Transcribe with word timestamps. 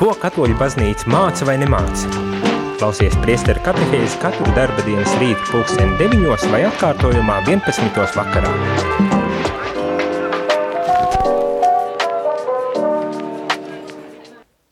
Ko 0.00 0.14
katoļu 0.16 0.54
baznīca 0.56 1.10
māca 1.12 1.44
vai 1.44 1.58
nemāca? 1.60 2.08
Klausies 2.80 3.12
priesteru 3.20 3.60
katehēzi 3.66 4.16
katru 4.22 4.46
darba 4.56 4.80
dienas 4.86 5.12
rītu 5.20 5.50
pulksteni 5.50 5.98
9 6.00 6.46
vai 6.54 6.62
atkārtojumā 6.70 7.36
11. 7.44 7.98
vakarā. 8.16 8.54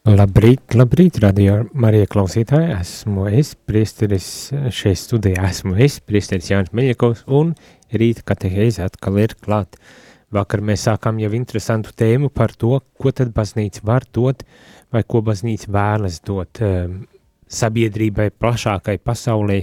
Labrīt, 0.09 0.79
labrīt, 0.81 1.21
radio 1.21 1.61
Marija 1.77 2.09
klausītāji, 2.09 2.73
esmu 2.79 3.29
es, 3.29 3.53
priesteris 3.69 4.33
šeit 4.73 4.97
studijā, 4.97 5.45
esmu 5.53 5.77
es, 5.77 6.01
priesteris 6.01 6.49
Jānis 6.55 6.73
Meļakovs, 6.73 7.27
un 7.29 7.53
rīta 7.93 8.25
katehēzi 8.33 8.87
atkal 8.89 9.21
ir 9.21 9.37
klāt. 9.45 9.77
Vakar 10.35 10.61
mēs 10.61 10.83
sākām 10.85 11.21
jau 11.23 11.31
interesantu 11.33 11.95
tēmu 11.97 12.29
par 12.29 12.53
to, 12.53 12.75
ko 13.01 13.13
tad 13.17 13.31
baznīca 13.37 13.81
var 13.89 14.05
dot, 14.13 14.43
vai 14.93 15.01
ko 15.09 15.23
baznīca 15.25 15.71
vēlas 15.73 16.19
dot 16.21 16.61
um, 16.65 16.99
sabiedrībai, 17.49 18.29
plašākai 18.37 18.99
pasaulē, 19.01 19.63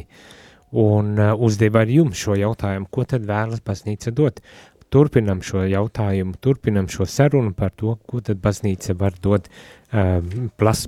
un 0.82 1.14
uh, 1.22 1.36
uzdeva 1.38 1.84
ar 1.86 1.94
jums 1.94 2.18
šo 2.18 2.38
jautājumu, 2.42 2.90
ko 2.90 3.06
tad 3.06 3.30
vēlas 3.30 3.62
baznīca 3.66 4.14
dot. 4.18 4.42
Turpinam 4.90 5.42
šo 5.46 5.64
jautājumu, 5.70 6.38
turpinam 6.42 6.90
šo 6.90 7.06
sarunu 7.10 7.54
par 7.58 7.74
to, 7.78 7.98
ko 8.10 8.22
tad 8.26 8.42
baznīca 8.42 8.98
var 8.98 9.14
dot 9.22 9.50
uh, 9.50 10.18
plas, 10.58 10.86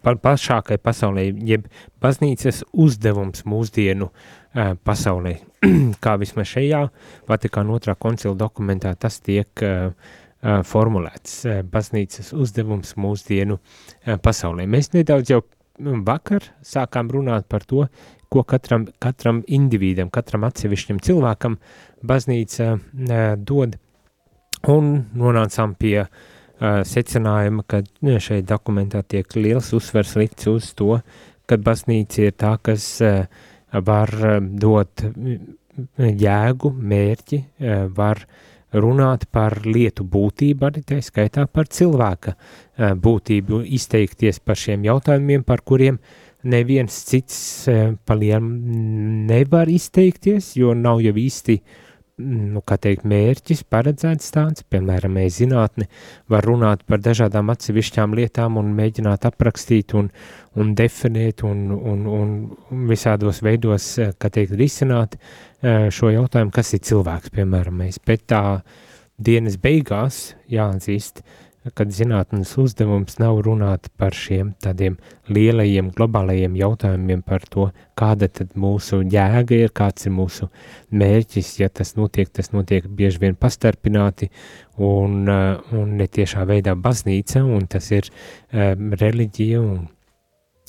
pa, 0.00 0.16
plašākai 0.24 0.80
pasaulē, 0.80 1.28
jeb 1.52 1.68
baznīcas 2.00 2.64
uzdevums 2.72 3.44
mūsdienu 3.44 4.08
uh, 4.08 4.72
pasaulē. 4.88 5.36
Kā 6.04 6.16
vismaz 6.20 6.50
šajā 6.50 6.82
Vatikāna 7.30 7.76
otrā 7.76 7.94
koncila 7.98 8.34
dokumentā 8.38 8.94
tas 8.98 9.20
tiek 9.22 9.64
uh, 9.66 9.92
formulēts 10.42 11.44
baznīcas 11.70 12.32
uzdevums 12.34 12.96
mūsdienu 12.98 13.60
pasaulē. 14.24 14.66
Mēs 14.66 14.90
nedaudz 14.90 15.30
jau 15.30 15.44
vakar 15.78 16.48
sākām 16.66 17.10
runāt 17.14 17.46
par 17.48 17.62
to, 17.62 17.86
ko 18.32 18.42
katram, 18.48 18.88
katram 18.98 19.42
individam, 19.46 20.10
katram 20.10 20.46
atsevišķam 20.48 20.98
cilvēkam 21.04 21.58
baznīca 22.02 22.74
dod, 23.38 23.76
un 24.72 24.92
nonācām 25.14 25.76
pie 25.78 26.06
secinājuma, 26.62 27.64
ka 27.66 27.82
šeit 28.22 28.46
dokumentā 28.46 29.02
tiek 29.02 29.36
liels 29.36 29.72
uzsvers 29.76 30.16
likts 30.18 30.50
uz 30.50 30.72
to, 30.78 31.00
ka 31.46 31.58
baznīca 31.58 32.28
ir 32.28 32.36
tā, 32.38 32.54
kas 32.62 32.86
uh, 33.02 33.24
var 33.72 34.12
dot 34.42 35.04
jēgu, 35.98 36.72
mērķi, 36.76 37.38
uh, 37.42 37.84
var 37.96 38.20
uh, 38.20 38.40
runāt 38.72 39.26
par 39.32 39.60
lietu 39.66 40.04
būtību, 40.08 40.66
arī 40.68 40.82
tā 40.86 40.98
skaitā 41.04 41.46
par 41.50 41.68
cilvēka 41.68 42.34
būtību, 43.02 43.62
izteikties 43.76 44.40
par 44.40 44.58
šiem 44.58 44.86
jautājumiem, 44.88 45.44
par 45.44 45.62
kuriem 45.64 45.98
neviens 46.42 46.94
cits 47.06 47.68
paliem 48.08 48.48
nevar 49.28 49.70
izteikties, 49.70 50.54
jo 50.58 50.74
nav 50.74 51.02
jau 51.04 51.14
īsti, 51.14 51.60
nu, 52.22 52.62
teikt, 52.62 53.04
mērķis 53.08 53.64
paredzēts 53.72 54.32
tāds, 54.34 54.64
piemēram, 54.72 55.16
mēs 55.18 55.40
zinātni 55.40 55.88
var 56.32 56.46
runāt 56.46 56.84
par 56.88 57.02
dažādām 57.02 57.52
atsevišķām 57.52 58.16
lietām 58.18 58.58
un 58.60 58.72
mēģināt 58.78 59.26
aprakstīt 59.28 59.94
un, 59.98 60.10
un 60.56 60.74
definēt 60.78 61.44
un, 61.48 61.68
un, 61.76 62.06
un 62.06 62.86
visādos 62.90 63.42
veidos, 63.44 63.92
kā 64.18 64.32
teikt, 64.32 64.56
risināt, 64.60 65.18
uh, 65.18 65.88
šo 65.92 66.12
jautājumu, 66.14 66.54
kas 66.54 66.74
ir 66.76 66.82
cilvēks, 66.88 67.34
piemēram, 67.36 67.82
mēs, 67.84 68.00
bet 68.06 68.26
tā 68.32 68.42
dienas 69.22 69.58
beigās 69.62 70.32
jāatzīst, 70.50 71.22
kad 71.70 71.92
zinātnes 71.94 72.52
uzdevums 72.58 73.18
nav 73.22 73.38
runāt 73.46 73.86
par 74.00 74.16
šiem 74.16 74.52
tādiem 74.62 74.96
lielajiem 75.30 75.92
globālajiem 75.94 76.56
jautājumiem 76.58 77.22
par 77.26 77.46
to, 77.50 77.68
kāda 77.98 78.28
tad 78.28 78.56
mūsu 78.58 79.02
jēga 79.06 79.60
ir, 79.64 79.72
kāds 79.74 80.08
ir 80.08 80.14
mūsu 80.16 80.48
mērķis, 80.90 81.54
ja 81.62 81.70
tas 81.70 81.94
notiek, 81.98 82.32
tas 82.34 82.50
notiek 82.52 82.88
bieži 82.90 83.22
vien 83.22 83.38
pastarpināti 83.38 84.32
un, 84.82 85.28
un 85.30 85.96
netiešā 86.00 86.46
veidā 86.50 86.74
baznīca, 86.74 87.44
un 87.46 87.68
tas 87.70 87.90
ir 87.94 88.10
um, 88.10 88.90
reliģija 88.98 89.62
un 89.62 89.86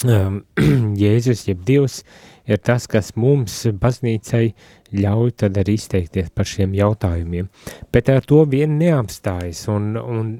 um, 0.06 0.40
Jēzus, 1.02 1.48
jeb 1.50 1.66
Dievs, 1.66 2.04
ir 2.46 2.62
tas, 2.62 2.88
kas 2.92 3.14
mums 3.18 3.64
baznīcai 3.81 4.52
ļauj 4.94 5.36
tad 5.44 5.58
arī 5.62 5.76
izteikties 5.80 6.31
par 6.36 6.48
šiem 6.50 6.74
jautājumiem. 6.78 7.50
Bet 7.94 8.09
ar 8.14 8.26
to 8.28 8.44
vien 8.50 8.78
neapstājas, 8.80 9.66
un, 9.74 9.94
un 9.98 10.34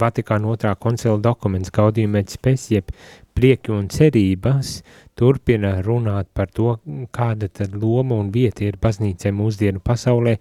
Vatikāna 0.00 0.52
otrā 0.52 0.74
koncila 0.80 1.18
dokuments 1.22 1.72
Gaudījuma 1.74 2.22
et 2.22 2.34
spes, 2.34 2.68
jeb 2.72 2.92
prieki 3.38 3.72
un 3.74 3.86
cerības, 3.92 4.78
turpina 5.18 5.76
runāt 5.84 6.30
par 6.34 6.50
to, 6.54 6.76
kāda 7.14 7.50
tad 7.52 7.76
loma 7.78 8.18
un 8.18 8.32
vieta 8.34 8.64
ir 8.66 8.78
baznīcai 8.82 9.32
mūsdienu 9.34 9.82
pasaulē, 9.84 10.38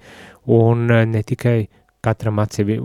un 0.53 0.87
ne 0.87 1.23
tikai 1.25 1.59
katram 2.03 2.39
atsevi, 2.41 2.77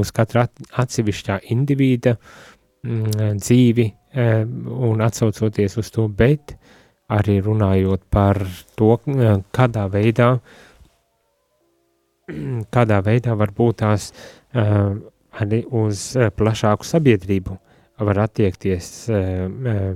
uz 0.00 0.12
katra 0.14 0.46
atsevišķā 0.82 1.40
individa 1.54 2.16
mm, 2.16 3.40
dzīvi 3.42 3.86
eh, 3.86 4.44
un 4.90 5.02
atsaucoties 5.04 5.76
uz 5.82 5.90
to, 5.94 6.06
bet 6.08 6.56
arī 7.10 7.40
runājot 7.44 8.04
par 8.12 8.38
to, 8.78 8.96
kādā 9.54 9.86
veidā, 9.90 10.30
kādā 12.74 13.00
veidā 13.06 13.36
varbūt 13.38 13.80
tās 13.82 14.10
uh, 14.12 14.94
arī 15.42 15.62
uz 15.66 16.12
plašāku 16.36 16.86
sabiedrību 16.86 17.58
var 18.06 18.22
attiekties, 18.24 18.90
uh, 19.12 19.94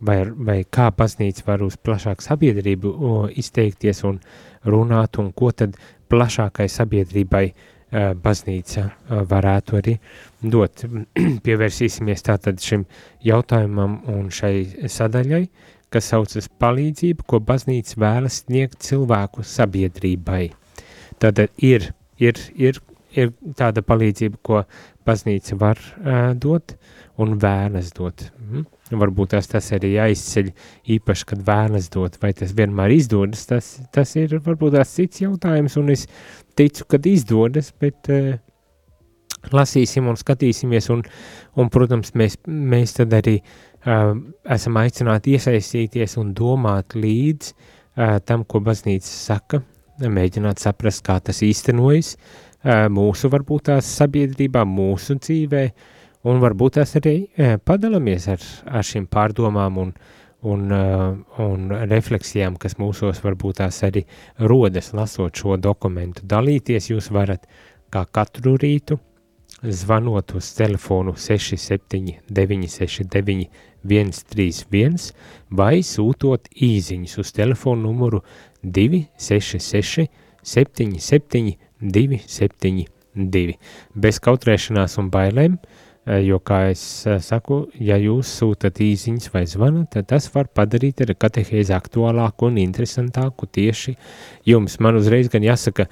vai, 0.00 0.20
vai 0.50 0.60
kā 0.64 0.90
baznīca 0.96 1.46
var 1.46 1.64
uz 1.66 1.78
plašāku 1.80 2.26
sabiedrību 2.26 2.94
izteikties 3.40 4.04
un 4.08 4.20
runāt, 4.66 5.20
un 5.22 5.32
ko 5.36 5.52
tad 5.56 5.78
plašākai 6.10 6.66
sabiedrībai 6.68 7.46
uh, 7.50 7.70
baznīca 8.14 8.86
varētu 9.30 9.78
arī 9.80 9.96
dot. 10.42 10.84
Pievērsīsimies 11.44 12.22
tātad 12.26 12.62
šim 12.62 12.86
jautājumam 13.26 14.00
un 14.10 14.30
šai 14.34 14.86
sadaļai, 14.86 15.44
kas 15.90 16.10
saucas 16.12 16.48
palīdzību, 16.62 17.26
ko 17.26 17.40
baznīca 17.42 17.98
vēlas 18.00 18.42
sniegt 18.44 18.80
cilvēku 18.86 19.44
sabiedrībai. 19.46 20.44
Tad 21.20 21.42
ir, 21.58 21.90
ir, 22.22 22.40
ir, 22.56 22.80
ir 23.12 23.32
tāda 23.58 23.82
palīdzība, 23.84 24.40
ko 24.46 24.62
baznīca 25.06 25.58
var 25.60 25.80
uh, 25.80 26.30
dot 26.38 26.76
un 27.20 27.36
vēlas 27.42 27.90
dot. 27.96 28.28
Mm? 28.40 28.66
Varbūt 29.00 29.34
tas, 29.36 29.46
tas 29.50 29.68
arī 29.76 29.92
jāizceļ 29.94 30.50
īpaši, 30.96 31.26
kad 31.32 31.42
vēlas 31.46 31.90
dot, 31.92 32.16
vai 32.22 32.32
tas 32.34 32.54
vienmēr 32.56 32.94
izdodas, 32.96 33.44
tas, 33.50 33.76
tas 33.94 34.14
ir 34.18 34.38
varbūt 34.42 34.74
tās 34.78 34.94
cits 34.96 35.22
jautājums, 35.22 35.76
un 35.78 35.92
es 35.94 36.06
ticu, 36.58 36.86
kad 36.90 37.06
izdodas, 37.06 37.70
bet 37.82 38.10
uh, 38.10 38.38
lasīsim 39.52 40.08
un 40.10 40.18
skatīsimies, 40.20 40.90
un, 40.92 41.02
un 41.56 41.72
protams, 41.72 42.14
mēs, 42.18 42.38
mēs 42.46 42.96
tad 42.98 43.14
arī 43.16 43.38
uh, 43.40 44.14
esam 44.50 44.78
aicināti 44.80 45.36
iesaistīties 45.36 46.18
un 46.20 46.34
domāt 46.36 46.96
līdz 46.98 47.52
tam, 48.24 48.44
ko 48.44 48.60
baznīca 48.64 49.08
saka, 49.08 49.60
mēģināt 50.00 50.62
saprast, 50.62 51.02
kā 51.04 51.18
tas 51.20 51.42
īstenojas 51.44 52.14
mūsu 52.92 53.30
varbūt 53.32 53.70
tās 53.70 53.88
sabiedrībā, 53.98 54.64
mūsu 54.68 55.16
dzīvē, 55.18 55.64
un 56.28 56.40
varbūt 56.40 56.76
tās 56.76 56.94
arī 57.00 57.14
padalāmies 57.64 58.28
ar, 58.28 58.40
ar 58.68 58.84
šīm 58.84 59.06
pārdomām 59.12 59.78
un, 59.80 59.92
un, 60.42 60.66
un 61.40 61.70
refleksijām, 61.88 62.58
kas 62.60 62.76
mūsos 62.80 63.22
varbūt 63.24 63.62
tās 63.62 63.82
arī 63.88 64.04
rodas, 64.38 64.92
lasot 64.92 65.36
šo 65.36 65.56
dokumentu. 65.56 66.26
Dalīties 66.28 66.90
jūs 66.92 67.10
varat 67.12 67.48
kā 67.90 68.04
katru 68.12 68.58
rītu, 68.60 69.00
zvanot 69.62 70.34
uz 70.34 70.52
telefonu 70.56 71.14
679 71.16 72.20
969 72.28 73.48
131 73.84 75.12
vai 75.50 75.80
sūtot 75.84 76.50
īziņas 76.52 77.18
uz 77.20 77.32
telefonu 77.36 77.88
numuru 77.88 78.22
266 78.62 80.08
77 80.42 81.56
272. 81.80 83.56
Bez 83.94 84.20
kautrēšanās 84.22 84.98
un 85.00 85.08
bailēm, 85.12 85.56
eh, 86.06 86.20
jo, 86.24 86.38
kā 86.38 86.70
es 86.70 87.06
eh, 87.06 87.18
saku, 87.24 87.62
ja 87.80 87.96
jūs 88.00 88.28
sūtat 88.40 88.80
īziņas 88.84 89.32
vai 89.32 89.46
zvanat, 89.48 89.90
tad 89.96 90.10
tas 90.12 90.28
var 90.34 90.48
padarīt 90.52 91.00
ar 91.04 91.14
katehēzi 91.16 91.74
aktuālāku 91.76 92.48
un 92.48 92.60
interesantāku 92.60 93.48
tieši 93.48 93.96
jums. 94.48 94.78
Man 94.80 95.00
uzreiz 95.00 95.28
gan 95.32 95.44
jāsaka, 95.44 95.88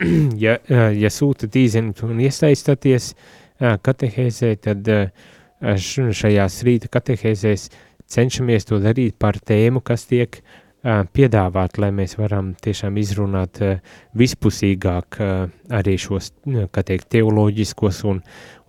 ja, 0.44 0.58
eh, 0.58 0.90
ja 1.00 1.10
sūtat 1.12 1.56
īziņu 1.56 2.06
un 2.08 2.20
iesaistaties 2.26 3.14
katehēzē, 3.56 4.50
tad 4.60 4.88
uh, 4.92 5.06
šajās 5.60 6.60
rīta 6.66 6.90
katehēzēs 6.92 7.70
cenšamies 8.06 8.68
to 8.68 8.78
darīt 8.80 9.16
par 9.18 9.38
tēmu, 9.38 9.80
kas 9.80 10.06
tiek 10.06 10.42
piedāvāt, 10.86 11.78
lai 11.82 11.90
mēs 11.90 12.14
varam 12.18 12.52
tiešām 12.62 12.96
izrunāt 13.00 13.58
vispusīgāk 14.14 15.18
arī 15.74 15.96
šos, 15.98 16.30
kā 16.70 16.84
teikt, 16.86 17.08
teoloģiskos 17.10 18.04
un, 18.06 18.20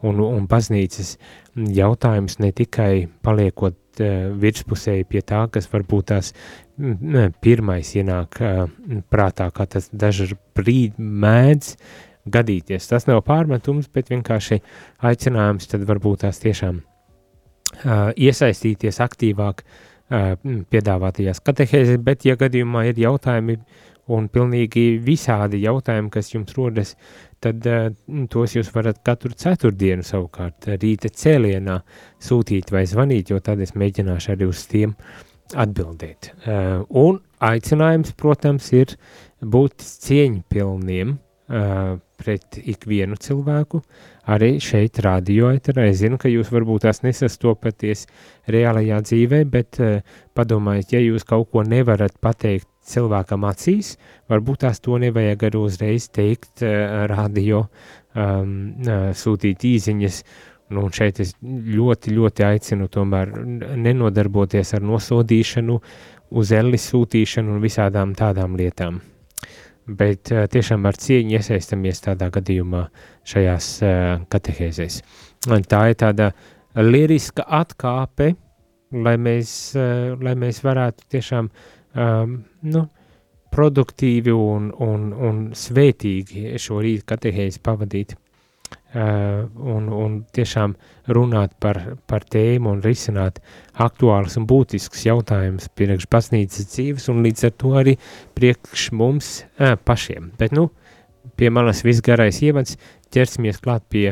un, 0.01 0.23
un 0.25 0.47
baznīcas 0.49 1.17
jautājumus, 1.53 2.39
ne 2.39 2.49
tikai 2.57 3.07
paliekot 3.21 3.77
virspusēji 3.99 5.07
pie 5.09 5.21
tā, 5.25 5.45
kas 5.51 5.69
varbūt 5.71 6.09
tās 6.11 6.33
ne, 6.77 7.29
pirmais 7.43 7.93
ienāk 7.97 8.39
prātā, 9.11 9.49
kā 9.53 9.65
tas 9.69 9.89
daži 9.93 10.35
brīdi 10.57 11.01
mēdz 11.01 11.73
gadīties. 12.31 12.87
Tas 12.89 13.07
nav 13.09 13.23
pārmetums, 13.27 13.89
bet 13.93 14.11
vienkārši 14.11 14.61
aicinājums 15.09 15.69
tad 15.71 15.85
varbūt 15.87 16.25
tās 16.25 16.41
tiešām 16.43 16.81
uh, 16.81 18.09
iesaistīties 18.13 19.01
aktīvāk 19.03 19.63
uh, 19.63 20.33
piedāvātajās 20.71 21.43
katehēzēs, 21.43 22.01
bet 22.03 22.27
ja 22.27 22.37
gadījumā 22.39 22.87
ir 22.91 23.05
jautājumi 23.07 23.59
un 24.07 24.29
pilnīgi 24.31 25.01
visādi 25.03 25.59
jautājumi, 25.65 26.11
kas 26.13 26.31
jums 26.31 26.55
rodas, 26.55 26.93
tad 27.43 27.67
uh, 27.69 27.87
tos 28.31 28.55
jūs 28.57 28.71
varat 28.75 28.99
katru 29.05 29.35
ceturtdienu 29.37 30.05
savukārt 30.05 30.69
rīta 30.77 31.11
cēlienā 31.13 31.79
sūtīt 32.23 32.73
vai 32.73 32.85
zvanīt, 32.89 33.31
jo 33.33 33.39
tad 33.43 33.61
es 33.63 33.75
mēģināšu 33.77 34.33
arī 34.35 34.49
uz 34.49 34.65
tiem 34.71 34.95
atbildēt. 35.55 36.33
Uh, 36.43 36.83
un 36.89 37.21
aicinājums, 37.43 38.13
protams, 38.19 38.71
ir 38.75 38.97
būt 39.41 39.85
cieņpilniem 39.85 41.17
pret 41.47 42.57
ikvienu 42.59 43.15
cilvēku, 43.23 43.79
arī 44.27 44.57
šeit 44.59 44.99
radio 45.05 45.53
eterā. 45.55 45.85
Es 45.87 46.01
zinu, 46.01 46.17
ka 46.19 46.27
jūs 46.27 46.49
varbūt 46.51 46.83
tās 46.83 46.99
nesastopaties 47.05 48.03
reālajā 48.51 48.97
dzīvē, 49.05 49.39
bet 49.53 49.79
padomājiet, 50.35 50.91
ja 50.97 50.99
jūs 51.05 51.23
kaut 51.23 51.47
ko 51.53 51.63
nevarat 51.63 52.19
pateikt 52.19 52.67
cilvēkam 52.87 53.47
acīs, 53.49 53.95
varbūt 54.31 54.63
tās 54.65 54.83
to 54.83 54.99
nevajag 55.01 55.47
arī 55.49 55.63
uzreiz 55.63 56.09
teikt 56.13 56.63
uh, 56.65 57.07
radio, 57.11 57.65
um, 58.15 58.53
uh, 58.83 59.09
sūtīt 59.17 59.67
īziņas, 59.75 60.23
Nu, 60.67 60.83
un 60.83 60.91
šeit 60.91 61.21
es 61.23 61.29
ļoti, 61.39 62.11
ļoti 62.11 62.43
aicinu 62.43 62.89
tomēr 62.91 63.29
nenodarboties 63.79 64.73
ar 64.75 64.83
nosodīšanu, 64.83 65.77
uz 66.35 66.51
ellis 66.51 66.89
sūtīšanu 66.91 67.55
un 67.55 67.61
visādām 67.63 68.11
tādām 68.17 68.57
lietām. 68.59 68.99
Bet 69.87 70.33
uh, 70.35 70.43
tiešām 70.51 70.83
ar 70.89 70.99
cieņu 70.99 71.37
iesaistamies 71.37 72.03
tādā 72.03 72.27
gadījumā 72.35 72.83
šajās 73.31 73.69
uh, 73.79 73.93
katehēzēs. 74.27 74.99
Tā 75.71 75.81
ir 75.87 75.95
tāda 76.01 76.33
liriska 76.75 77.45
atkāpe, 77.61 78.33
lai 78.91 79.15
mēs, 79.15 79.53
uh, 79.79 80.17
lai 80.19 80.35
mēs 80.35 80.59
varētu 80.67 81.07
tiešām 81.15 81.47
um, 81.97 82.37
nu, 82.61 82.85
produktīvi 83.53 84.33
un, 84.33 84.71
un, 84.83 85.11
un 85.11 85.43
svētīgi 85.57 86.55
šo 86.61 86.81
rītu 86.83 87.07
katehēzi 87.09 87.63
pavadīt. 87.65 88.15
Uh, 88.97 89.45
un, 89.67 89.87
un 89.91 90.13
tiešām 90.35 90.73
runāt 91.15 91.53
par, 91.61 91.77
par 92.07 92.23
tēmu 92.27 92.71
un 92.71 92.81
risināt 92.83 93.41
aktuālus 93.83 94.37
un 94.39 94.47
būtiskus 94.47 95.03
jautājumus 95.05 95.67
priekš 95.75 96.07
baznīcas 96.11 96.69
dzīves 96.71 97.07
un 97.11 97.19
līdz 97.23 97.45
ar 97.47 97.53
to 97.61 97.73
arī 97.79 97.93
priekš 98.35 98.89
mums 98.95 99.29
uh, 99.43 99.75
pašiem. 99.75 100.31
Bet, 100.39 100.55
nu, 100.55 100.69
pie 101.39 101.51
manas 101.53 101.83
visgarais 101.87 102.39
ievads 102.43 102.79
ķersimies 103.13 103.59
klāt 103.63 103.85
pie 103.91 104.07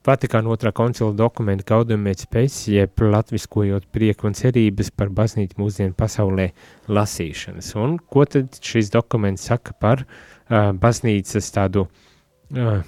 Vatikāna 0.00 0.48
otrā 0.48 0.70
koncila 0.72 1.12
dokumenta 1.12 1.66
gaudamēc 1.68 2.22
pēc, 2.32 2.54
jeb 2.72 3.02
latviskojot 3.04 3.84
prieku 3.92 4.30
un 4.30 4.36
cerības 4.38 4.88
par 4.96 5.10
baznīcu 5.12 5.60
mūsdienu 5.60 5.92
pasaulē 5.98 6.46
lasīšanas. 6.88 7.74
Un 7.76 7.98
ko 8.00 8.24
tad 8.24 8.56
šis 8.64 8.88
dokuments 8.94 9.44
saka 9.50 9.76
par 9.76 10.06
uh, 10.06 10.70
baznīcas 10.72 11.52
tādu 11.52 11.84
uh, 11.84 12.80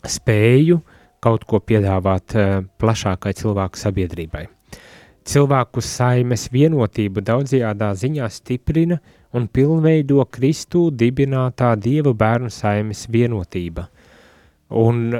spēju 0.00 0.80
kaut 1.20 1.44
ko 1.44 1.60
piedāvāt 1.60 2.38
uh, 2.40 2.56
plašākai 2.80 3.36
cilvēku 3.36 3.84
sabiedrībai. 3.84 4.46
Cilvēku 5.28 5.84
saimes 5.84 6.48
vienotību 6.52 7.20
daudzajādā 7.24 7.92
ziņā 8.00 8.32
stiprina 8.32 8.96
un 9.36 9.44
pilnveido 9.52 10.24
Kristu 10.32 10.88
dibinātā 10.88 11.74
Dieva 11.76 12.16
bērnu 12.16 12.48
saimes 12.52 13.04
vienotība. 13.12 13.90
Un 14.80 15.12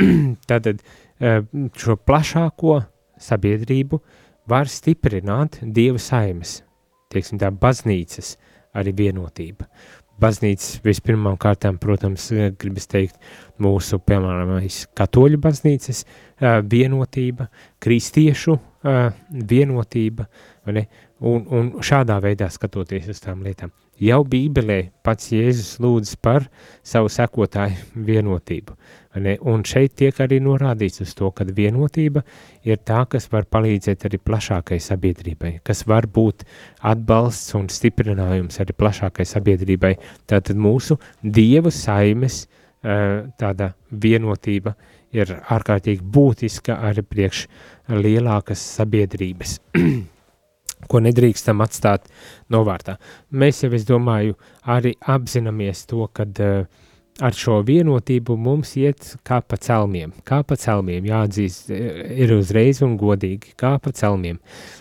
tad 0.48 0.70
uh, 0.70 1.40
šo 1.78 1.96
plašāko 1.96 2.80
sabiedrību 3.20 4.00
var 4.50 4.68
stiprināt 4.68 5.60
Dieva 5.62 6.00
saimes, 6.02 6.58
tieksim 7.12 7.40
tā, 7.40 7.50
baznīcas 7.50 8.34
arī 8.74 8.92
vienotība 8.96 9.68
baznīcas 10.20 10.80
vispirmām 10.84 11.36
kārtām, 11.40 11.78
protams, 11.80 12.30
eh, 12.32 12.52
gribas 12.58 12.86
teikt 12.90 13.18
mūsu, 13.60 13.98
piemēram, 13.98 14.56
katoļu 14.96 15.40
baznīcas 15.42 16.04
eh, 16.04 16.60
vienotība, 16.62 17.48
kristiešu 17.82 18.56
eh, 18.56 19.10
vienotība, 19.30 20.28
ne? 20.66 20.86
un, 21.20 21.46
un 21.50 21.72
šādā 21.82 22.20
veidā 22.22 22.50
skatoties 22.50 23.08
uz 23.10 23.22
tām 23.24 23.42
lietām. 23.46 23.72
Jau 24.02 24.24
Bībelē 24.26 24.90
pats 25.06 25.30
Jēzus 25.30 25.78
lūdz 25.82 26.16
par 26.22 26.48
savu 26.82 27.10
sekotāju 27.12 28.04
vienotību. 28.06 28.74
Ne? 28.74 29.03
Un 29.14 29.62
šeit 29.62 29.94
tiek 30.00 30.16
arī 30.24 30.40
norādīts 30.42 31.02
uz 31.04 31.12
to, 31.14 31.28
ka 31.30 31.46
vienotība 31.46 32.24
ir 32.66 32.80
tā, 32.82 33.04
kas 33.06 33.28
var 33.30 33.46
palīdzēt 33.46 34.08
arī 34.08 34.18
plašākai 34.18 34.80
sabiedrībai, 34.82 35.52
kas 35.62 35.84
var 35.86 36.08
būt 36.10 36.42
atbalsts 36.82 37.54
un 37.54 37.68
stiprinājums 37.70 38.58
arī 38.64 38.74
plašākai 38.74 39.26
sabiedrībai. 39.28 39.94
Tātad 40.26 40.58
mūsu 40.58 40.98
dievu 41.22 41.70
saimes 41.70 42.44
tāda 42.82 43.70
vienotība 43.90 44.74
ir 45.14 45.30
ārkārtīgi 45.54 46.02
būtiska 46.02 46.80
arī 46.88 47.06
priekš 47.06 47.46
lielākas 47.94 48.66
sabiedrības. 48.80 49.60
ko 50.90 51.00
nedrīkstam 51.00 51.62
atstāt 51.64 52.10
novārtā. 52.52 52.98
Mēs 53.32 53.62
jau, 53.64 53.70
es 53.72 53.86
domāju, 53.88 54.36
arī 54.68 54.94
apzināmies 55.00 55.86
to, 55.88 56.04
ka 56.12 56.26
uh, 56.28 56.66
ar 57.22 57.36
šo 57.36 57.60
vienotību 57.66 58.34
mums 58.40 58.74
iet 58.80 59.12
kā 59.26 59.38
pa 59.46 59.58
celmiem, 59.60 60.12
kā 60.26 60.40
pa 60.46 60.56
celmiem, 60.58 61.06
jāatzīst, 61.06 61.70
ir 61.70 62.34
uzreiz 62.34 62.82
un 62.82 62.96
godīgi, 62.98 63.54
kā 63.60 63.76
pa 63.82 63.92
celmiem, 63.94 64.40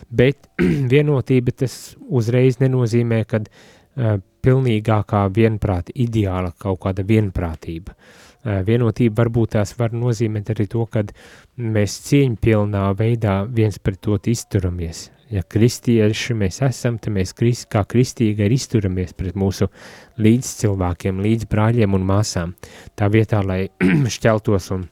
bet 0.10 0.50
vienotība 0.94 1.54
tas 1.64 1.96
uzreiz 2.10 2.58
nenozīmē, 2.64 3.24
kad 3.30 3.50
uh, 3.52 4.18
pilnīgākā 4.44 5.28
vienprāta, 5.36 5.94
ideāla 5.94 6.54
kaut 6.58 6.82
kāda 6.88 7.06
vienprātība. 7.06 7.94
Uh, 7.94 8.60
vienotība 8.66 9.22
varbūt 9.22 9.54
tās 9.60 9.76
var 9.78 9.94
nozīmēt 9.94 10.50
arī 10.56 10.68
to, 10.72 10.88
kad 10.90 11.14
mēs 11.56 12.00
cieņpilnā 12.10 12.88
veidā 12.98 13.44
viens 13.46 13.78
pret 13.78 14.10
otru 14.10 14.34
izturamies, 14.34 15.12
ja 15.34 15.44
kristieši 15.50 16.36
mēs 16.38 16.62
esam, 16.66 16.98
tad 17.02 17.16
mēs 17.16 17.34
krist, 17.38 17.68
kā 17.74 17.84
kristīgi 17.90 18.46
arī 18.46 18.58
izturamies 18.60 19.16
pret 19.18 19.38
mūsu 19.40 19.70
līdzcilvēkiem, 20.22 21.22
līdz 21.26 21.50
brāļiem 21.52 21.98
un 21.98 22.06
māsām. 22.08 22.56
Tā 23.00 23.10
vietā, 23.14 23.42
lai 23.46 23.66
šķeltos 24.16 24.72
un, 24.76 24.88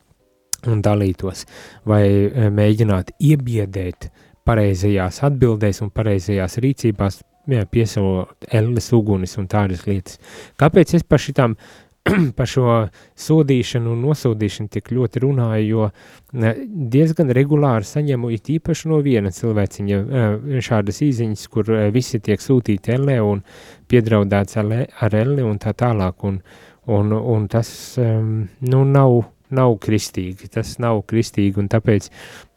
un 0.72 0.84
dalītos, 0.86 1.46
vai 1.88 2.04
e, 2.08 2.50
mēģināt 2.54 3.16
iebiedēt 3.20 4.10
pareizajās 4.48 5.22
atbildēs 5.28 5.84
un 5.86 5.92
pareizajās 5.94 6.58
rīcībās, 6.64 7.22
jā, 7.52 7.66
piesaut 7.70 8.50
elles 8.52 8.92
ugunis 8.98 9.38
un 9.42 9.48
tādas 9.52 9.86
lietas. 9.88 10.18
Kāpēc 10.62 10.96
es 10.98 11.06
par 11.06 11.22
šitām 11.22 11.56
par 12.38 12.50
šo 12.50 12.68
sodīšanu 13.20 13.92
un 13.94 14.00
nosodīšanu 14.08 14.72
tik 14.74 14.90
ļoti 14.96 15.22
runāju, 15.22 15.68
jo 15.70 15.90
diezgan 16.96 17.30
regulāri 17.38 17.86
saņemu 17.88 18.32
it 18.34 18.50
īpaši 18.56 18.90
no 18.90 19.02
viena 19.06 19.32
cilvēciņa 19.36 20.00
šādas 20.66 21.02
īziņas, 21.06 21.46
kur 21.54 21.70
visi 21.94 22.22
tiek 22.24 22.42
sūtīti 22.42 22.96
ellē 22.96 23.20
un 23.26 23.44
piedraudēts 23.92 24.58
ar 24.62 25.20
elli 25.20 25.46
un 25.46 25.62
tā 25.62 25.76
tālāk, 25.78 26.26
un, 26.26 26.42
un, 26.90 27.14
un 27.36 27.46
tas 27.52 27.70
nu, 28.00 28.82
nav, 28.82 29.20
nav 29.54 29.78
kristīgi, 29.86 30.50
tas 30.56 30.80
nav 30.82 31.04
kristīgi, 31.06 31.62
un 31.62 31.70
tāpēc 31.70 32.10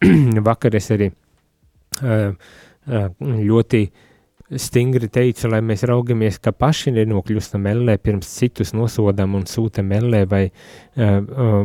vakar 0.49 0.81
es 0.81 0.91
arī 0.95 1.13
ļoti 2.89 3.85
uh, 3.85 4.11
stingri 4.61 5.09
teica, 5.13 5.49
lai 5.53 5.61
mēs 5.65 5.85
raugamies, 5.89 6.39
ka 6.43 6.53
paši 6.57 6.93
nenokļūstam 6.95 7.69
ellē, 7.71 7.97
pirms 8.03 8.31
citus 8.39 8.75
nosodam 8.77 9.37
un 9.39 9.47
sūtam 9.51 9.93
ellē, 9.97 10.25
vai 10.31 10.43
uh, 10.49 11.21
uh, 11.21 11.61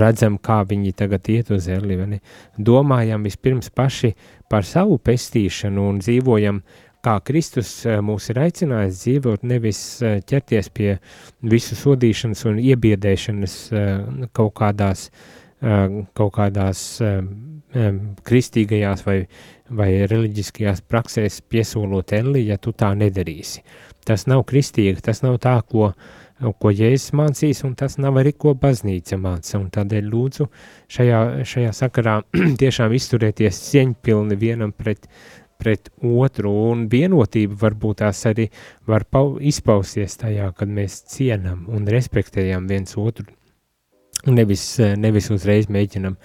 redzam, 0.00 0.38
kā 0.42 0.60
viņi 0.68 0.94
tagad 0.98 1.30
iet 1.32 1.50
uz 1.54 1.68
elli? 1.70 2.20
Domājam 2.58 3.26
vispirms 3.26 3.72
paši 3.74 4.14
par 4.50 4.66
savu 4.68 4.98
pestīšanu 5.02 5.88
un 5.92 6.00
dzīvojam, 6.04 6.62
kā 7.04 7.16
Kristus 7.24 7.72
mūs 8.04 8.28
ir 8.32 8.42
aicinājis 8.42 9.02
dzīvot, 9.04 9.44
nevis 9.48 9.82
ķerties 10.00 10.68
pie 10.76 10.90
visu 11.40 11.78
sodīšanas 11.78 12.44
un 12.50 12.58
iebiedēšanas 12.60 13.60
uh, 13.72 14.26
kaut 14.36 14.56
kādās 14.60 15.08
kaut 15.60 16.30
kādās 16.32 16.80
kristīgajās 18.24 19.02
vai, 19.04 19.16
vai 19.76 19.90
reliģiskajās 20.10 20.82
praksēs 20.88 21.40
piesolot 21.48 22.14
elli, 22.16 22.46
ja 22.48 22.58
tu 22.58 22.72
tā 22.76 22.90
nedarīsi. 22.98 23.62
Tas 24.06 24.26
nav 24.30 24.44
kristīgi, 24.48 25.00
tas 25.04 25.22
nav 25.22 25.38
tā, 25.42 25.56
ko, 25.66 25.92
ko 26.58 26.72
Jēzus 26.72 27.12
mācīs, 27.16 27.62
un 27.68 27.74
tas 27.78 27.98
nav 28.00 28.18
arī, 28.20 28.32
ko 28.32 28.54
baznīca 28.58 29.18
māca, 29.20 29.58
un 29.60 29.68
tādēļ 29.72 30.08
lūdzu 30.10 30.48
šajā, 30.90 31.20
šajā 31.46 31.74
sakarā 31.76 32.20
tiešām 32.62 32.94
izturēties 32.96 33.60
cieņpilni 33.68 34.38
vienam 34.40 34.72
pret, 34.76 35.06
pret 35.60 35.90
otru, 36.00 36.52
un 36.70 36.86
vienotība 36.92 37.58
varbūt 37.66 38.00
tās 38.02 38.24
arī 38.30 38.48
var 38.88 39.04
pau, 39.04 39.36
izpausties 39.36 40.16
tajā, 40.22 40.48
kad 40.56 40.72
mēs 40.72 41.02
cienam 41.12 41.66
un 41.68 41.86
respektējam 41.90 42.66
viens 42.70 42.96
otru, 42.98 43.28
nevis, 44.26 44.64
nevis 45.00 45.30
uzreiz 45.32 45.68
mēģinam 45.72 46.16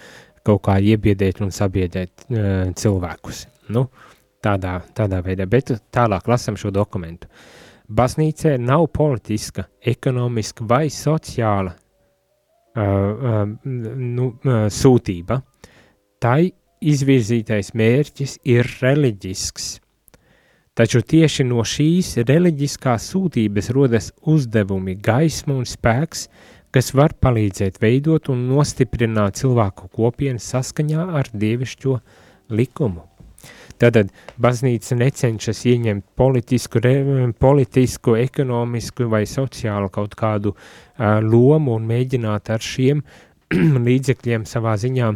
kaut 0.45 0.63
kā 0.67 0.77
iebiedēt 0.79 1.41
un 1.41 1.53
sabiedēt 1.53 2.27
uh, 2.29 2.71
cilvēkus. 2.77 3.45
Nu, 3.75 3.87
tādā, 4.45 4.79
tādā 4.95 5.21
veidā, 5.25 5.47
bet 5.49 5.73
tālāk 5.93 6.27
lasam 6.29 6.57
šo 6.59 6.71
dokumentu. 6.73 7.29
Baznīcē 7.85 8.55
nav 8.57 8.87
politiska, 8.93 9.67
ekonomiska 9.85 10.65
vai 10.65 10.87
sociāla 10.93 11.73
uh, 11.75 12.81
uh, 12.81 13.41
nu, 13.65 14.29
uh, 14.29 14.67
sūtība. 14.73 15.39
Tai 16.21 16.41
izvirzītais 16.85 17.73
mērķis 17.77 18.39
ir 18.49 18.69
reliģisks. 18.81 19.67
Taču 20.75 20.99
tieši 21.07 21.45
no 21.47 21.63
šīs 21.63 22.17
reliģiskās 22.27 23.05
sūtības 23.13 23.69
rodas 23.71 24.09
uzdevumi, 24.27 24.97
gaisma 24.99 25.55
un 25.55 25.63
spēks, 25.69 26.25
kas 26.75 26.91
var 26.91 27.13
palīdzēt 27.23 27.79
veidot 27.79 28.27
un 28.33 28.41
nostiprināt 28.49 29.39
cilvēku 29.39 29.87
kopienu 29.95 30.41
saskaņā 30.43 31.05
ar 31.21 31.29
dievišķo 31.31 31.99
likumu. 32.51 33.05
Tātad 33.79 34.11
baznīca 34.39 34.95
necenšas 34.99 35.61
ieņemt 35.71 36.05
politisku, 36.19 36.79
re, 36.83 36.95
politisku, 37.39 38.15
ekonomisku 38.19 39.07
vai 39.11 39.23
sociālu 39.27 39.91
kaut 39.91 40.15
kādu 40.19 40.53
uh, 40.55 41.19
lomu 41.23 41.75
un 41.75 41.87
mēģināt 41.87 42.51
ar 42.55 42.63
šiem 42.63 43.03
līdzekļiem 43.87 44.47
savā 44.47 44.75
ziņā 44.79 45.11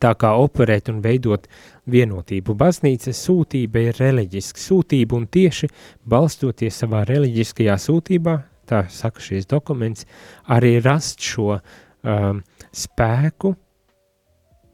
tā 0.00 0.12
kā 0.16 0.32
operēt 0.40 0.88
un 0.92 1.02
veidot 1.04 1.48
vienotību. 1.92 2.56
Baznīcas 2.56 3.20
sūtība 3.26 3.90
ir 3.90 4.00
reliģiska 4.00 4.60
sūtība 4.60 5.18
un 5.18 5.28
tieši 5.28 5.68
balstoties 6.08 6.80
savā 6.84 7.04
reliģiskajā 7.08 7.76
sūtībā, 7.88 8.38
tā 8.72 8.82
saka 8.90 9.22
šīs 9.22 9.48
dokuments, 9.50 10.08
arī 10.50 10.78
rast 10.82 11.22
šo 11.22 11.52
um, 11.58 12.42
spēku, 12.72 13.54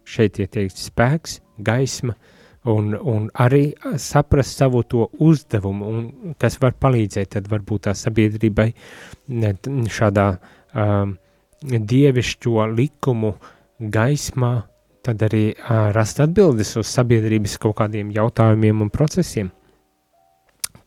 šeit 0.08 0.40
ieteikt 0.40 0.78
spēks, 0.80 1.40
gaisma, 1.64 2.14
un, 2.68 2.94
un 2.94 3.28
arī 3.44 3.72
saprast 4.00 4.62
savu 4.62 4.82
to 4.88 5.08
uzdevumu, 5.24 5.90
un 5.90 6.34
kas 6.40 6.58
var 6.62 6.76
palīdzēt, 6.80 7.34
tad 7.36 7.50
varbūt 7.50 7.88
tā 7.88 7.94
sabiedrībai 7.98 8.70
šādā 9.98 10.28
um, 10.38 11.14
dievišķo 11.62 12.66
likumu 12.72 13.34
gaismā, 13.78 14.54
tad 15.04 15.22
arī 15.28 15.44
uh, 15.52 15.90
rast 15.94 16.20
atbildes 16.22 16.74
uz 16.80 16.90
sabiedrības 16.90 17.58
kaut 17.62 17.78
kādiem 17.82 18.10
jautājumiem 18.14 18.84
un 18.84 18.92
procesiem 18.92 19.52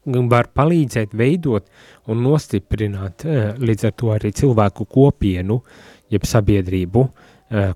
var 0.06 0.50
palīdzēt 0.56 1.14
veidot 1.14 1.68
un 2.10 2.24
nostiprināt 2.26 3.26
līdz 3.62 3.86
ar 3.86 3.94
to 3.98 4.12
arī 4.16 4.32
cilvēku 4.34 4.86
kopienu, 4.90 5.62
jeb 6.10 6.26
sabiedrību 6.26 7.06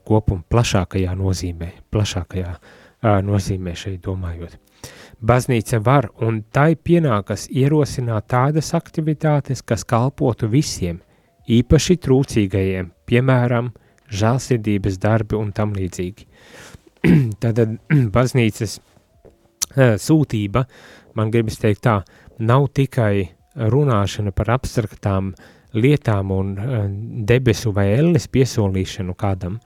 kopumu 0.03 0.43
plašākajā 0.49 1.13
nozīmē, 1.15 1.71
plašākajā 1.91 2.53
nozīmē 3.25 3.75
šeit 3.77 4.01
domājot. 4.05 4.57
Baznīca 5.25 5.79
var 5.83 6.09
un 6.21 6.41
tai 6.51 6.75
pienākas 6.75 7.47
ierosināt 7.49 8.27
tādas 8.29 8.73
aktivitātes, 8.75 9.61
kas 9.61 9.85
kalpotu 9.87 10.49
visiem, 10.51 10.99
īpaši 11.47 11.97
trūcīgajiem, 12.03 12.91
piemēram, 13.07 13.71
žālsirdības 14.11 14.99
darbi 15.01 15.37
un 15.39 15.53
tam 15.55 15.73
līdzīgi. 15.77 16.27
Tad 17.41 17.61
baznīcas 18.15 18.79
sūtība 19.75 20.65
man 21.15 21.31
gribas 21.33 21.59
teikt 21.61 21.85
tā, 21.87 21.99
nav 22.39 22.69
tikai 22.75 23.29
runāšana 23.55 24.33
par 24.35 24.51
abstraktām 24.57 25.33
lietām 25.75 26.31
un 26.31 26.55
uh, 26.55 26.85
debesu 27.27 27.73
vai 27.75 27.89
elles 27.95 28.27
piesolīšanu 28.31 29.15
kādam, 29.19 29.59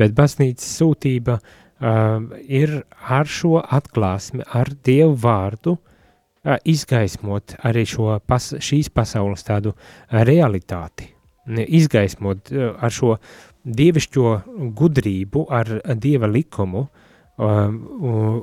bet 0.00 0.14
baznīcas 0.16 0.66
sūtība 0.78 1.36
uh, 1.36 2.24
ir 2.48 2.80
ar 3.08 3.28
šo 3.28 3.60
atklāsmi, 3.60 4.44
ar 4.44 4.72
Dievu 4.84 5.16
vārdu 5.20 5.76
uh, 5.76 6.56
izgaismot 6.64 7.56
arī 7.68 7.86
šo 7.88 8.18
pas, 8.26 8.52
šīs 8.60 8.92
pasaules 8.92 9.44
tādu 9.44 9.74
realitāti, 10.10 11.10
izgaismot 11.48 12.52
uh, 12.54 12.72
ar 12.80 12.92
šo 12.94 13.16
dievišķo 13.64 14.30
gudrību, 14.76 15.44
ar 15.52 15.74
Dieva 16.00 16.28
likumu, 16.30 16.86
uh, 16.86 18.40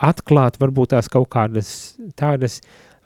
atklāt 0.00 0.56
varbūt 0.60 0.94
tās 0.94 1.10
kaut 1.12 1.28
kādas 1.32 1.72
tādas 2.18 2.60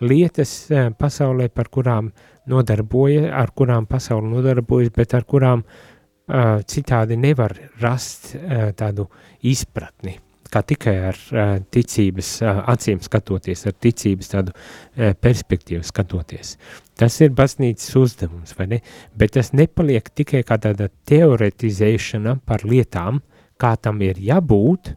lietas 0.04 0.52
eh, 0.70 0.90
pasaulē, 0.98 1.48
par 1.54 1.70
kurām 1.72 2.10
nodarbojas, 2.50 3.30
ar 3.32 3.52
kurām 3.56 3.86
pasauli 3.90 4.30
nodarbojas, 4.32 4.92
bet 4.94 5.14
ar 5.16 5.24
kurām 5.24 5.62
uh, 5.64 6.60
citādi 6.68 7.16
nevar 7.16 7.54
rast 7.80 8.34
uh, 8.36 8.68
tādu 8.76 9.06
izpratni, 9.48 10.18
kā 10.52 10.60
tikai 10.66 10.94
ar 11.08 11.20
uh, 11.32 11.54
ticības 11.72 12.32
uh, 12.42 12.60
acīm 12.74 13.00
skatoties, 13.04 13.64
ar 13.70 13.76
ticības 13.80 14.32
tādu 14.34 14.52
uh, 14.52 15.14
perspektīvu 15.16 15.86
skatoties. 15.88 16.58
Tas 17.00 17.16
ir 17.24 17.32
baznīcas 17.32 17.96
uzdevums, 17.96 18.52
vai 18.58 18.68
ne? 18.74 18.82
Bet 19.16 19.38
tas 19.38 19.54
nepaliek 19.56 20.12
tikai 20.12 20.44
kā 20.44 20.60
tāda 20.60 20.90
teoretizēšana 21.08 22.36
par 22.44 22.66
lietām, 22.68 23.22
kā 23.56 23.72
tam 23.80 24.04
ir 24.04 24.20
jābūt, 24.20 24.92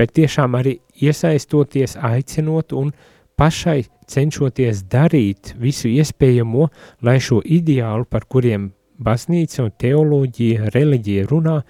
bet 0.00 0.14
tiešām 0.16 0.56
arī 0.56 0.78
iesaistoties, 1.04 1.98
aicinot 2.00 2.72
un 2.72 2.94
pašai 3.36 3.82
cenšoties 4.08 4.86
darīt 4.88 5.54
visu 5.60 5.90
iespējamo, 5.92 6.70
lai 7.04 7.18
šo 7.20 7.42
ideālu, 7.44 8.08
par 8.08 8.24
kuriem 8.24 8.70
baznīca 9.00 9.66
un 9.66 9.74
teoloģija, 9.80 10.72
reliģija 10.74 11.28
runā, 11.28 11.60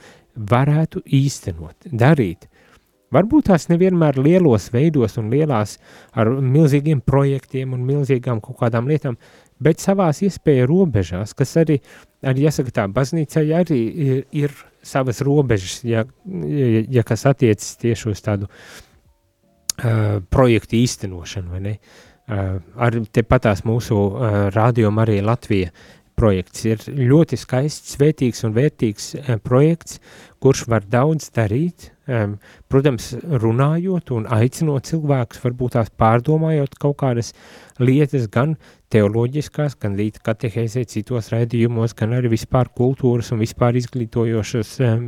varētu 0.51 1.03
īstenot, 1.21 1.91
darīt. 1.91 2.47
Varbūt 3.11 3.49
tās 3.51 3.67
nevienmēr 3.67 4.21
lielos 4.23 4.69
veidos 4.71 5.17
un 5.19 5.33
lielās 5.33 5.77
ar 6.15 6.31
milzīgiem 6.31 7.01
projektiem 7.03 7.75
un 7.75 7.83
milzīgām 7.87 8.39
kaut 8.45 8.61
kādām 8.61 8.87
lietām, 8.87 9.17
bet 9.59 9.83
savās 9.83 10.23
iespēja 10.23 10.69
robežās, 10.71 11.35
kas 11.35 11.57
arī, 11.59 11.81
arī 12.27 12.47
jāsaka 12.47 12.75
tā, 12.75 12.87
baznīcai 12.93 13.47
arī 13.57 13.81
ir, 14.07 14.23
ir 14.37 14.55
savas 14.83 15.21
robežas, 15.27 15.81
ja, 15.85 16.05
ja, 16.27 16.85
ja 16.89 17.05
kas 17.07 17.27
attiecas 17.29 17.75
tieši 17.81 18.11
uz 18.13 18.23
tādu 18.25 18.49
uh, 18.51 20.21
projektu 20.33 20.79
īstenošanu, 20.81 21.55
vai 21.55 21.65
ne? 21.69 21.79
Uh, 22.31 22.61
ar 22.79 23.01
tepatās 23.11 23.65
mūsu 23.67 23.97
uh, 23.97 24.43
rādījuma 24.55 25.03
arī 25.03 25.19
Latvija 25.25 25.73
projekts 26.21 26.67
ir 26.69 26.83
ļoti 26.87 27.39
skaists, 27.41 27.97
svētīgs 27.97 28.45
un 28.47 28.55
vērtīgs 28.55 29.09
uh, 29.19 29.33
projekts, 29.43 29.99
kurš 30.41 30.67
var 30.71 30.85
daudz 30.89 31.31
darīt, 31.35 31.91
um, 32.07 32.37
protams, 32.71 33.11
runājot 33.25 34.13
un 34.17 34.29
aicinot 34.33 34.89
cilvēkus, 34.89 35.43
varbūt 35.43 35.77
tās 35.79 35.91
pārdomājot 36.01 36.77
kaut 36.81 37.01
kādas 37.03 37.33
lietas, 37.81 38.29
gan 38.33 38.57
teoloģiskās, 38.91 39.77
gan 39.81 39.95
līdz 39.99 40.23
katehēzē 40.27 40.83
citos 40.91 41.31
raidījumos, 41.31 41.95
gan 41.99 42.15
arī 42.17 42.33
vispār 42.33 42.71
kultūras 42.75 43.31
un 43.35 43.43
vispār 43.43 43.79
izglītojošas, 43.79 44.73
um, 44.87 45.05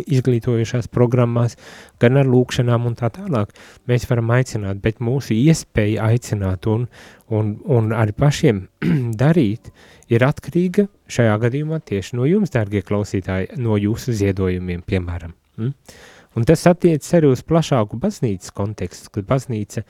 izglītojošās 0.00 0.88
programmās, 0.92 1.58
gan 2.00 2.16
ar 2.20 2.30
lūkšanām 2.30 2.88
un 2.88 2.96
tā 2.98 3.10
tālāk. 3.14 3.52
Mēs 3.90 4.08
varam 4.08 4.32
aicināt, 4.36 4.80
bet 4.84 5.04
mūsu 5.04 5.36
iespēja 5.36 6.08
aicināt 6.08 6.68
un, 6.70 6.86
un, 7.28 7.52
un 7.76 7.92
arī 7.96 8.16
pašiem 8.16 8.64
darīt 9.22 9.68
ir 10.12 10.24
atkarīga 10.24 10.88
šajā 11.12 11.36
gadījumā 11.44 11.82
tieši 11.84 12.16
no 12.16 12.30
jums, 12.30 12.54
dārgie 12.54 12.84
klausītāji, 12.86 13.52
no 13.60 13.76
jūsu 13.80 14.16
ziedojumiem, 14.16 14.80
piemēram. 14.88 15.36
Mm? 15.60 15.76
Un 16.34 16.48
tas 16.48 16.64
attiecas 16.66 17.12
arī 17.14 17.28
uz 17.30 17.44
plašāku 17.46 18.00
baznīcas 18.00 18.50
kontekstu, 18.56 19.12
kad 19.14 19.28
baznīca 19.28 19.84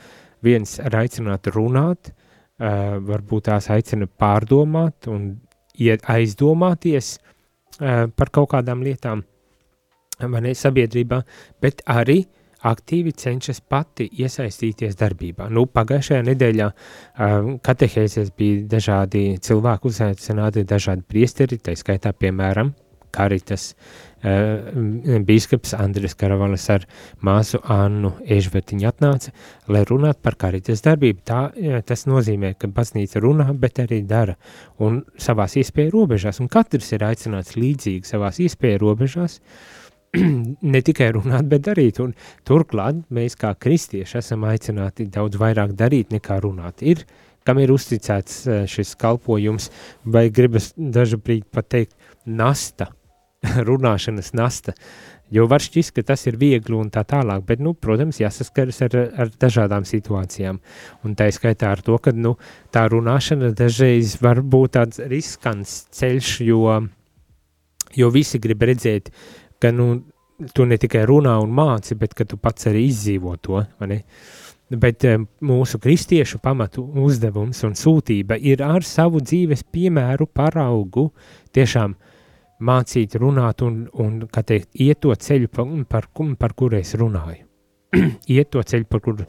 viens 0.45 0.77
ir 0.83 0.97
aicināta 0.99 1.55
runāt, 1.55 2.11
uh, 2.11 2.24
uh, 2.61 2.97
varbūt 3.05 3.49
tās 3.51 3.71
aicina 3.75 4.07
pārdomāt 4.07 5.09
un 5.11 5.35
aizdomāties 6.15 7.17
uh, 7.19 8.07
par 8.15 8.31
kaut 8.31 8.53
kādām 8.55 8.85
lietām 8.87 9.25
ne, 10.21 10.55
sabiedrībā, 10.55 11.23
bet 11.63 11.83
arī 11.91 12.23
aktīvi 12.65 13.13
cenšas 13.21 13.61
pati 13.69 14.07
iesaistīties 14.23 14.97
darbībā. 14.97 15.51
Nu, 15.53 15.67
pagājušajā 15.69 16.23
nedēļā 16.31 16.71
uh, 16.71 17.51
katehēzēs 17.65 18.33
bija 18.39 18.63
dažādi 18.77 19.27
cilvēki 19.45 19.91
uzaicināti, 19.91 20.65
dažādi 20.69 21.05
priesteri, 21.09 21.61
tā 21.61 21.77
skaitā, 21.77 22.15
piemēram, 22.17 22.73
Karitas 23.15 23.73
uh, 23.73 24.15
bīskaps 24.25 25.75
Andris 25.77 26.15
Karavalis 26.17 26.65
ar 26.73 26.87
māsu 27.25 27.61
Annu 27.71 28.15
Ežvertiņu 28.25 28.89
atnāca, 28.89 29.33
lai 29.69 29.85
runātu 29.85 30.23
par 30.25 30.39
Karitas 30.41 30.81
darbību. 30.85 31.21
Tā, 31.29 31.41
tas 31.87 32.07
nozīmē, 32.09 32.55
ka 32.59 32.71
baznīca 32.73 33.21
runā, 33.21 33.51
bet 33.53 33.83
arī 33.85 34.01
dara 34.09 34.37
un 34.81 35.03
savās 35.21 35.59
iespēju 35.61 35.93
robežās, 35.93 36.41
un 36.41 36.49
katrs 36.49 36.93
ir 36.97 37.05
aicināts 37.05 37.59
līdzīgi 37.59 38.09
savās 38.09 38.41
iespēju 38.41 38.81
robežās, 38.87 39.41
ne 40.73 40.83
tikai 40.87 41.11
runāt, 41.19 41.45
bet 41.51 41.69
darīt, 41.69 42.01
un 42.01 42.17
turklāt 42.49 43.05
mēs 43.13 43.37
kā 43.37 43.53
kristieši 43.61 44.23
esam 44.23 44.49
aicināti 44.49 45.11
daudz 45.13 45.37
vairāk 45.41 45.77
darīt 45.77 46.15
nekā 46.15 46.41
runāt. 46.41 46.81
Ir, 46.81 47.05
kam 47.45 47.61
ir 47.61 47.75
uzticēts 47.75 48.45
šis 48.73 48.97
kalpojums, 48.97 49.69
vai 50.09 50.31
gribas 50.33 50.73
dažu 50.79 51.21
brīdi 51.21 51.45
pateikt 51.53 51.93
nasta, 52.25 52.89
runāšanas 53.69 54.33
nasta, 54.35 54.75
jo 55.35 55.47
var 55.51 55.63
šķist, 55.65 55.95
ka 55.97 56.05
tas 56.11 56.27
ir 56.29 56.39
viegli 56.41 56.77
un 56.77 56.91
tā 56.93 57.05
tālāk, 57.09 57.45
bet, 57.49 57.63
nu, 57.65 57.75
protams, 57.75 58.21
jāsaskaras 58.23 58.83
ar, 58.87 58.97
ar 59.25 59.33
dažādām 59.41 59.87
situācijām, 59.89 60.61
un 61.05 61.17
tā 61.19 61.31
skaitā 61.35 61.73
ar 61.75 61.83
to, 61.85 61.99
ka, 62.03 62.15
nu, 62.15 62.37
tā 62.75 62.87
runāšana 62.93 63.55
dažreiz 63.57 64.19
var 64.23 64.43
būt 64.43 64.77
tāds 64.79 65.03
riskants 65.11 65.85
ceļš, 65.95 66.35
jo, 66.49 66.79
jo 67.97 68.13
visi 68.15 68.41
grib 68.43 68.65
redzēt, 68.71 69.11
ka, 69.63 69.73
nu, 69.75 70.05
tu 70.55 70.67
ne 70.67 70.79
tikai 70.81 71.05
runā 71.09 71.37
un 71.43 71.53
māci, 71.55 71.97
bet 71.99 72.15
ka 72.15 72.27
tu 72.29 72.39
pats 72.43 72.67
arī 72.71 72.89
izdzīvo 72.89 73.37
to? 73.43 73.61
Bet 74.75 75.05
um, 75.07 75.29
mūsu 75.45 75.79
kristiešu 75.79 76.41
pamatu 76.43 76.83
uzdevums 77.05 77.61
un 77.69 77.77
sūtība 77.79 78.39
ir 78.43 78.65
ar 78.65 78.83
savu 78.83 79.21
dzīves 79.23 79.63
piemēru 79.71 80.27
paraugu 80.27 81.05
tiešām 81.55 81.95
uh, 81.95 82.14
mācīt 82.61 83.17
runāt 83.21 83.63
un, 83.67 83.85
un 84.01 84.23
kā 84.31 84.45
teikt, 84.47 84.71
iet 84.81 85.01
to 85.03 85.15
ceļu, 85.15 85.51
par, 85.51 85.69
par, 85.91 86.09
par 86.39 86.55
kuru 86.55 86.79
es 86.79 86.95
runāju. 86.99 87.45
iet 88.35 88.51
to 88.51 88.63
ceļu, 88.63 88.87
par 88.91 89.03
kuru. 89.05 89.27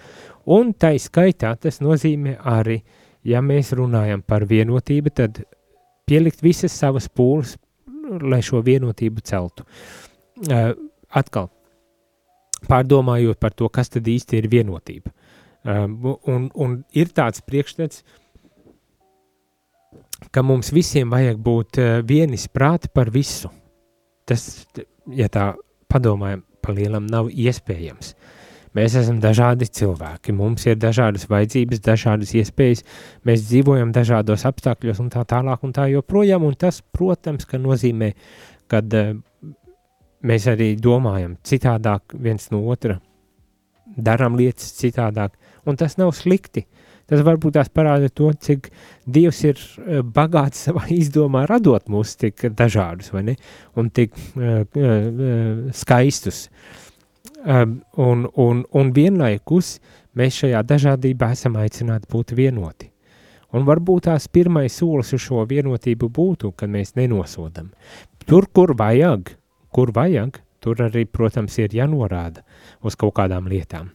Un 0.56 0.74
tai 0.78 0.96
skaitā 1.02 1.56
tas 1.62 1.82
nozīmē 1.82 2.38
arī, 2.46 2.80
ja 3.26 3.42
mēs 3.42 3.74
runājam 3.78 4.22
par 4.26 4.46
vienotību, 4.50 5.14
tad 5.14 5.44
pielikt 6.06 6.44
visas 6.46 6.76
savas 6.76 7.10
pūles, 7.10 7.56
lai 8.22 8.42
šo 8.46 8.62
vienotību 8.66 9.24
celtu. 9.26 9.66
Uh, 10.46 10.76
atkal, 11.10 11.50
pārdomājot 12.70 13.40
par 13.42 13.56
to, 13.58 13.70
kas 13.74 13.90
tad 13.94 14.06
īsti 14.10 14.38
ir 14.38 14.50
vienotība. 14.52 15.14
Uh, 15.66 15.88
un, 16.30 16.52
un 16.62 16.78
ir 16.94 17.10
tāds 17.18 17.42
priekšstats, 17.42 18.04
uh, 18.04 18.25
ka 20.32 20.44
mums 20.46 20.72
visiem 20.76 21.12
vajag 21.12 21.42
būt 21.42 21.82
uh, 21.82 21.92
vienis 22.08 22.48
prāti 22.52 22.92
par 22.94 23.12
visu. 23.14 23.52
Tas, 24.26 24.66
ja 25.14 25.28
tā 25.30 25.54
padomājam, 25.92 26.44
pa 26.66 26.74
lielam 26.74 27.06
nav 27.10 27.30
iespējams. 27.30 28.16
Mēs 28.76 28.98
esam 29.00 29.22
dažādi 29.24 29.70
cilvēki, 29.72 30.34
mums 30.36 30.66
ir 30.68 30.76
dažādas 30.76 31.30
vajadzības, 31.32 31.80
dažādas 31.86 32.34
iespējas, 32.36 32.82
mēs 33.24 33.46
dzīvojam 33.48 33.94
dažādos 33.96 34.44
apstākļos 34.50 35.00
un 35.00 35.12
tā 35.14 35.24
tālāk 35.30 35.64
un 35.64 35.72
tā 35.76 35.86
joprojām, 35.94 36.44
un 36.44 36.58
tas, 36.60 36.82
protams, 36.92 37.48
ka 37.48 37.62
nozīmē, 37.62 38.12
kad 38.72 38.98
uh, 39.00 39.14
mēs 40.26 40.48
arī 40.52 40.74
domājam 40.82 41.38
citādāk 41.46 42.18
viens 42.20 42.50
no 42.52 42.66
otra, 42.74 42.98
darām 43.96 44.36
lietas 44.36 44.74
citādāk, 44.80 45.38
un 45.66 45.80
tas 45.80 45.96
nav 46.02 46.12
slikti. 46.18 46.66
Tas 47.10 47.22
varbūt 47.26 47.54
tās 47.60 47.70
parāda 47.70 48.10
to, 48.10 48.32
cik 48.34 48.72
Dievs 49.06 49.44
ir 49.46 49.60
eh, 49.60 50.02
bagāts 50.02 50.66
savā 50.68 50.88
izdomā 51.02 51.46
radot 51.50 51.86
mūs 51.92 52.16
tik 52.22 52.48
dažādus, 52.58 53.12
vai 53.14 53.26
ne, 53.30 53.38
un 53.78 53.92
tik 53.94 54.16
uh, 54.16 54.64
uh, 54.66 55.70
skaistus. 55.76 56.48
Um, 57.46 57.78
un, 58.02 58.26
un, 58.42 58.64
un 58.74 58.90
vienlaikus 58.94 59.76
mēs 60.18 60.40
šajā 60.42 60.64
dažādībā 60.66 61.30
esam 61.36 61.60
aicināti 61.62 62.10
būt 62.10 62.34
vienoti. 62.38 62.90
Un 63.56 63.68
varbūt 63.68 64.08
tās 64.08 64.26
pirmais 64.34 64.74
solis 64.74 65.14
uz 65.14 65.22
šo 65.28 65.44
vienotību 65.48 66.10
būtu, 66.12 66.56
kad 66.58 66.72
mēs 66.74 66.96
nenosodam. 66.98 67.70
Tur, 68.26 68.50
kur 68.50 68.74
vajag, 68.80 69.30
kur 69.70 69.94
vajag, 69.94 70.42
tur 70.66 70.82
arī, 70.88 71.06
protams, 71.06 71.60
ir 71.62 71.78
jānorāda 71.78 72.42
uz 72.82 72.98
kaut 72.98 73.14
kādām 73.22 73.46
lietām 73.52 73.94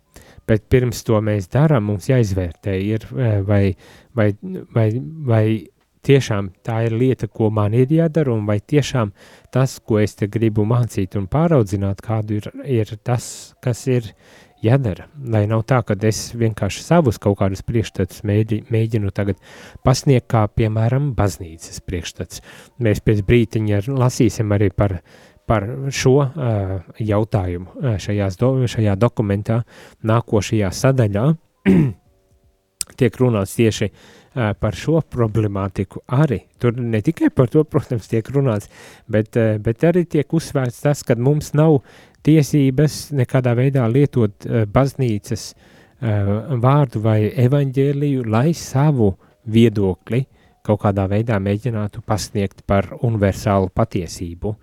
bet 0.51 0.67
pirms 0.73 1.05
to 1.07 1.21
mēs 1.25 1.51
darām, 1.53 1.87
mums 1.93 2.11
jāizvērtē, 2.11 2.75
ir, 2.83 3.07
e, 3.15 3.31
vai, 3.47 3.63
vai, 4.17 4.33
vai, 4.75 4.89
vai 5.31 5.45
tiešām 6.07 6.51
tā 6.67 6.83
ir 6.89 6.97
lieta, 6.97 7.29
ko 7.29 7.51
man 7.55 7.75
ir 7.77 7.93
jādara, 7.93 8.33
un 8.35 8.47
vai 8.49 8.59
tiešām 8.61 9.13
tas, 9.55 9.79
ko 9.85 10.01
es 10.03 10.17
te 10.19 10.31
gribu 10.33 10.65
mācīt 10.69 11.17
un 11.21 11.29
pāraudzināt, 11.31 12.01
kādu 12.05 12.41
ir, 12.41 12.53
ir 12.65 12.95
tas, 13.05 13.27
kas 13.63 13.85
ir 13.91 14.09
jādara. 14.65 15.07
Lai 15.33 15.47
nav 15.49 15.65
tā, 15.69 15.81
ka 15.87 15.97
es 16.09 16.31
vienkārši 16.37 16.85
savus 16.85 17.21
kaut 17.21 17.39
kādus 17.41 17.63
priekšstats 17.69 18.25
mēģi, 18.29 18.65
mēģinu 18.73 19.13
tagad 19.17 19.41
pasniegt, 19.85 20.29
kā 20.33 20.47
piemēram 20.53 21.13
baznīcas 21.17 21.81
priekšstats. 21.87 22.45
Mēs 22.81 23.05
pēc 23.05 23.25
brītiņa 23.29 23.85
lasīsim 23.89 24.57
arī 24.57 24.73
par 24.77 24.99
uh, 24.99 25.19
par 25.51 25.67
šo 25.91 26.15
uh, 26.23 26.77
jautājumu 27.03 27.73
uh, 27.75 27.97
šajās 27.99 28.39
do, 28.39 28.53
šajā 28.71 28.95
dokumentā, 29.01 29.61
nākošajā 30.07 30.71
sadaļā, 30.79 31.25
tiek 33.01 33.19
runāts 33.19 33.57
tieši 33.59 33.89
uh, 33.91 34.53
par 34.61 34.79
šo 34.79 35.03
problemātiku 35.03 36.05
arī. 36.15 36.45
Tur 36.63 36.79
ne 36.79 37.03
tikai 37.03 37.33
par 37.35 37.51
to, 37.51 37.65
protams, 37.67 38.07
tiek 38.13 38.31
runāts, 38.35 38.71
bet, 39.11 39.35
uh, 39.41 39.59
bet 39.63 39.87
arī 39.91 40.07
tiek 40.07 40.39
uzsvērts 40.39 40.85
tas, 40.87 41.03
ka 41.07 41.19
mums 41.19 41.51
nav 41.59 41.81
tiesības 42.27 43.09
nekādā 43.19 43.57
veidā 43.59 43.89
lietot 43.91 44.47
uh, 44.47 44.63
baznīcas 44.71 45.51
uh, 45.51 46.35
vārdu 46.63 47.03
vai 47.03 47.25
evaņģēliju, 47.49 48.29
lai 48.31 48.53
savu 48.55 49.17
viedokli 49.51 50.23
uh, 50.23 50.37
kaut 50.67 50.83
kādā 50.85 51.07
veidā 51.11 51.39
mēģinātu 51.43 52.03
pasniegt 52.07 52.63
par 52.69 52.91
universālu 53.01 53.71
patiesību. 53.75 54.55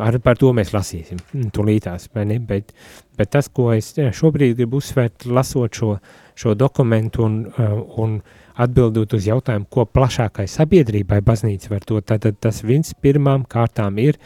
Ar, 0.00 0.16
par 0.24 0.38
to 0.40 0.54
mēs 0.56 0.70
lasīsim. 0.72 1.18
Tulītās, 1.52 2.06
bet, 2.48 2.70
bet 3.18 3.30
tas, 3.34 3.50
ko 3.52 3.72
es 3.74 3.90
šobrīd 3.92 4.56
gribu 4.56 4.80
uzsvērt, 4.80 5.26
lasot 5.28 5.76
šo, 5.76 5.90
šo 6.38 6.54
dokumentu 6.56 7.26
un, 7.26 7.42
uh, 7.50 7.74
un 8.00 8.16
atbildot 8.62 9.12
uz 9.16 9.28
jautājumu, 9.28 9.68
ko 9.68 9.84
plašākai 9.84 10.46
sabiedrībai 10.48 11.20
baznīca 11.24 11.74
var 11.74 11.84
dot, 11.88 12.08
tad 12.08 12.40
tas 12.40 12.62
viens 12.64 12.94
pirmām 13.04 13.44
kārtām 13.48 14.00
ir 14.00 14.16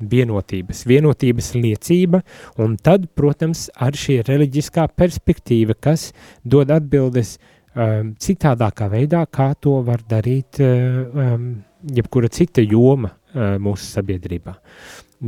vienotības, 0.00 0.84
vienotības 0.88 1.50
liecība, 1.56 2.20
un 2.60 2.76
tad, 2.76 3.08
protams, 3.16 3.70
ar 3.80 3.96
šī 3.96 4.20
reliģiskā 4.28 4.90
perspektīva, 4.92 5.76
kas 5.80 6.10
dod 6.44 6.72
atbildes 6.74 7.38
uh, 7.38 7.50
um, 7.74 8.14
citādākā 8.20 8.88
veidā, 8.92 9.24
kā 9.30 9.52
to 9.60 9.78
var 9.86 10.02
darīt 10.08 10.60
um, 10.62 11.50
jebkura 11.94 12.30
cita 12.32 12.64
joma 12.64 13.12
uh, 13.12 13.56
mūsu 13.62 13.88
sabiedrībā. 13.90 14.54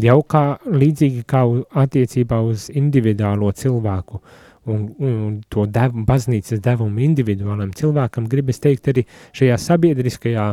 Jau 0.03 0.19
kā 0.29 0.43
līdzīgi 0.67 1.23
kā 1.29 1.45
attiecībā 1.85 2.41
uz 2.45 2.67
individuālo 2.75 3.53
cilvēku 3.57 4.21
un, 4.67 4.89
un 4.99 5.37
to 5.53 5.67
devu, 5.71 6.03
baznīcas 6.07 6.61
devumu 6.65 7.05
individuālam 7.07 7.71
cilvēkam, 7.77 8.27
gribas 8.31 8.59
teikt 8.63 8.91
arī 8.91 9.07
šajā 9.37 9.59
sabiedriskajā 9.63 10.47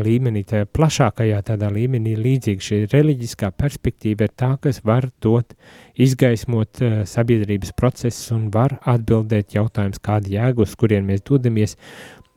līmenī, 0.00 0.44
tajā 0.48 0.68
plašākajā 0.70 1.40
tādā 1.50 1.70
līmenī 1.74 2.14
līdzīgi 2.18 2.66
šī 2.66 2.80
reliģiskā 2.92 3.50
perspektīva 3.58 4.28
ir 4.28 4.34
tā, 4.38 4.52
kas 4.62 4.80
var 4.86 5.08
dot, 5.22 5.56
izgaismot 6.00 6.82
uh, 6.82 7.00
sabiedrības 7.08 7.74
procesus 7.76 8.30
un 8.36 8.48
var 8.54 8.78
atbildēt 8.88 9.56
jautājums, 9.58 10.02
kāda 10.02 10.30
jēga, 10.36 10.64
uz 10.64 10.76
kurien 10.78 11.06
mēs 11.08 11.26
dodamies 11.26 11.76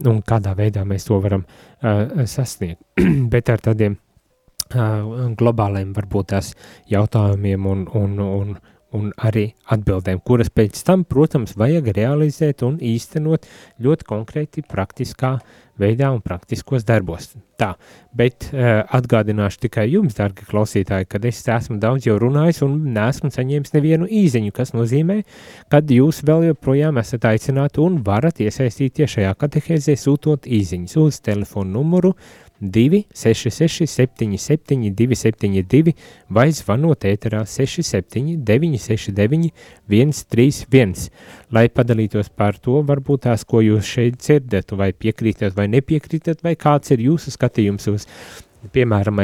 un 0.09 0.23
kādā 0.25 0.55
veidā 0.57 0.83
mēs 0.87 1.07
to 1.07 1.19
varam 1.23 1.45
uh, 1.45 2.25
sasniegt. 2.25 2.81
Bet 3.33 3.53
ar 3.53 3.61
tādiem 3.63 3.99
globāliem 4.73 5.93
varbūt 5.95 6.31
tās 6.33 6.53
jautājumiem 6.91 7.67
un, 7.69 7.87
un, 7.97 8.19
un, 8.23 8.55
un 8.93 9.11
arī 9.17 9.49
atbildēm, 9.73 10.21
kuras 10.25 10.51
pēc 10.53 10.79
tam, 10.85 11.03
protams, 11.09 11.57
vajag 11.59 11.91
realizēt 11.97 12.63
un 12.65 12.79
īstenot 12.81 13.47
ļoti 13.83 14.09
konkrēti 14.09 14.65
praktiskā 14.69 15.37
veidā 15.79 16.11
un 16.13 16.21
praktiskos 16.21 16.85
darbos. 16.85 17.31
Tā, 17.57 17.71
bet 18.13 18.49
uh, 18.51 18.83
atgādināšu 18.93 19.63
tikai 19.65 19.87
jums, 19.89 20.13
dārgi 20.17 20.45
klausītāji, 20.49 21.07
kad 21.09 21.25
es 21.25 21.41
esmu 21.49 21.79
daudz 21.81 22.05
jau 22.07 22.19
runājis 22.21 22.61
un 22.65 22.75
neesmu 22.93 23.31
saņēmis 23.33 23.73
nevienu 23.73 24.09
īziņu, 24.21 24.53
kas 24.53 24.73
nozīmē, 24.75 25.21
kad 25.73 25.89
jūs 25.89 26.21
vēl 26.27 26.49
joprojām 26.51 27.01
esat 27.01 27.25
aicināti 27.31 27.81
un 27.81 28.01
varat 28.05 28.43
iesaistīties 28.45 29.17
šajā 29.17 29.33
katehēzē 29.41 29.97
sūtot 29.97 30.49
īziņas 30.49 30.97
uz 31.01 31.21
telefonu 31.25 31.79
numuru 31.79 32.13
266 32.63 33.87
77 33.91 34.93
272 34.95 35.93
vai 36.33 36.47
zvanot 36.55 37.05
ēterā 37.09 37.43
67 37.49 38.39
969 38.45 39.51
131, 39.89 41.09
lai 41.53 41.67
padalītos 41.69 42.31
par 42.31 42.57
to, 42.57 42.79
varbūt 42.87 43.27
tās, 43.27 43.43
ko 43.43 43.61
jūs 43.63 43.91
šeit 43.97 44.21
dzirdat, 44.21 44.71
vai 44.79 44.93
piekrītat 44.93 45.55
vai 45.57 45.67
nepiekrītat, 45.71 46.43
vai 46.43 46.55
kāds 46.55 46.95
ir 46.95 47.03
jūsu 47.09 47.35
skatījums 47.35 47.91
uz 47.91 48.07
piemēram, 48.71 49.19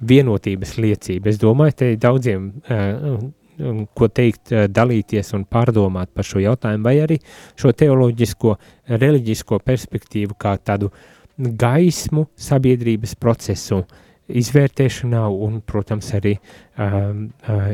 vienotības 0.00 0.76
liecība. 0.80 1.28
Es 1.28 1.40
domāju, 1.40 1.76
te 1.76 1.90
daudziem, 2.00 2.48
uh, 2.70 3.84
ko 3.94 4.08
teikt, 4.08 4.52
uh, 4.52 4.66
dalīties 4.70 5.34
un 5.36 5.44
pārdomāt 5.44 6.12
par 6.14 6.26
šo 6.26 6.40
jautājumu, 6.42 6.84
vai 6.86 6.96
arī 7.04 7.18
šo 7.58 7.72
teoloģisko, 7.76 8.56
reliģisko 8.88 9.60
perspektīvu 9.66 10.38
kā 10.38 10.56
tādu 10.62 10.92
gaismu 11.38 12.26
sabiedrības 12.38 13.14
procesu 13.20 13.84
izvērtēšanā 14.28 15.22
un, 15.32 15.62
protams, 15.64 16.10
arī 16.18 16.34
um, 16.76 17.28
uh, 17.48 17.72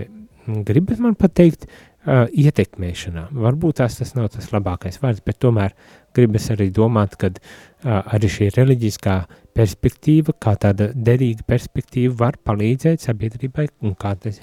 gribas 0.68 1.00
man 1.02 1.16
pateikt, 1.18 1.66
uh, 1.66 2.24
ietekmēšanā. 2.30 3.28
Varbūt 3.32 3.80
tās 3.80 3.98
tas 3.98 4.14
nav 4.14 4.30
tas 4.36 4.50
labākais 4.52 5.00
vārds, 5.02 5.24
bet 5.24 5.40
tomēr 5.42 5.74
gribas 6.14 6.50
arī 6.54 6.68
domāt, 6.74 7.16
ka 7.18 7.32
uh, 7.32 8.02
arī 8.14 8.30
šī 8.30 8.52
reliģiskā 8.54 9.18
perspektīva, 9.56 10.36
kā 10.38 10.54
tāda 10.60 10.92
derīga 10.94 11.46
perspektīva, 11.48 12.14
var 12.26 12.38
palīdzēt 12.44 13.08
sabiedrībai, 13.08 13.70
un 13.82 13.96
kā 13.98 14.14
tas 14.20 14.42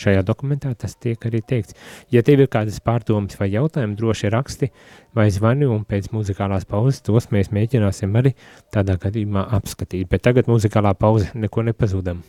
šajā 0.00 0.24
dokumentā 0.26 0.72
tas 0.78 0.96
tiek 0.96 1.20
arī 1.28 1.42
teikts. 1.44 1.76
Ja 2.12 2.24
tev 2.26 2.44
ir 2.44 2.50
kādas 2.52 2.80
pārdomas 2.84 3.38
vai 3.40 3.50
jautājumi, 3.52 3.96
droši 3.98 4.32
raksti 4.32 4.70
vai 5.16 5.28
zvani, 5.34 5.68
un 5.68 5.84
pēc 5.88 6.10
muzikālās 6.14 6.68
pauzes 6.68 7.02
tos 7.06 7.30
mēs 7.34 7.52
mēģināsim 7.54 8.16
arī 8.20 8.34
tādā 8.74 8.98
gadījumā 9.00 9.46
apskatīt. 9.60 10.08
Bet 10.10 10.26
tagad 10.26 10.50
muzikālā 10.50 10.94
pauze 10.98 11.30
neko 11.34 11.66
nepazudam. 11.70 12.24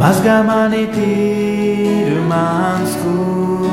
Mazgā 0.00 0.38
mani 0.46 0.86
tīru 0.94 2.22
mans 2.30 2.94
kungs, 3.02 3.69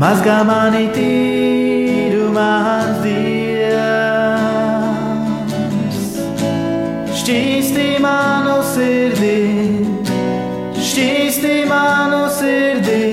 mazgā 0.00 0.38
mani 0.48 0.86
tīru 0.94 2.30
mans 2.32 3.02
dievs. 3.04 3.20
Šķīsti 7.20 7.86
manu 8.00 8.56
sirdī, 8.72 9.36
šķīsti 10.80 11.54
manu 11.68 12.22
sirdī, 12.38 13.04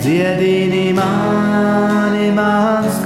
dziedini 0.00 0.86
mani 0.96 2.32
mans 2.40 2.96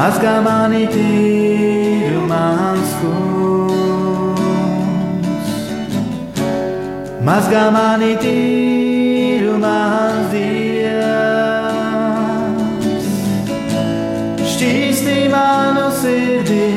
mazgā 0.00 0.36
mani 0.44 0.86
tīru 0.88 1.59
Mazgā 7.20 7.66
mani 7.68 8.14
tīru 8.16 9.58
mans 9.60 10.30
dievs. 10.32 11.10
Šķīsti 14.54 15.16
manu 15.32 15.90
sirdī, 16.00 16.70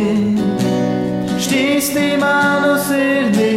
šķīsti 1.45 2.05
manu 2.19 2.75
sirdī, 2.89 3.55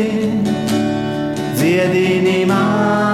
dziedini 1.59 2.39
mani 2.47 3.06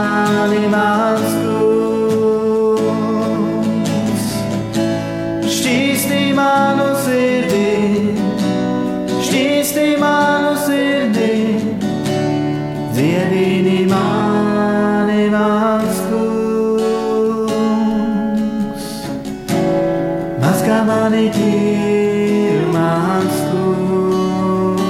mani 20.87 21.27
tīru 21.35 22.67
mans 22.75 23.37
kungs. 23.51 24.83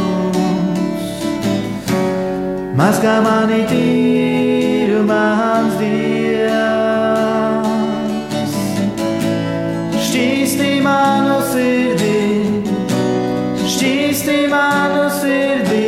Mazgā 2.78 3.16
mani 3.26 3.60
tīru 3.70 5.00
mans 5.08 5.74
dievs. 5.80 6.12
Šķīsti 10.08 10.70
manu 10.86 11.38
sirdī, 11.52 12.20
šķīsti 13.74 14.38
manu 14.52 15.04
sirdī, 15.20 15.86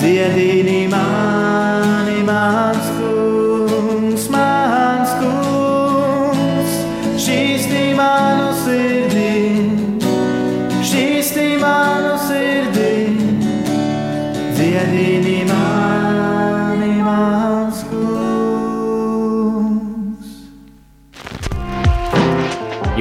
dziedini 0.00 0.80
mani 0.92 2.18
mans 2.26 2.81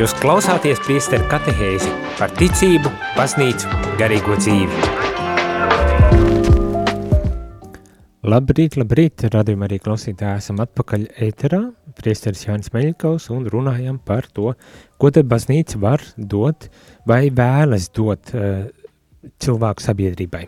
Jūs 0.01 0.15
klausāties 0.17 0.79
priesteru 0.81 1.27
katehēzi 1.29 1.91
par 2.17 2.31
ticību, 2.33 2.89
baznīcu, 3.13 3.67
garīgo 3.99 4.33
dzīvi. 4.39 4.79
Labrīt, 8.25 8.79
labrīt, 8.81 9.27
radījumā 9.29 9.67
arī 9.67 9.77
klausītāji 9.83 10.41
esam 10.41 10.63
atpakaļ 10.65 11.03
ēterā, 11.27 11.59
priesteris 11.99 12.47
Jānis 12.47 12.73
Meļikaus 12.73 13.27
un 13.35 13.45
runājam 13.53 13.99
par 14.01 14.25
to, 14.33 14.55
ko 14.97 15.11
tad 15.13 15.29
baznīca 15.29 15.77
var 15.83 16.01
dot 16.17 16.71
vai 17.05 17.27
vēlas 17.29 17.91
dot 17.93 18.33
uh, 18.33 18.65
cilvēku 19.37 19.85
sabiedrībai. 19.85 20.47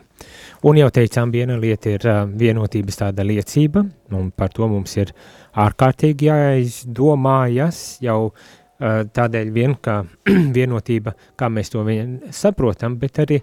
Un 0.65 0.81
jau 0.81 0.89
teicām, 0.97 1.29
viena 1.29 1.59
lieta 1.61 1.93
ir 1.93 2.09
uh, 2.09 2.23
vienotības 2.25 3.03
tāda 3.03 3.29
liecība, 3.29 3.85
un 4.17 4.33
par 4.33 4.49
to 4.57 4.65
mums 4.73 4.97
ir 4.97 5.13
ārkārtīgi 5.61 6.31
jāizdomājas 6.31 7.85
jau 8.01 8.19
uh, 8.31 8.51
tādēļ 8.83 9.51
vien, 9.53 9.75
ka 9.81 10.01
vienotība, 10.57 11.13
kā 11.39 11.49
mēs 11.53 11.71
to 11.73 11.83
vien 11.87 12.17
saprotam, 12.35 12.97
bet 12.99 13.21
arī 13.23 13.39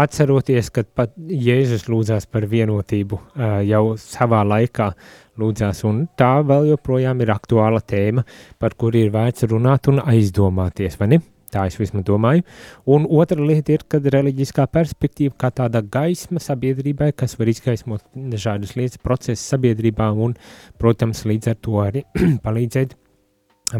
atceroties, 0.00 0.70
ka 0.74 0.84
pat 0.86 1.14
Jēzus 1.18 1.88
lūdzās 1.90 2.28
par 2.30 2.46
vienotību 2.50 3.20
jau 3.66 3.84
savā 4.00 4.42
laikā 4.46 4.90
lūdzās, 5.40 5.84
un 5.88 6.04
tā 6.18 6.36
vēl 6.46 6.70
joprojām 6.72 7.22
ir 7.24 7.34
aktuāla 7.34 7.82
tēma, 7.82 8.24
par 8.58 8.76
kuru 8.78 9.04
ir 9.04 9.14
vērts 9.14 9.48
runāt 9.50 9.90
un 9.90 10.02
aizdomāties, 10.04 10.98
vai 11.00 11.14
ne? 11.16 11.22
Tā 11.54 11.68
es 11.70 11.76
vismaz 11.78 12.02
domāju. 12.02 12.42
Un 12.90 13.04
otra 13.06 13.38
lieta 13.38 13.76
ir, 13.76 13.84
kad 13.86 14.06
reliģiskā 14.10 14.64
perspektīva 14.74 15.36
kā 15.38 15.52
tāda 15.54 15.84
gaisma 15.86 16.42
sabiedrībai, 16.42 17.12
kas 17.14 17.36
var 17.38 17.52
izgaismot 17.52 18.02
dažādas 18.32 18.74
lietas, 18.74 18.98
procesus 18.98 19.46
sabiedrībā 19.54 20.10
un, 20.18 20.34
protams, 20.82 21.22
līdz 21.30 21.52
ar 21.52 21.60
to 21.62 21.78
arī 21.84 22.02
palīdzēt 22.46 22.98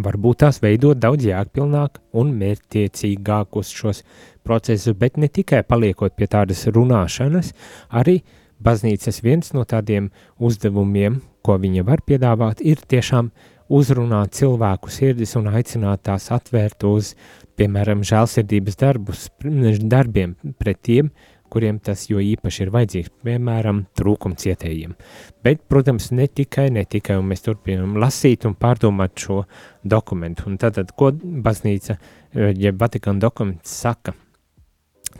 varbūt 0.02 0.42
tās 0.42 0.60
veidot 0.62 0.98
daudz 0.98 1.26
jēgpilnāk 1.28 2.00
un 2.18 2.32
mērķtiecīgākus 2.40 3.70
šos 3.74 4.02
procesus, 4.44 4.96
bet 4.98 5.18
ne 5.20 5.28
tikai 5.28 5.62
paliekot 5.66 6.16
pie 6.16 6.28
tādas 6.30 6.66
runāšanas, 6.66 7.52
arī 7.90 8.22
baznīcas 8.64 9.22
viens 9.22 9.52
no 9.54 9.64
tādiem 9.68 10.10
uzdevumiem, 10.38 11.20
ko 11.44 11.58
viņa 11.60 11.84
var 11.86 12.02
piedāvāt, 12.06 12.62
ir 12.64 12.80
tiešām 12.88 13.30
uzrunāt 13.68 14.34
cilvēku 14.36 14.92
sirdis 14.92 15.36
un 15.40 15.48
aicināt 15.52 16.04
tās 16.08 16.30
atvērt 16.34 16.84
uz, 16.88 17.14
piemēram, 17.58 18.02
žēlsirdības 18.04 18.80
darbus, 18.80 19.28
darbiem 19.42 20.34
pret 20.58 20.80
tiem, 20.84 21.10
kuriem 21.54 21.78
tas 21.82 22.08
jo 22.10 22.18
īpaši 22.22 22.64
ir 22.64 22.72
vajadzīgs, 22.74 23.12
piemēram, 23.24 23.84
trūkumcietējiem. 23.98 24.96
Bet, 25.46 25.62
protams, 25.70 26.10
ne 26.16 26.26
tikai, 26.26 26.66
ne 26.74 26.84
tikai, 26.90 27.16
un 27.20 27.30
mēs 27.30 27.46
turpinām 27.46 27.96
lasīt 28.02 28.46
un 28.48 28.56
pārdomāt 28.58 29.14
šo 29.24 29.44
dokumentu. 29.82 30.48
Un 30.50 30.58
tātad, 30.60 30.90
ko 30.98 31.12
baznīca, 31.14 31.98
ja 32.34 32.74
Vatikāna 32.80 33.22
dokuments 33.28 33.78
saka? 33.84 34.16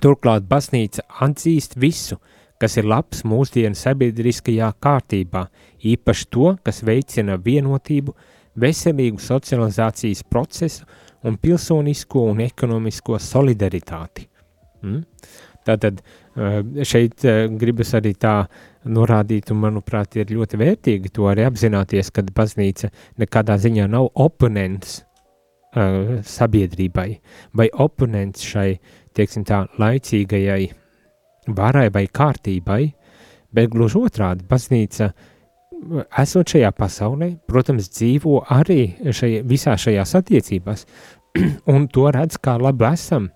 Turklāt 0.03 0.49
baznīca 0.51 1.07
atzīst 1.23 1.79
visu, 1.79 2.19
kas 2.61 2.79
ir 2.81 2.89
labs 2.89 3.23
mūsdienu 3.29 3.79
sabiedriskajā 3.79 4.73
kārtībā, 4.83 5.47
īpaši 5.85 6.29
to, 6.35 6.55
kas 6.67 6.83
veicina 6.87 7.39
vienotību, 7.41 8.15
veselīgu 8.61 9.23
socializācijas 9.23 10.23
procesu 10.31 10.87
un 11.25 11.39
pilsonisko 11.41 12.29
un 12.31 12.43
ekonomisko 12.45 13.19
solidaritāti. 13.23 14.29
Mm? 14.85 15.03
Tātad 15.65 16.03
šeit 16.85 17.25
gribas 17.61 17.95
arī 17.97 18.13
tā 18.21 18.35
norādīt, 18.85 19.49
un 19.55 19.63
manuprāt, 19.63 20.19
ir 20.21 20.33
ļoti 20.35 20.61
vērtīgi 20.61 21.13
to 21.15 21.29
arī 21.31 21.47
apzināties, 21.49 22.11
ka 22.13 22.27
baznīca 22.37 22.91
nekādā 23.23 23.57
ziņā 23.63 23.89
nav 23.89 24.11
oponents 24.21 24.99
uh, 25.01 26.21
sabiedrībai 26.23 27.09
vai 27.57 27.69
oponents 27.73 28.45
šai, 28.47 28.79
teiksim 29.17 29.45
tā, 29.49 29.65
laicīgajai 29.81 30.63
varai 31.57 31.89
vai 31.93 32.07
kārtībai, 32.07 32.83
bet 33.55 33.71
gluži 33.73 34.01
otrādi 34.01 34.47
baznīca, 34.49 35.11
esot 36.23 36.55
šajā 36.55 36.71
pasaulē, 36.79 37.35
protams, 37.51 37.91
dzīvo 37.93 38.45
arī 38.55 38.95
šajā, 39.11 39.43
visā 39.49 39.77
šajās 39.79 40.15
attiecībās, 40.21 40.87
un 41.75 41.89
to 41.93 42.09
redz 42.15 42.39
kā 42.41 42.57
labu 42.61 42.89
esam. 42.89 43.29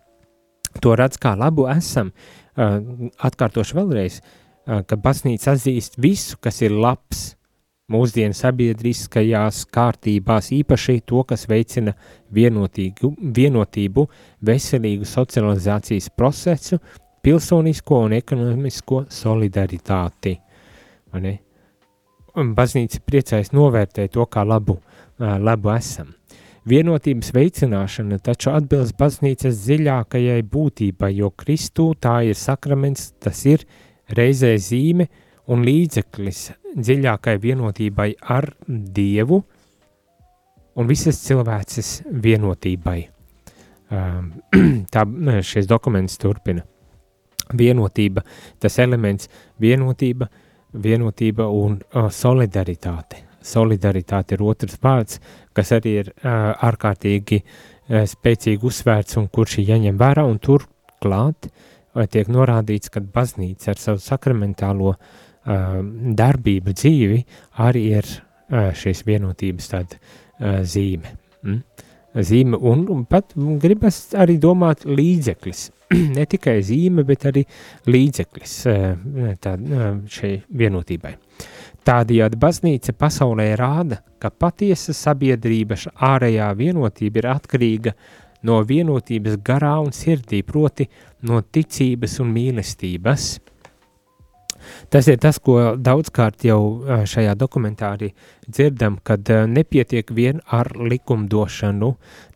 To 0.82 0.94
redz 0.98 1.18
kā 1.20 1.34
labu 1.38 1.68
esam. 1.72 2.12
Atkārtošu 2.58 3.78
vēlreiz, 3.78 4.20
ka 4.66 4.96
baznīca 5.00 5.54
atzīst 5.54 5.98
visu, 6.02 6.36
kas 6.42 6.60
ir 6.66 6.74
labs, 6.74 7.38
mūsdienu 7.88 8.36
sabiedriskajās 8.36 9.62
kārtībās, 9.72 10.50
īpaši 10.52 11.00
to, 11.08 11.22
kas 11.28 11.46
veicina 11.48 11.94
vienotību, 12.34 14.04
veselīgu 14.44 15.08
socializācijas 15.08 16.10
procesu, 16.12 16.80
pilsonisko 17.24 18.02
un 18.04 18.18
ekonomisko 18.18 19.06
solidaritāti. 19.12 20.36
Baznīca 22.36 23.00
priecājas 23.06 23.54
novērtēt 23.56 24.12
to, 24.14 24.28
kā 24.28 24.44
labu, 24.44 24.78
labu 25.18 25.72
esam. 25.74 26.12
Vienotības 26.68 27.30
veicināšana 27.32 28.18
taču 28.20 28.50
atbilst 28.52 28.96
baznīcas 28.98 29.60
dziļākajai 29.62 30.40
būtībai, 30.52 31.12
jo 31.16 31.30
Kristū 31.32 31.94
tā 31.96 32.18
ir 32.28 32.36
sakraments, 32.36 33.12
tas 33.22 33.40
ir 33.48 33.62
reizē 34.12 34.50
zīme 34.60 35.06
un 35.48 35.62
līdzeklis 35.64 36.42
dziļākai 36.76 37.38
vienotībai 37.40 38.08
ar 38.34 38.50
Dievu 38.68 39.38
un 40.76 40.90
visas 40.90 41.20
cilvēces 41.24 41.92
vienotībai. 42.26 42.98
Tā 44.92 45.06
šis 45.52 45.70
dokuments 45.70 46.20
turpina. 46.20 46.66
Vienotība, 47.56 48.20
tas 48.60 48.76
elements 48.82 49.30
vienotība, 49.56 50.28
vienotība 50.76 51.48
un 51.48 51.78
solidaritāte. 52.12 53.27
Solidaritāte 53.44 54.36
ir 54.36 54.42
otrs 54.42 54.78
vārds, 54.82 55.20
kas 55.54 55.72
arī 55.76 55.94
ir 56.02 56.12
ārkārtīgi 56.24 57.42
spēcīgi 57.88 58.68
uzsvērts 58.68 59.16
un 59.20 59.28
kurš 59.32 59.60
ir 59.62 59.72
jāņem 59.74 59.98
vērā 60.00 60.26
turklāt 60.44 61.48
tiek 62.12 62.28
norādīts, 62.28 62.90
ka 62.92 63.00
baznīca 63.00 63.72
ar 63.72 63.80
savu 63.80 64.02
sakramentālo 64.02 64.92
uh, 64.92 65.06
darbība, 66.20 66.74
dzīvi 66.76 67.22
arī 67.64 67.84
ir 67.98 68.08
šīs 68.48 69.04
vienotības 69.06 69.70
tāda 69.72 70.62
zīme. 70.64 71.14
Mm? 71.44 71.62
Zīme 72.24 72.58
un, 72.64 72.86
un 72.90 73.04
pat 73.06 73.34
gribas 73.62 74.14
arī 74.16 74.38
domāt 74.40 74.86
līdzeklis. 74.88 75.68
ne 76.16 76.24
tikai 76.28 76.58
zīme, 76.64 77.04
bet 77.08 77.26
arī 77.28 77.44
līdzeklis 77.88 78.56
tā, 79.40 79.54
šai 80.12 80.32
vienotībai. 80.60 81.14
Tādējādi 81.88 82.36
baznīca 82.36 82.92
pasaulē 82.92 83.54
rāda, 83.56 84.02
ka 84.20 84.28
patiesa 84.28 84.92
sabiedrības 84.92 85.86
ārējā 86.04 86.48
vienotība 86.58 87.22
ir 87.22 87.28
atkarīga 87.32 87.94
no 88.44 88.58
vienotības 88.68 89.38
garā 89.44 89.78
un 89.80 89.94
sirdī, 89.96 90.42
proti 90.44 90.88
no 91.24 91.40
ticības 91.40 92.18
un 92.20 92.34
mīlestības– 92.34 93.30
Tas 94.90 95.08
ir 95.08 95.18
tas, 95.22 95.38
ko 95.42 95.76
daudzkārt 95.76 96.44
jau 96.48 96.60
šajā 97.08 97.34
dokumentā 97.38 97.92
arī 97.96 98.10
dzirdam, 98.46 98.98
kad 99.04 99.28
nepietiek 99.48 100.10
vien 100.14 100.42
ar 100.54 100.70
likumdošanu. 100.76 101.92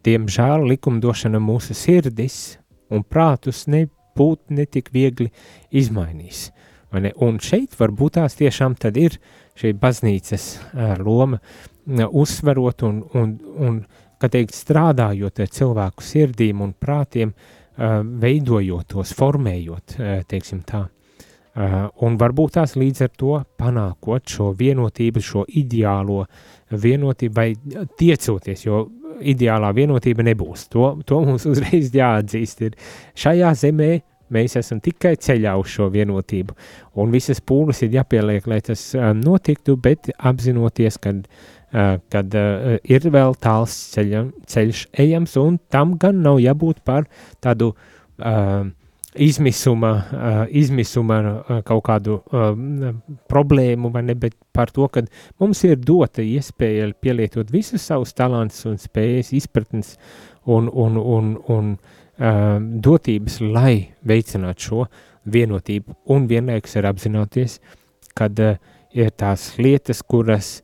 Diemžēl 0.06 0.66
likumdošana 0.72 1.40
mūsu 1.42 1.76
sirdis 1.76 2.58
un 2.92 3.04
prātus 3.04 3.66
nebūt 3.70 4.52
netik 4.54 4.92
viegli 4.94 5.30
izmainīs. 5.70 6.50
Ne? 6.92 7.14
Un 7.24 7.38
šeit 7.40 7.78
varbūt 7.78 8.18
tās 8.18 8.36
tiešām 8.36 8.76
ir 9.00 9.16
šī 9.58 9.74
baznīcas 9.80 10.46
loma 11.02 11.40
uzsverot 12.08 12.84
un, 12.88 13.02
un, 13.18 13.36
un 13.58 13.82
kā 14.22 14.30
teikt, 14.32 14.54
strādājot 14.54 15.42
ar 15.42 15.52
cilvēku 15.52 16.04
sirdīm 16.06 16.62
un 16.62 16.72
prātiem, 16.78 17.32
veidojot 18.22 18.92
tos, 18.94 19.14
formējot, 19.18 19.96
teiksim 20.30 20.62
tā. 20.68 20.86
Uh, 21.52 21.90
un 22.00 22.14
varbūt 22.16 22.54
tās 22.56 22.72
līdz 22.80 23.02
ar 23.04 23.10
to 23.20 23.34
panākot 23.60 24.30
šo 24.32 24.46
vienotību, 24.56 25.20
šo 25.20 25.42
ideālo 25.60 26.22
vienotību, 26.72 27.34
vai 27.36 27.52
tiecoties, 28.00 28.62
jo 28.64 28.86
ideālā 29.20 29.68
vienotība 29.76 30.24
nebūs. 30.24 30.70
To, 30.72 30.94
to 31.04 31.20
mums 31.26 31.44
uzreiz 31.52 31.92
jāatzīst. 31.92 32.64
Ir. 32.64 32.78
Šajā 33.12 33.52
zemē 33.66 33.90
mēs 34.32 34.58
esam 34.60 34.80
tikai 34.82 35.14
ceļā 35.20 35.54
uz 35.60 35.72
šo 35.76 35.88
vienotību, 35.92 36.56
un 37.00 37.14
visas 37.14 37.40
pūles 37.40 37.82
ir 37.84 37.98
jāpieliek, 37.98 38.46
lai 38.50 38.60
tas 38.64 38.92
notiktu, 39.18 39.76
bet 39.80 40.12
apzinoties, 40.18 41.00
ka 41.02 41.16
kad 42.12 42.34
uh, 42.36 42.74
ir 42.84 43.06
vēl 43.08 43.34
tāls 43.40 43.72
ceļam, 43.94 44.30
ceļš 44.48 44.84
ejams, 45.00 45.38
un 45.40 45.56
tam 45.72 45.96
gan 46.00 46.20
nav 46.24 46.36
jābūt 46.42 46.82
par 46.84 47.06
tādu 47.40 47.70
uh, 47.72 48.66
izmisuma, 49.14 49.92
uh, 50.12 50.42
izmisuma 50.48 51.18
uh, 51.22 51.62
kaut 51.64 51.84
kādu 51.88 52.18
uh, 52.20 52.52
problēmu, 53.32 53.92
vai 53.94 54.04
ne, 54.04 54.16
bet 54.18 54.36
par 54.52 54.72
to, 54.72 54.84
ka 54.92 55.04
mums 55.40 55.64
ir 55.64 55.80
dota 55.80 56.24
iespēja 56.24 56.90
pielietot 57.00 57.52
visus 57.52 57.88
savus 57.88 58.12
talantus 58.12 58.66
un 58.68 58.76
spējas, 58.80 59.32
izpratnes 59.36 59.96
un, 60.44 60.68
un, 60.68 61.00
un, 61.00 61.34
un 61.48 61.74
uh, 61.78 62.01
dotības, 62.22 63.40
lai 63.42 63.94
veicinātu 64.06 64.68
šo 64.68 64.84
vienotību, 65.32 65.96
un 66.14 66.28
vienlaikus 66.30 66.76
ir 66.78 66.86
apzināties, 66.86 67.56
kad 68.14 68.38
uh, 68.38 68.60
ir 68.94 69.10
tās 69.16 69.52
lietas, 69.58 70.02
kuras, 70.04 70.60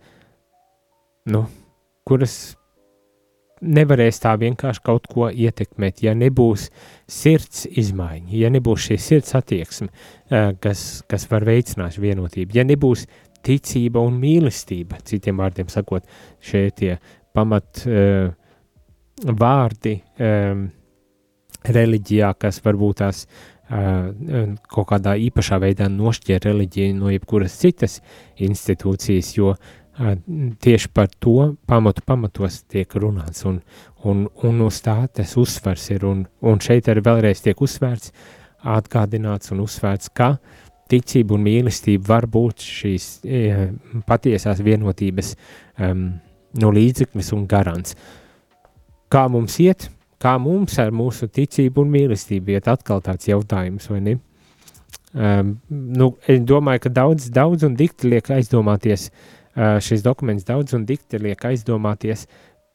nu, 1.29 1.45
kuras 2.09 2.37
nevarēs 3.59 4.21
tā 4.23 4.35
vienkārši 4.39 4.83
kaut 4.87 5.09
ko 5.11 5.29
ietekmēt, 5.33 6.03
ja 6.07 6.15
nebūs 6.15 6.69
sirds 7.11 7.65
izmaiņa, 7.67 8.31
ja 8.39 8.51
nebūs 8.55 8.87
šī 8.87 8.99
sirds 9.03 9.35
attieksme, 9.39 9.89
eh, 10.31 10.53
kas, 10.63 11.03
kas 11.11 11.27
var 11.31 11.47
veicināt 11.49 11.99
vienotību, 11.99 12.55
ja 12.55 12.67
nebūs 12.69 13.07
ticība 13.45 14.03
un 14.05 14.19
mīlestība, 14.21 15.01
citiem 15.07 15.41
vārdiem 15.41 15.71
sakot, 15.73 16.07
šie 16.43 16.69
tie 16.75 16.97
pamat 17.35 17.85
uh, 17.87 18.33
vārdi 19.39 19.93
um, 20.19 20.65
reliģijā, 21.75 22.33
kas 22.41 22.61
varbūt 22.65 23.01
tās 23.03 23.27
kaut 23.69 24.87
kādā 24.89 25.13
īpašā 25.21 25.59
veidā 25.61 25.91
nošķir 25.93 26.41
reliģiju 26.47 26.95
no 26.97 27.11
jebkuras 27.13 27.59
citas 27.61 27.99
institūcijas, 28.41 29.35
jo 29.37 29.53
tieši 30.63 30.89
par 30.95 31.11
to 31.21 31.55
pamatu 31.67 32.03
pamatos 32.07 32.63
tiek 32.71 32.95
runāts, 32.95 33.45
un, 33.45 33.61
un, 34.07 34.29
un 34.47 34.63
uz 34.65 34.81
tā 34.85 34.97
tas 35.13 35.35
uzsvers 35.37 35.89
ir, 35.91 36.07
un, 36.07 36.23
un 36.41 36.63
šeit 36.63 36.89
arī 36.89 37.03
vēlreiz 37.05 37.43
tiek 37.45 37.61
uzsvērts, 37.61 38.13
atgādināts 38.79 39.53
un 39.53 39.65
uzsvērts, 39.67 40.13
ka 40.15 40.37
ticība 40.89 41.37
un 41.37 41.45
mīlestība 41.45 42.15
var 42.15 42.29
būt 42.31 42.65
šīs 42.65 43.09
e, 43.27 43.43
patiesās 44.09 44.63
vienotības 44.65 45.35
um, 45.83 46.09
no 46.59 46.73
līdzeklis 46.73 47.33
un 47.37 47.45
garants. 47.51 47.99
Kā 49.13 49.27
mums 49.33 49.59
iet, 49.61 49.91
kā 50.23 50.35
mums 50.43 50.79
ar 50.83 50.91
mūsu 50.95 51.29
ticību 51.31 51.85
un 51.85 51.93
mīlestību 51.95 52.57
iet 52.57 52.69
atkal 52.71 53.03
tāds 53.05 53.29
jautājums, 53.31 53.89
vai 53.91 54.01
ne? 54.05 54.19
Um, 55.15 55.55
nu, 55.71 56.13
es 56.29 56.43
domāju, 56.45 56.85
ka 56.85 56.91
daudz, 56.93 57.31
daudz 57.33 57.65
un 57.65 57.79
dikti 57.79 58.11
liek 58.13 58.29
aizdomāties 58.29 59.09
uh, 59.09 59.79
šis 59.81 60.05
dokuments 60.05 60.45
daudz 60.45 60.75
un 60.77 60.85
dikti 60.89 61.21
liek 61.23 61.45
aizdomāties 61.49 62.27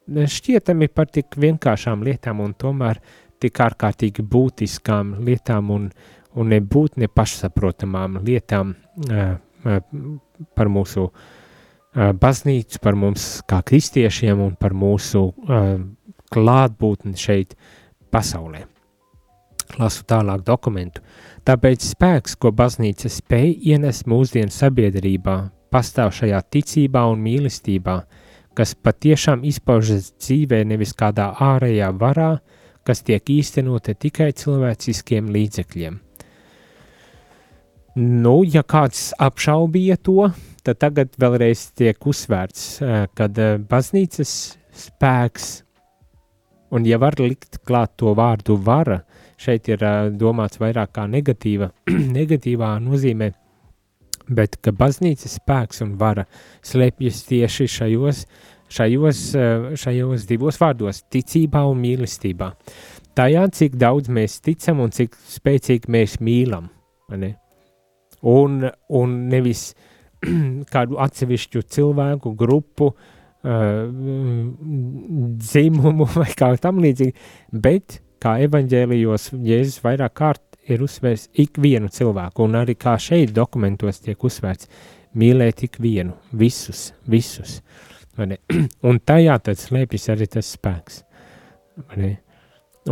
šķietami 0.10 0.89
par 0.91 1.08
tik 1.13 1.38
vienkāršām 1.39 2.03
lietām 2.03 2.41
un 2.43 2.56
tomēr 2.60 2.99
tik 3.39 3.60
ārkārtīgi 3.63 4.25
būtiskām 4.27 5.15
lietām 5.23 5.71
un, 5.71 5.88
un 6.36 6.51
nebūt 6.51 6.97
nepašsaprotamām 7.03 8.19
lietām 8.25 8.73
par 10.56 10.71
mūsu 10.71 11.08
baznīcu, 11.93 12.79
par 12.84 12.97
mums 12.99 13.43
kā 13.47 13.62
kristiešiem 13.63 14.41
un 14.43 14.56
par 14.60 14.73
mūsu 14.73 15.29
klātbūtni 16.34 17.17
šeit 17.19 17.58
pasaulē. 18.13 18.65
Lasu 19.80 20.04
tālāk 20.06 20.43
dokumentu. 20.46 21.02
Tāpēc 21.48 21.86
spēks, 21.93 22.36
ko 22.38 22.52
baznīca 22.56 23.10
spēj 23.12 23.56
ienest 23.74 24.06
mūsdienu 24.10 24.54
sabiedrībā, 24.54 25.38
pastāv 25.74 26.13
šajā 26.13 26.41
ticībā 26.54 27.06
un 27.10 27.24
mīlestībā, 27.26 27.98
kas 28.54 28.76
patiešām 28.78 29.43
izpaužas 29.50 30.12
dzīvē 30.22 30.62
nevis 30.69 30.93
kādā 30.98 31.32
ārējā 31.41 31.89
varā, 31.98 32.36
kas 32.86 33.02
tiek 33.08 33.30
īstenota 33.34 33.96
tikai 33.98 34.32
cilvēciskiem 34.38 35.32
līdzekļiem. 35.34 36.00
Nu, 37.96 38.39
ja 38.46 38.63
kāds 38.65 39.12
apšaubīja 39.22 40.00
to, 40.02 40.30
tad 40.65 40.80
tagad 40.82 41.13
vēlreiz 41.22 41.67
tiek 41.78 42.08
uzsvērts, 42.10 42.63
eh, 42.82 43.06
kad 43.13 43.38
eh, 43.38 43.60
baznīcas 43.69 44.58
spēks, 44.74 45.62
un 46.73 46.88
ja 46.89 46.97
var 47.01 47.17
likt 47.21 47.62
klāt 47.67 47.93
to 48.01 48.13
vārdu 48.17 48.57
vara, 48.57 49.03
šeit 49.38 49.69
ir 49.69 49.83
uh, 49.86 50.09
domāts 50.09 50.59
vairāk 50.62 50.95
kā 50.97 51.05
negatīva, 51.09 51.69
negatīvā 52.17 52.73
nozīmē, 52.83 53.29
bet 54.33 54.57
ka 54.63 54.73
baznīcas 54.75 55.38
spēks 55.39 55.83
un 55.86 55.95
vara 55.99 56.25
slēpjas 56.65 57.23
tieši 57.29 57.69
šajos, 57.77 58.25
šajos, 58.73 59.23
uh, 59.38 59.69
šajos 59.79 60.27
divos 60.29 60.59
vārdos– 60.62 61.03
ticībā 61.13 61.65
un 61.69 61.81
mīlestībā. 61.83 62.51
Tajā, 63.13 63.45
cik 63.53 63.77
daudz 63.77 64.09
mēs 64.09 64.39
ticam 64.41 64.81
un 64.81 64.93
cik 64.93 65.13
spēcīgi 65.29 65.91
mēs 65.93 66.17
mīlam, 66.23 66.71
ne? 67.13 67.36
Un, 68.23 68.63
un 68.89 69.17
nevis 69.29 69.73
kādu 70.73 70.97
atsevišķu 71.03 71.67
cilvēku 71.75 72.33
grupu, 72.39 72.89
uh, 72.89 73.12
dzimumu 75.43 76.08
vai 76.21 76.32
kā 76.39 76.47
tam 76.63 76.79
līdzīgi, 76.84 77.13
bet 77.51 77.99
kā 78.23 78.38
evaņģēlijos 78.45 79.32
Jēzus 79.43 79.84
vairāk 79.84 80.13
kārt 80.15 80.43
ir 80.71 80.84
uzsvērs 80.86 81.27
ikvienu 81.43 81.89
cilvēku, 81.91 82.45
un 82.47 82.56
arī 82.62 82.75
kā 82.79 82.95
šeit 83.01 83.34
dokumentos 83.36 83.99
tiek 84.03 84.23
uzsvērts 84.23 84.69
mīlēt 85.19 85.65
ikvienu, 85.67 86.15
visus, 86.32 86.93
visus. 87.10 87.60
Un 88.88 88.99
tajā 89.01 89.36
tad 89.43 89.60
slēpjas 89.60 90.10
arī 90.13 90.29
tas 90.29 90.53
spēks. 90.56 91.03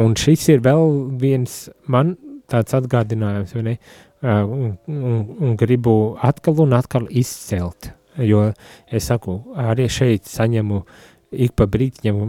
Un 0.02 0.16
šis 0.18 0.48
ir 0.54 0.64
vēl 0.66 0.96
viens 1.22 1.70
man 1.92 2.16
tāds 2.52 2.76
atgādinājums, 2.76 3.54
vai 3.56 3.64
ne? 3.66 3.76
Un, 4.22 4.76
un, 4.86 5.22
un 5.42 5.56
gribu 5.58 6.16
atkal 6.22 6.60
un 6.62 6.76
atkal 6.78 7.08
izcelt, 7.10 7.90
jo 8.18 8.44
es 8.92 9.08
saku, 9.08 9.38
arī 9.56 9.88
šeit 9.92 10.28
saņemu 10.30 10.82
ik 11.32 11.56
pa 11.56 11.68
brītiņam 11.72 12.22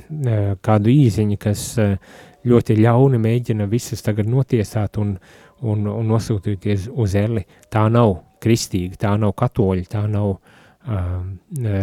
kādu 0.66 0.92
īziņu, 0.92 1.38
kas 1.40 1.64
uh, 1.80 1.96
ļoti 2.44 2.76
ļauni 2.80 3.20
mēģina 3.20 3.66
visus 3.70 4.04
tagad 4.04 4.28
notiesāt 4.30 4.98
un, 5.00 5.16
un, 5.64 5.88
un 5.88 6.12
nosūtīties 6.12 6.90
uz 6.92 7.16
eli. 7.18 7.44
Tā 7.72 7.86
nav 7.92 8.18
kristīga, 8.44 9.00
tā 9.06 9.14
nav 9.20 9.32
katoļa, 9.40 9.88
tā 9.88 10.04
nav 10.10 10.34
um, 10.36 11.34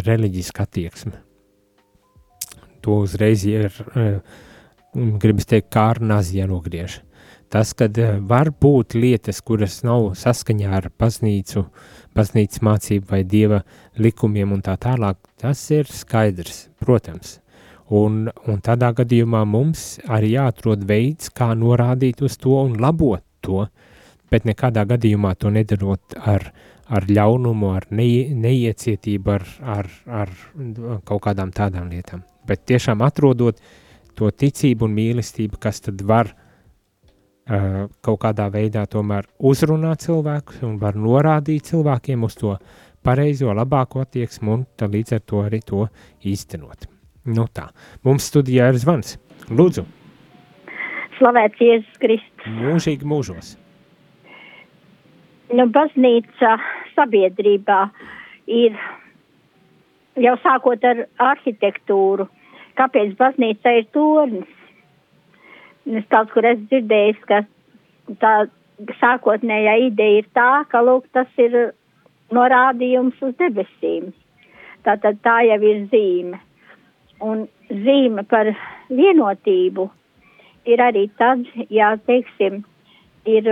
reliģiska 0.06 0.68
attieksme. 0.68 1.18
To 2.86 3.02
uzreiz 3.06 3.46
ir, 3.50 3.72
uh, 3.96 4.20
gribas 4.94 5.50
teikt, 5.50 5.72
kā 5.74 5.90
ar 5.96 6.02
nazi 6.04 6.40
jānogriež. 6.42 7.02
Tas, 7.52 7.74
kad 7.76 7.98
uh, 8.00 8.14
var 8.24 8.48
būt 8.64 8.96
lietas, 8.96 9.42
kuras 9.44 9.82
nav 9.84 10.14
saskaņā 10.16 10.70
ar 10.78 10.86
baznīcu, 11.02 11.66
baznīcas 12.16 12.62
mācību 12.64 13.10
vai 13.10 13.26
dieva 13.28 13.58
likumiem 14.00 14.54
un 14.56 14.62
tā 14.64 14.78
tālāk, 14.80 15.18
tas 15.42 15.60
ir 15.76 15.90
skaidrs, 15.92 16.70
protams. 16.80 17.42
Un, 17.92 18.30
un 18.48 18.62
tādā 18.64 18.94
gadījumā 18.96 19.42
mums 19.44 19.98
arī 20.08 20.38
jāatrod 20.38 20.86
veids, 20.88 21.28
kā 21.36 21.50
norādīt 21.60 22.24
uz 22.24 22.38
to 22.40 22.56
un 22.56 22.78
labot 22.80 23.26
to, 23.44 23.66
bet 24.32 24.48
nekādā 24.48 24.86
gadījumā 24.88 25.34
to 25.36 25.52
nedarot 25.52 26.16
ar, 26.16 26.46
ar 26.88 27.08
ļaunumu, 27.10 27.74
ar 27.76 27.90
ne, 27.92 28.06
neiecietību, 28.46 29.34
ar, 29.34 29.44
ar, 29.76 29.90
ar 30.22 30.32
kaut 31.04 31.26
kādām 31.26 31.52
tādām 31.52 31.92
lietām. 31.92 32.24
Bet 32.48 32.64
tiešām 32.72 33.04
atrodot 33.04 33.60
to 34.16 34.32
ticību 34.32 34.88
un 34.88 34.96
mīlestību, 34.96 35.60
kas 35.60 35.84
tad 35.84 36.00
var 36.08 36.32
uh, 36.32 36.48
kaut 38.02 38.20
kādā 38.24 38.48
veidā 38.54 38.86
tomēr 38.88 39.28
uzrunāt 39.40 40.06
cilvēkus 40.06 40.62
un 40.64 40.78
var 40.80 40.96
norādīt 40.96 41.72
cilvēkiem 41.72 42.24
uz 42.24 42.38
to 42.40 42.56
pareizo, 43.04 43.52
labāko 43.54 44.04
attieksmu 44.06 44.54
un 44.54 44.66
līdz 44.80 45.18
ar 45.18 45.24
to 45.26 45.42
arī 45.44 45.60
to 45.66 45.88
īstenot. 46.24 46.88
Nu 47.26 47.46
tā, 47.54 47.68
mums 48.06 48.30
studijā 48.32 48.72
ir 48.72 48.80
zvans. 48.82 49.18
Lūdzu. 49.50 49.84
Slavēts 51.18 51.62
Jēzus 51.62 52.00
Kristus. 52.02 52.48
Mūžīgi 52.62 53.06
mūžos. 53.06 53.56
Nu, 55.52 55.68
baznīca 55.68 56.56
sabiedrībā 56.96 57.82
ir 58.48 58.78
jau 60.24 60.38
sākot 60.46 60.84
ar 60.88 61.04
arhitektūru. 61.34 62.30
Kāpēc 62.80 63.14
baznīca 63.20 63.76
ir 63.82 63.90
tornis? 63.94 64.61
Es 65.90 66.06
kaut 66.14 66.30
kur 66.34 66.46
esmu 66.46 66.68
dzirdējis, 66.70 67.22
ka 67.30 67.42
tā 68.22 68.34
sākotnējā 69.00 69.76
ideja 69.88 70.22
ir 70.22 70.28
tā, 70.38 70.50
ka, 70.70 70.82
lūk, 70.86 71.08
tas 71.14 71.30
ir 71.42 71.74
norādījums 72.34 73.18
uz 73.22 73.34
debesīm. 73.40 74.12
Tātad 74.86 75.20
tā 75.26 75.42
jau 75.46 75.60
ir 75.62 75.86
zīme. 75.92 76.40
Un 77.22 77.46
zīme 77.70 78.24
par 78.30 78.50
vienotību 78.90 79.88
ir 80.70 80.82
arī 80.82 81.08
tad, 81.18 81.46
ja, 81.70 81.94
teiksim, 82.06 82.62
ir, 83.30 83.50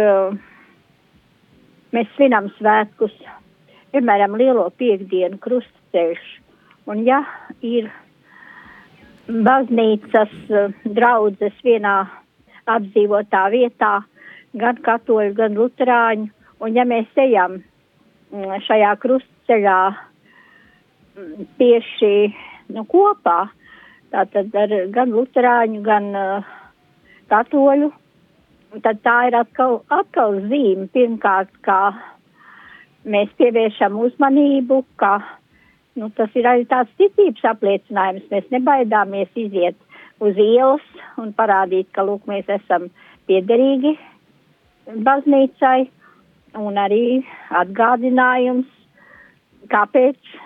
mēs 1.93 2.09
svinam 2.15 2.49
svētkus, 2.57 3.13
piemēram, 3.93 4.37
lielo 4.37 4.67
piekdienu 4.77 5.37
krustaceļš, 5.41 6.25
un 6.89 7.05
ja 7.05 7.23
ir 7.61 7.89
baznīcas 9.29 10.31
draudzes 10.85 11.55
vienā 11.65 11.95
apdzīvotā 12.69 13.45
vietā, 13.53 13.93
gan 14.57 14.79
katoļu, 14.85 15.33
gan 15.37 15.57
luterāņu, 15.57 16.29
un 16.65 16.75
ja 16.75 16.85
mēs 16.89 17.09
ejam 17.17 17.59
šajā 18.65 18.93
krustceļā 19.01 19.79
tieši 21.59 22.13
nu, 22.73 22.85
kopā, 22.89 23.39
tātad 24.13 24.53
ar 24.57 24.75
gan 24.93 25.13
luterāņu, 25.13 25.81
gan 25.85 26.13
uh, 26.17 26.53
katoļu. 27.29 27.91
Tad 28.85 29.01
tā 29.01 29.15
ir 29.29 29.37
atkal, 29.39 29.79
atkal 29.89 30.37
zīme, 30.45 30.85
pirmkārt, 30.93 31.49
kā 31.65 31.89
mēs 33.09 33.31
pievēršam 33.41 33.97
uzmanību, 33.97 34.83
ka 35.01 35.15
nu, 35.99 36.09
tas 36.17 36.33
ir 36.39 36.47
arī 36.49 36.65
tāds 36.71 36.91
ticības 37.01 37.45
apliecinājums. 37.53 38.27
Mēs 38.31 38.49
nebaidāmies 38.55 39.31
iziet 39.39 39.77
uz 40.23 40.39
ielas 40.39 40.85
un 41.21 41.33
parādīt, 41.37 41.91
ka 41.95 42.05
lūk, 42.07 42.25
mēs 42.29 42.49
esam 42.59 42.89
piederīgi 43.29 43.95
baznīcai 45.05 45.89
un 46.59 46.79
arī 46.81 47.03
atgādinājums, 47.61 48.69
kāpēc 49.69 50.37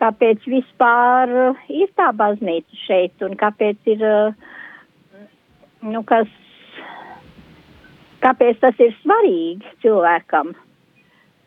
kāpēc 0.00 0.46
vispār 0.50 1.30
ir 1.70 1.92
tā 1.98 2.10
baznīca 2.16 2.80
šeit 2.84 3.24
un 3.24 3.36
kāpēc 3.40 3.90
ir, 3.94 4.04
nu, 5.86 6.02
kas, 6.08 6.30
kāpēc 8.24 8.60
tas 8.64 8.80
ir 8.84 8.94
svarīgi 9.02 9.74
cilvēkam. 9.84 10.54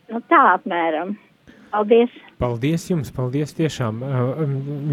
Nu, 0.08 0.22
tā 0.32 0.40
apmēram. 0.54 1.16
Paldies! 1.72 2.14
Paldies 2.38 2.86
jums, 2.88 3.10
paldies 3.14 3.52
tiešām. 3.58 4.00
Uh, 4.04 4.40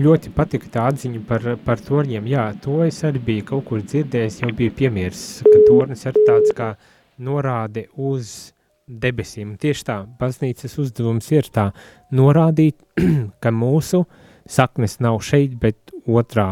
ļoti 0.02 0.34
patika 0.36 0.72
tā 0.74 0.88
atziņa 0.92 1.22
par, 1.30 1.46
par 1.66 1.82
torņiem. 1.84 2.28
Jā, 2.32 2.50
to 2.64 2.82
es 2.86 3.00
arī 3.08 3.22
biju 3.30 3.46
kaut 3.54 3.66
kur 3.70 3.84
dzirdējis, 3.86 4.42
jau 4.44 4.52
biju 4.58 4.74
piemirsis, 4.76 5.46
ka 5.46 5.62
tornis 5.70 6.06
ir 6.10 6.20
tāds 6.28 6.52
kā 6.58 6.74
norāde 7.22 7.88
uz 7.96 8.52
debesīm. 8.88 9.56
Tieši 9.62 9.88
tā, 9.88 9.98
baznīcas 10.20 10.78
uzdevums 10.82 11.32
ir 11.34 11.50
tā 11.54 11.70
norādīt, 12.16 12.82
ka 13.44 13.54
mūsu 13.54 14.04
saknes 14.46 15.00
nav 15.02 15.22
šeit, 15.26 15.56
bet 15.62 15.96
otrā 16.06 16.50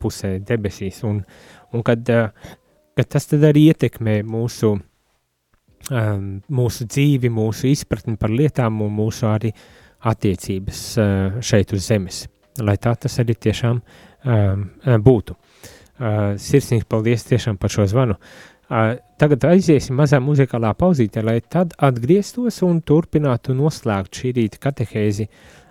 pusē 0.00 0.38
debesīs, 0.40 1.02
un, 1.04 1.20
un 1.74 1.84
kad, 1.84 2.08
kad 2.96 3.10
tas 3.10 3.28
tad 3.28 3.44
arī 3.50 3.68
ietekmē 3.72 4.22
mūsu, 4.24 4.78
um, 5.90 6.28
mūsu 6.48 6.86
dzīvi, 6.88 7.30
mūsu 7.32 7.68
izpratni 7.72 8.16
par 8.20 8.32
lietām 8.32 8.82
un 8.84 8.94
mūsu 8.94 9.28
arī 9.30 9.52
attiecības 10.04 10.82
uh, 10.98 11.38
šeit 11.44 11.72
uz 11.76 11.88
zemes, 11.88 12.24
lai 12.60 12.76
tā 12.76 12.94
tas 13.00 13.18
arī 13.22 13.36
tiešām 13.48 13.80
um, 13.80 14.66
būtu. 15.04 15.36
Uh, 15.94 16.34
sirsnīgi 16.40 16.88
paldies 16.90 17.26
tiešām 17.28 17.56
par 17.60 17.70
šo 17.70 17.86
zvanu. 17.90 18.18
Uh, 18.18 18.54
Tagad 19.20 19.44
aiziesim 19.46 19.98
mazā 20.00 20.18
muzikālā 20.24 20.72
pauzītē, 20.78 21.22
lai 21.22 21.36
tad 21.40 21.74
atgrieztos 21.78 22.62
un 22.66 22.80
turpinātu 22.82 23.54
noslēgt 23.54 24.18
šī 24.18 24.32
rīta 24.38 24.60
katehēzi, 24.64 25.28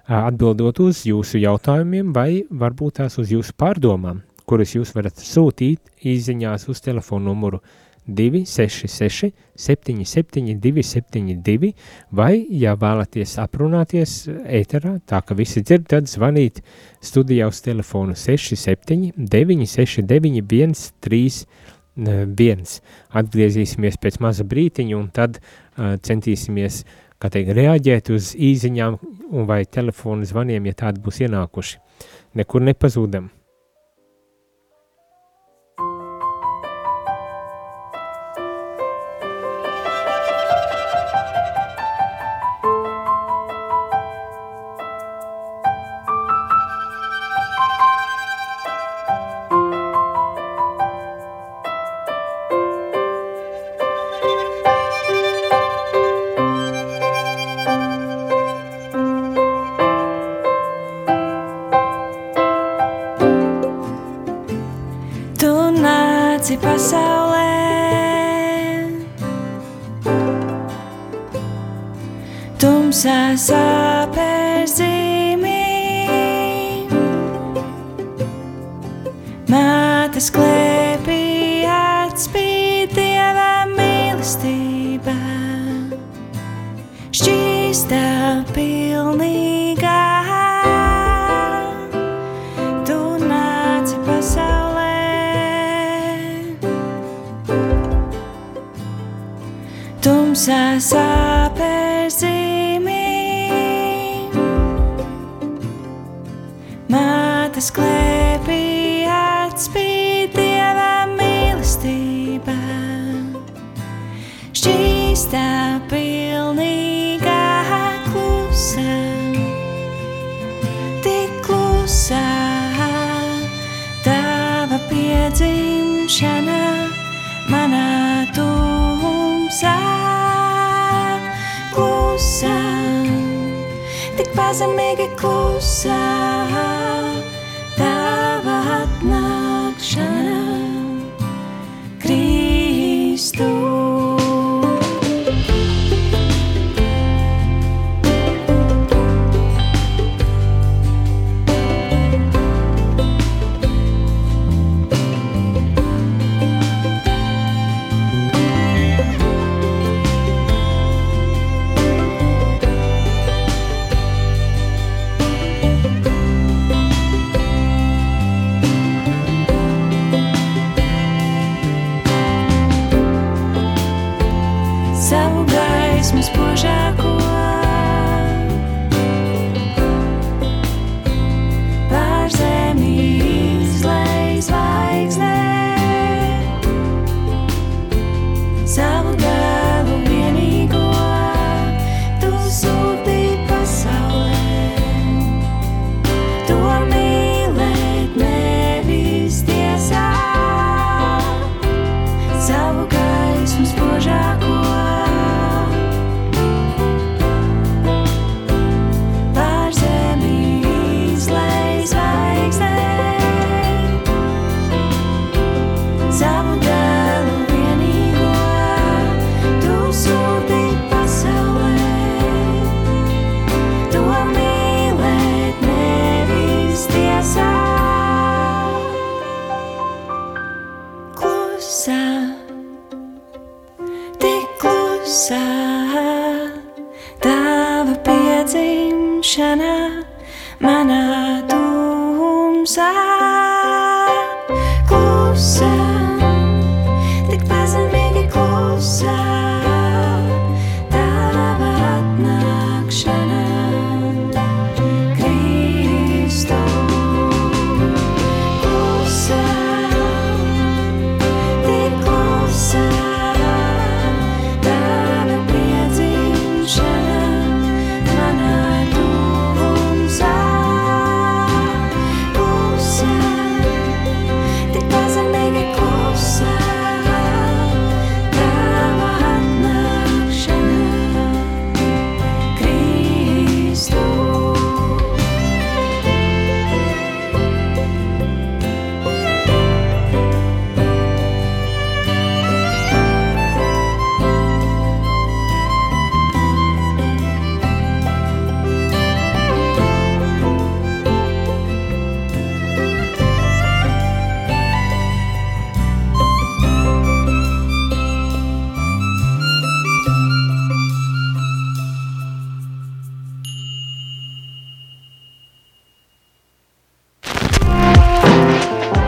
atbildot 0.07 0.79
uz 0.83 1.01
jūsu 1.07 1.41
jautājumiem 1.41 2.13
vai 2.15 2.43
varbūt 2.49 3.01
tās 3.01 3.17
uz 3.19 3.33
jūsu 3.33 3.55
pārdomām, 3.57 4.21
kuras 4.45 4.75
jūs 4.75 4.93
varat 4.95 5.19
sūtīt 5.19 6.05
īziņās 6.05 6.67
uz 6.69 6.83
telefonu 6.85 7.31
numuru 7.31 7.59
266 8.07 9.31
77 9.55 10.57
272 10.59 11.73
vai, 12.11 12.45
ja 12.49 12.75
vēlaties 12.79 13.37
aprunāties 13.43 14.15
ēterā, 14.29 14.97
tā 15.07 15.21
ka 15.23 15.37
visi 15.37 15.63
dzird, 15.63 15.87
tad 15.91 16.09
zvanīt 16.11 16.63
studijā 17.03 17.47
uz 17.51 17.61
telefonu 17.63 18.17
67 18.17 19.13
969 19.17 20.43
131 20.49 21.45
viens. 21.95 22.79
Atgriezīsimies 23.13 23.99
pēc 24.01 24.19
maza 24.23 24.43
brītiņa 24.43 24.97
un 24.97 25.09
tad 25.13 25.39
uh, 25.39 25.95
centīsimies, 26.01 26.83
kā 27.21 27.29
teikt, 27.29 27.53
reaģēt 27.53 28.09
uz 28.13 28.33
īziņām 28.35 28.97
un 29.31 29.47
vai 29.49 29.63
telefonu 29.65 30.25
zvaniem, 30.25 30.65
ja 30.65 30.73
tādi 30.73 31.03
būs 31.03 31.21
ienākuši. 31.23 31.79
Nekur 32.39 32.65
nepazūdam. 32.65 33.29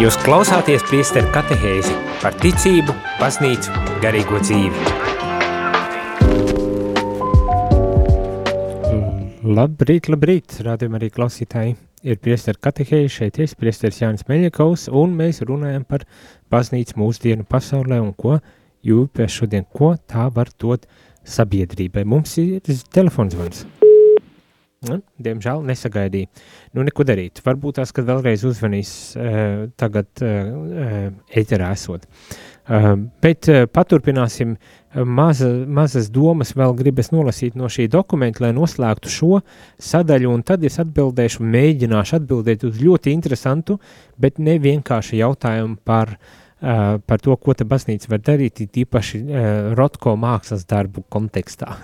Jūs 0.05 0.19
klausāties 0.21 0.83
priesteru 0.85 1.31
katehēzi 1.33 1.95
par 2.21 2.35
ticību, 2.37 2.93
baznīcu, 3.17 3.71
garīgo 4.03 4.37
dzīvi. 4.37 4.83
Labrīt, 9.49 10.05
labrīt, 10.13 10.59
rādījumā 10.67 10.99
arī 10.99 11.09
klausītāji. 11.15 11.73
Ir 12.05 12.19
priesteru 12.21 12.61
katehēzi, 12.67 13.13
šeit 13.15 13.39
es, 13.41 13.55
priesteris 13.57 14.03
Jānis 14.03 14.27
Meļakovs, 14.29 14.91
un 14.93 15.15
mēs 15.17 15.41
runājam 15.41 15.87
par 15.89 16.05
baznīcu 16.53 16.99
mūsdienu 17.01 17.47
pasaulē 17.49 17.97
un 18.03 18.13
ko 18.13 18.37
jūpēs 18.85 19.39
šodien, 19.39 19.65
ko 19.73 19.95
tā 20.05 20.27
var 20.37 20.53
dot 20.61 20.85
sabiedrībai. 21.25 22.05
Mums 22.05 22.37
ir 22.43 22.61
telefons 22.93 23.33
zvans. 23.33 23.65
Nu, 24.85 24.99
diemžēl 25.21 25.63
nesagaidīju. 25.65 26.29
Nu, 26.75 26.83
neko 26.87 27.05
darīt. 27.07 27.41
Varbūt 27.45 27.79
tās, 27.79 27.93
kad 27.95 28.07
vēlreiz 28.07 28.45
uzvanīs 28.47 28.91
uh, 29.17 29.65
tagad 29.79 30.09
uh, 30.23 31.09
ēterā 31.33 31.71
esot. 31.75 32.05
Uh, 32.65 32.93
bet 33.21 33.49
uh, 33.51 33.65
paturpināsim 33.69 34.55
maza, 34.95 35.49
mazas 35.67 36.07
domas, 36.13 36.53
vēl 36.57 36.73
gribas 36.79 37.11
nolasīt 37.13 37.57
no 37.59 37.69
šī 37.71 37.89
dokumenta, 37.91 38.45
lai 38.45 38.53
noslēgtu 38.55 39.11
šo 39.11 39.41
sadaļu, 39.81 40.31
un 40.31 40.45
tad 40.47 40.63
es 40.65 40.79
atbildēšu, 40.81 41.43
mēģināšu 41.43 42.17
atbildēt 42.21 42.63
uz 42.65 42.79
ļoti 42.81 43.13
interesantu, 43.13 43.77
bet 44.17 44.39
ne 44.39 44.55
vienkārši 44.63 45.19
jautājumu 45.19 45.77
par 45.85 46.15
uh, 46.15 46.33
par 46.59 47.19
to, 47.21 47.35
ko 47.35 47.53
baznīca 47.67 48.09
var 48.09 48.21
darīt, 48.23 48.61
it 48.63 48.77
īpaši 48.85 49.21
uh, 49.25 49.47
Rotko 49.75 50.15
mākslas 50.19 50.63
darbu 50.69 51.03
kontekstā. 51.11 51.75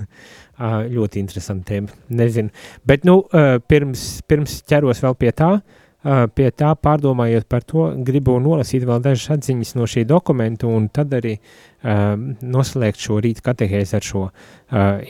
uh, 0.61 0.81
ļoti 0.89 1.21
interesanti 1.21 1.73
tēma, 1.73 2.01
nezinu. 2.09 2.51
Bet, 2.87 3.05
nu, 3.07 3.21
uh, 3.23 3.57
pirms, 3.67 4.21
pirms 4.27 4.61
ķeros 4.69 5.01
vēl 5.03 5.17
pie 5.19 5.33
tā, 5.35 5.49
uh, 5.57 6.23
pie 6.35 6.49
tā 6.55 6.71
pārdomājot 6.77 7.47
par 7.51 7.65
to, 7.67 7.89
gribu 8.07 8.37
nolasīt 8.43 8.85
vēl 8.87 9.03
dažas 9.03 9.37
atziņas 9.37 9.75
no 9.79 9.89
šī 9.89 10.05
dokumenta 10.09 10.69
un 10.69 10.87
tad 10.93 11.13
arī 11.17 11.37
uh, 11.37 12.15
noslēgt 12.41 13.01
šo 13.01 13.19
rīta 13.23 13.51
katehēzi 13.51 13.97
ar 13.97 14.07
šo 14.07 14.25
uh, 14.29 14.33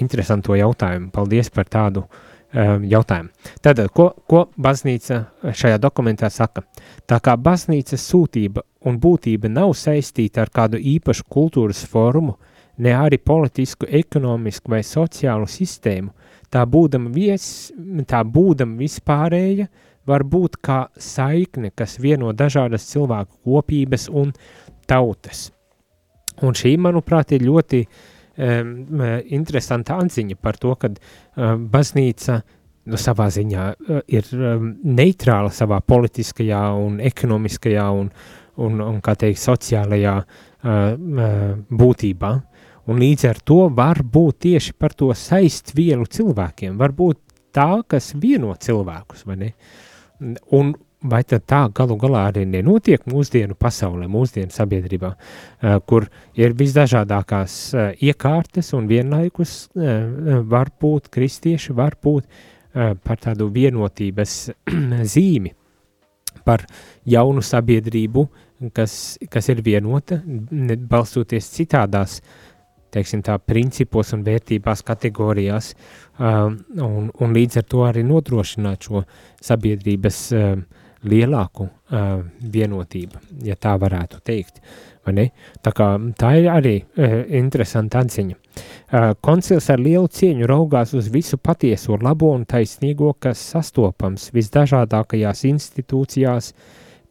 interesanto 0.01 0.57
jautājumu. 0.57 1.11
Paldies 1.13 1.51
par 1.53 1.69
tādu 1.71 2.05
uh, 2.07 2.75
jautājumu. 2.81 3.31
Tātad, 3.61 3.87
ko, 3.95 4.11
ko 4.27 4.47
baznīca 4.57 5.23
šajā 5.51 5.79
dokumentā 5.81 6.31
saka? 6.33 6.65
Tā 7.09 7.21
kā 7.23 7.37
baznīcas 7.37 8.03
sūtība 8.09 8.65
un 8.85 8.97
būtība 9.01 9.49
nav 9.51 9.75
saistīta 9.77 10.45
ar 10.45 10.51
kādu 10.53 10.79
īpašu 10.79 11.27
kultūras 11.29 11.83
formu, 11.87 12.37
ne 12.81 12.93
arī 12.97 13.19
politisku, 13.21 13.85
ekonomisku 13.85 14.71
vai 14.73 14.81
sociālu 14.85 15.47
sistēmu, 15.49 16.11
tā 16.51 16.65
būdama, 16.67 17.11
vies, 17.13 17.71
tā 18.09 18.23
būdama 18.25 18.79
vispārēja, 18.81 19.67
var 20.07 20.25
būt 20.25 20.57
kā 20.65 20.85
saikne, 20.97 21.71
kas 21.77 21.99
vieno 22.01 22.31
dažādas 22.33 22.87
cilvēku 22.89 23.37
kopības 23.45 24.07
un 24.09 24.33
tautas. 24.89 25.51
Un 26.41 26.57
šī, 26.57 26.73
manuprāt, 26.81 27.35
ir 27.35 27.45
ļoti 27.45 27.83
um, 27.85 29.03
interesanta 29.29 29.99
atziņa 30.01 30.39
par 30.41 30.57
to, 30.57 30.73
ka 30.79 30.89
um, 30.89 31.67
baznīca 31.71 32.39
nu, 32.89 32.97
savā 32.97 33.29
ziņā 33.29 33.67
uh, 33.69 34.01
ir 34.09 34.31
um, 34.33 34.71
neitrāla 34.81 35.51
savā 35.53 35.83
politiskajā 35.85 36.63
un 36.81 36.97
ekonomiskajā 37.11 37.87
un, 37.99 38.09
un, 38.57 38.81
un 38.83 38.99
kā 39.03 39.15
teikt, 39.15 39.39
sociālajā 39.41 40.15
uh, 40.21 40.27
būtībā. 41.71 42.31
Un 42.91 43.01
līdz 43.01 43.27
ar 43.29 43.41
to 43.45 43.59
var 43.77 44.01
būt 44.03 44.39
tieši 44.47 44.73
par 44.73 44.95
to 44.97 45.11
saist 45.15 45.75
vielu 45.77 46.05
cilvēkiem, 46.09 46.77
var 46.81 46.95
būt 46.97 47.19
tā, 47.53 47.83
kas 47.87 48.13
vieno 48.17 48.55
cilvēkus, 48.57 49.25
vai 49.29 49.37
ne? 49.37 49.51
Un 50.57 50.73
vai 51.01 51.23
tad 51.25 51.45
tā 51.49 51.61
galu 51.73 51.97
galā 52.01 52.27
arī 52.29 52.43
nenotiek 52.45 53.05
mūsdienu 53.09 53.55
pasaulē, 53.59 54.05
mūsdienu 54.11 54.53
sabiedrībā, 54.53 55.11
kur 55.89 56.07
ir 56.37 56.53
visdažādākās 56.57 57.55
iekārtas 58.05 58.73
un 58.77 58.89
vienlaikus 58.89 59.55
var 60.51 60.69
būt 60.81 61.09
kristieši, 61.13 61.73
var 61.77 61.97
būt 62.01 62.27
par 62.73 63.21
tādu 63.21 63.49
vienotības 63.51 64.35
zīmi, 65.13 65.55
par 66.45 66.65
jaunu 67.05 67.43
sabiedrību, 67.45 68.25
kas, 68.75 69.17
kas 69.31 69.49
ir 69.49 69.61
vienota, 69.65 70.19
balstoties 70.89 71.49
citādās 71.55 72.19
teiksim, 72.91 73.23
tā, 73.25 73.37
principos 73.39 74.11
un 74.15 74.23
vērtībās 74.25 74.83
kategorijās, 74.87 75.71
um, 76.19 76.57
un, 76.83 77.09
un 77.11 77.35
līdz 77.37 77.61
ar 77.61 77.67
to 77.71 77.85
arī 77.87 78.03
nodrošināt 78.07 78.87
šo 78.89 79.03
sabiedrības 79.41 80.21
um, 80.35 80.65
lielāku 81.07 81.67
uh, 81.67 82.19
vienotību, 82.53 83.21
ja 83.47 83.55
tā 83.55 83.77
varētu 83.81 84.21
teikt. 84.27 84.61
Tā, 85.01 85.71
kā, 85.73 85.87
tā 86.19 86.35
ir 86.37 86.51
arī 86.53 86.75
uh, 86.83 87.21
interesanta 87.39 88.03
atziņa. 88.03 88.40
Uh, 88.51 89.13
koncils 89.23 89.69
ar 89.71 89.79
lielu 89.79 90.09
cieņu 90.11 90.47
raugās 90.49 90.91
uz 90.97 91.07
visu 91.13 91.37
patieso, 91.39 91.95
labo 92.01 92.33
un 92.35 92.43
taisnīgo, 92.45 93.13
kas 93.19 93.39
sastopams 93.53 94.29
visdažādākajās 94.35 95.45
institūcijās, 95.47 96.51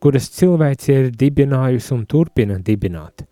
kuras 0.01 0.29
cilvēks 0.37 0.91
ir 0.93 1.11
dibinājusi 1.17 1.95
un 1.97 2.07
turpina 2.09 2.59
dibināt. 2.61 3.25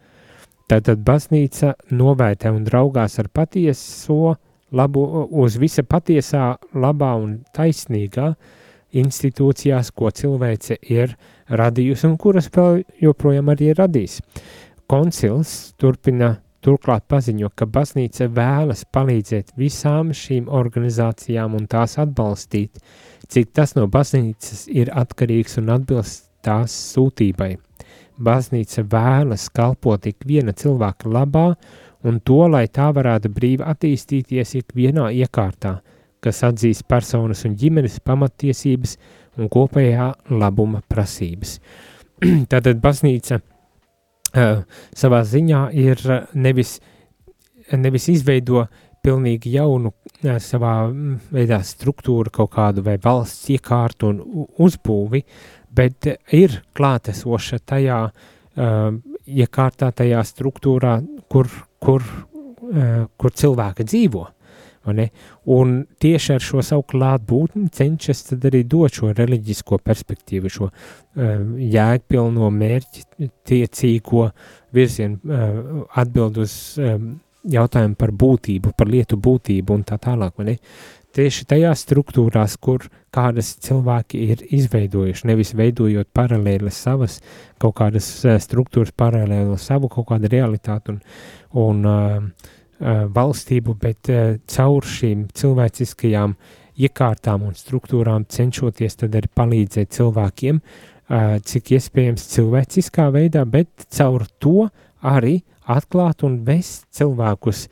Tātad 0.68 1.00
baznīca 1.04 1.74
novērtē 1.96 2.50
un 2.52 2.64
draugās 2.64 3.18
ar 3.20 3.28
patieso, 3.32 4.34
labu, 4.72 5.04
uz 5.28 5.56
visa 5.60 5.84
patiesā, 5.84 6.56
labā 6.76 7.14
un 7.20 7.38
taisnīgā 7.56 8.34
institūcijās, 8.96 9.92
ko 9.92 10.10
cilvēce 10.12 10.76
ir 10.92 11.14
radījusi 11.48 12.08
un 12.08 12.16
kuras 12.20 12.48
vēl 12.52 12.82
joprojām 13.00 13.48
arī 13.52 13.72
ir 13.72 13.80
radījis. 13.80 14.20
Koncils 14.88 15.74
turpina 15.80 16.34
turklāt 16.64 17.06
paziņo, 17.10 17.52
ka 17.54 17.66
baznīca 17.66 18.28
vēlas 18.34 18.84
palīdzēt 18.94 19.54
visām 19.58 20.12
šīm 20.16 20.50
organizācijām 20.50 21.54
un 21.58 21.68
tās 21.70 21.98
atbalstīt, 22.02 22.82
cik 23.28 23.54
tas 23.54 23.76
no 23.78 23.86
baznīcas 23.86 24.66
ir 24.72 24.92
atkarīgs 24.94 25.58
un 25.62 25.74
atbilst 25.76 26.28
tās 26.42 26.74
sūtībai 26.94 27.56
baznīca 28.18 28.82
vēlas 28.90 29.48
kalpot 29.54 30.06
ik 30.10 30.26
viena 30.26 30.52
cilvēka 30.52 31.10
labā 31.10 31.52
un 32.06 32.18
to, 32.20 32.40
lai 32.50 32.66
tā 32.70 32.90
varētu 32.94 33.30
brīvi 33.34 33.66
attīstīties 33.66 34.56
ikvienā 34.62 35.08
iekārtā, 35.22 35.78
kas 36.22 36.42
atzīst 36.46 36.86
personas 36.90 37.44
un 37.46 37.56
ģimenes 37.58 38.00
pamatiesības 38.06 38.96
un 39.38 39.50
kopējā 39.50 40.10
labuma 40.34 40.82
prasības. 40.90 41.58
Tātad 42.50 42.82
baznīca 42.82 43.40
savā 44.34 45.22
ziņā 45.24 45.62
ir 45.78 46.02
nevis, 46.34 46.78
nevis 47.72 48.08
izveido 48.12 48.66
pilnīgi 49.04 49.54
jaunu 49.54 49.92
savā 50.42 50.74
veidā 51.32 51.60
struktūru 51.64 52.32
kaut 52.34 52.50
kādu 52.56 52.82
vai 52.84 52.98
valsts 53.02 53.48
iekārtu 53.54 54.10
un 54.10 54.46
uzbūvi, 54.58 55.22
bet 55.70 56.10
ir 56.34 56.58
klātesoša 56.76 57.60
tajā 57.64 58.00
iekārtā, 59.28 59.92
tajā 59.92 60.24
struktūrā, 60.26 60.98
kur, 61.30 61.48
kur, 61.80 62.04
kur 63.16 63.36
cilvēki 63.42 63.86
dzīvo. 63.86 64.26
Un 65.54 65.74
tieši 66.00 66.34
ar 66.36 66.44
šo 66.44 66.62
savu 66.64 66.84
klātbūtni 66.88 67.68
cenšas 67.74 68.24
arī 68.38 68.64
dot 68.64 68.98
šo 68.98 69.12
reliģisko 69.16 69.80
perspektīvu, 69.84 70.52
šo 70.52 70.68
uh, 70.70 70.74
jēgpilno 71.58 72.50
mērķi, 72.54 73.06
tiecīgo 73.48 74.28
virzienu, 74.74 75.18
uh, 75.24 75.82
atbild 76.00 76.40
uz 76.44 76.54
um, 76.82 77.16
jautājumu 77.48 77.96
par 77.98 78.12
būtību, 78.12 78.72
par 78.76 78.90
lietu 78.90 79.18
būtību 79.20 79.76
un 79.76 79.84
tā 79.86 79.98
tālāk. 80.02 80.38
Tieši 81.18 81.46
tajās 81.48 81.82
struktūrās, 81.86 82.58
kur 82.60 82.84
kādas 83.14 83.54
cilvēki 83.64 84.20
ir 84.28 84.42
izveidojuši, 84.54 85.26
nevis 85.30 85.54
veidojot 85.56 86.10
paralēli 86.14 86.70
savas 86.74 87.18
kaut 87.58 87.78
kādas 87.80 88.10
struktūras, 88.44 88.92
paralēli 88.92 89.56
savu 89.58 89.88
kaut 89.90 90.10
kādu 90.12 90.30
realitāti 90.30 90.92
un, 90.92 91.00
un 91.64 91.88
uh, 91.88 92.52
valstību, 92.80 93.74
bet 93.80 94.10
uh, 94.12 94.36
caur 94.46 94.86
šīm 94.86 95.26
cilvēciskajām 95.34 96.36
iekārtām 96.78 97.46
un 97.48 97.56
struktūrām 97.58 98.28
cenšoties 98.30 99.00
tad 99.00 99.16
arī 99.18 99.30
palīdzēt 99.34 99.96
cilvēkiem, 99.96 100.60
uh, 100.60 101.36
cik 101.42 101.72
iespējams 101.78 102.28
cilvēciskā 102.34 103.08
veidā, 103.14 103.44
bet 103.48 103.88
caur 103.94 104.26
to 104.38 104.68
arī 105.02 105.40
atklāt 105.68 106.24
un 106.26 106.40
vest 106.46 106.86
cilvēkus 106.96 107.66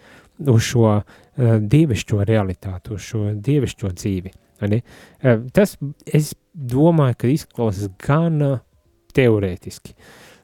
uz 0.52 0.66
šo 0.66 0.88
uh, 0.90 1.04
dievišķo 1.36 2.24
realitāti, 2.26 2.96
uz 2.96 3.07
šo 3.07 3.30
dievišķo 3.46 3.92
dzīvi. 3.94 4.34
Uh, 4.66 5.46
tas, 5.54 5.76
es 6.07 6.34
domāju, 6.52 7.20
ka 7.20 7.30
izklausās 7.30 7.92
gan 8.02 8.40
uh, 8.42 8.59
teorētiski, 9.16 9.94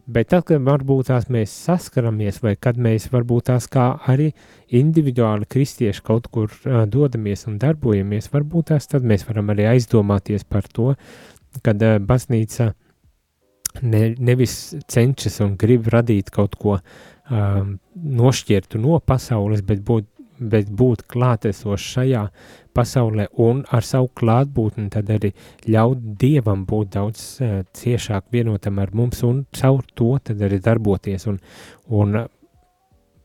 bet 0.06 0.32
tad, 0.32 0.44
kad 0.48 0.62
varbūt 0.66 1.10
tās 1.10 1.28
mēs 1.32 1.52
saskaramies, 1.66 2.40
vai 2.42 2.54
kad 2.60 2.78
mēs 2.80 3.08
varbūt 3.12 3.48
tās 3.50 3.68
kā 3.70 3.92
arī 4.10 4.32
individuāli 4.74 5.48
kristieši 5.50 6.04
kaut 6.06 6.28
kur 6.32 6.50
uh, 6.50 6.84
dodamies 6.90 7.46
un 7.50 7.58
darbojamies, 7.62 8.30
varbūt 8.32 8.72
tās 8.72 8.90
tad 8.90 9.06
mēs 9.06 9.26
varam 9.28 9.52
arī 9.54 9.68
aizdomāties 9.74 10.44
par 10.48 10.66
to, 10.68 10.94
kad 11.62 11.82
uh, 11.82 11.98
baznīca 12.02 12.72
ne, 13.80 14.02
nevis 14.18 14.74
cenšas 14.90 15.40
un 15.44 15.56
grib 15.60 15.88
radīt 15.92 16.30
kaut 16.34 16.56
ko 16.60 16.78
um, 16.78 17.76
nošķirtu 17.94 18.80
no 18.82 18.98
pasaules, 19.06 19.62
bet 19.66 19.82
būt, 19.86 20.08
bet 20.50 20.70
būt 20.70 21.04
klātesošs 21.12 21.88
šajā 21.96 22.22
pasaulē 22.76 23.28
un 23.44 23.62
ar 23.70 23.84
savu 23.86 24.10
klātbūtni 24.18 24.88
tad 24.92 25.10
arī 25.12 25.32
ļaut 25.68 26.04
Dievam 26.20 26.64
būt 26.68 26.94
daudz 26.96 27.24
uh, 27.40 27.60
ciešāk 27.76 28.30
vienotam 28.32 28.80
ar 28.82 28.94
mums 28.96 29.22
un 29.28 29.44
caur 29.56 29.84
to 29.94 30.16
tad 30.24 30.40
arī 30.42 30.60
darboties 30.62 31.28
un, 31.30 31.38
un 31.88 32.22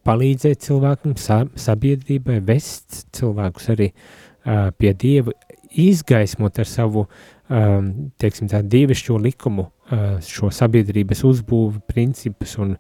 palīdzēt 0.07 0.61
cilvēkam, 0.63 1.18
sa, 1.20 1.41
sabiedrībai, 1.59 2.39
vest 2.47 3.07
cilvēkus 3.15 3.72
arī 3.76 3.89
uh, 3.91 4.70
pie 4.78 4.93
Dieva, 4.95 5.34
izgaismot 5.68 6.61
ar 6.63 6.70
savu, 6.70 7.03
um, 7.51 7.89
teiksim 8.20 8.47
tā, 8.51 8.61
dievišķo 8.63 9.18
likumu 9.20 9.68
Uh, 9.88 10.18
šo 10.20 10.49
sabiedrības 10.51 11.22
uzbūvi, 11.24 11.78
principus 11.88 12.57
un, 12.59 12.74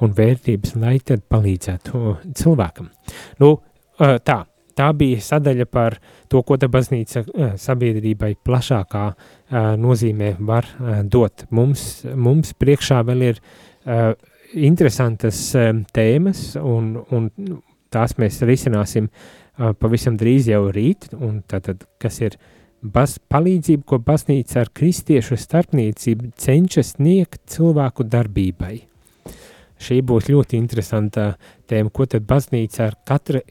un 0.00 0.12
vērtības, 0.16 0.70
lai 0.80 0.94
tad 1.04 1.26
palīdzētu 1.28 2.14
cilvēkam. 2.40 2.86
Nu, 3.42 3.50
tā, 3.98 4.38
tā 4.74 4.88
bija 4.98 5.22
sadaļa 5.22 5.66
par 5.70 5.98
to, 6.32 6.42
ko 6.42 6.58
ta 6.60 6.68
baznīca 6.72 7.24
sabiedrībai 7.60 8.34
plašākā 8.44 9.04
nozīmē 9.80 10.34
var 10.40 10.68
dot. 11.10 11.46
Mums, 11.54 12.04
mums 12.14 12.54
priekšā 12.58 13.02
vēl 13.06 13.28
ir 13.30 13.40
interesantas 14.54 15.40
tēmas, 15.94 16.42
un, 16.60 16.94
un 17.14 17.30
tās 17.94 18.16
mēs 18.18 18.42
risināsim 18.46 19.08
pavisam 19.78 20.18
drīz 20.18 20.50
jau 20.50 20.66
rīt, 20.74 21.12
un 21.14 21.40
tātad, 21.50 21.84
kas 22.02 22.20
ir 22.24 22.38
bas, 22.82 23.16
palīdzība, 23.30 23.86
ko 23.86 24.00
baznīca 24.02 24.64
ar 24.64 24.72
kristiešu 24.74 25.38
starpniecību 25.40 26.34
cenšas 26.40 26.96
sniegt 26.96 27.40
cilvēku 27.54 28.06
darbībai. 28.10 28.76
Šī 29.80 30.00
būs 30.06 30.30
ļoti 30.30 30.58
interesanta 30.58 31.32
tēma, 31.70 31.90
ko 31.90 32.06
tad 32.06 32.26
baznīca 32.28 32.88
ar 32.88 32.98
katra 33.06 33.42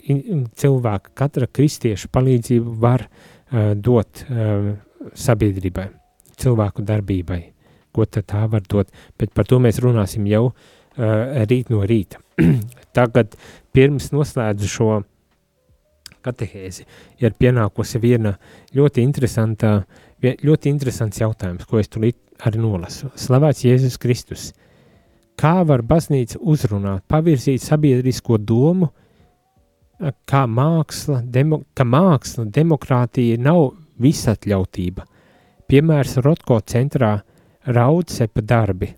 cilvēka, 0.59 1.13
katra 1.19 1.49
kristieša 1.51 2.09
palīdzību 2.13 2.75
var 2.81 3.05
uh, 3.07 3.73
dot 3.75 4.23
uh, 4.29 4.71
sabiedrībai, 5.19 5.89
cilvēku 6.39 6.85
darbībai, 6.87 7.41
ko 7.93 8.07
tad 8.07 8.29
tā 8.31 8.45
var 8.49 8.63
dot, 8.69 8.93
bet 9.19 9.33
par 9.35 9.49
to 9.49 9.59
mēs 9.61 9.81
runāsim 9.83 10.27
jau 10.31 10.45
uh, 10.49 11.43
rīt 11.49 11.73
no 11.73 11.83
rīta. 11.87 12.23
Tagad 12.97 13.35
pirms 13.75 14.13
noslēdzu 14.15 14.69
šo 14.71 14.89
katehēzi, 16.23 16.85
ir 17.19 17.35
pienākusi 17.35 17.99
viena 18.01 18.37
ļoti 18.75 19.03
interesanta, 19.03 19.81
ļoti 20.23 20.71
interesants 20.71 21.19
jautājums, 21.19 21.67
ko 21.67 21.81
es 21.81 21.91
tulīt 21.91 22.17
arī 22.47 22.61
nolasu. 22.63 23.11
Slavēts 23.19 23.65
Jēzus 23.67 23.99
Kristus. 24.01 24.51
Kā 25.39 25.63
var 25.67 25.81
baznīca 25.81 26.39
uzrunāt, 26.39 27.03
pavirzīt 27.09 27.63
sabiedrisko 27.63 28.37
domu, 28.37 28.89
kā 30.29 30.43
māksla, 30.49 31.21
demo, 31.23 31.61
ka 31.75 31.85
māksla, 31.87 32.45
demokrātija 32.53 33.39
nav 33.41 33.71
visatļautība. 34.03 35.05
Piemērs 35.69 36.17
Rotko 36.25 36.59
centrā 36.67 37.15
raudsepa 37.65 38.43
darbi. 38.43 38.91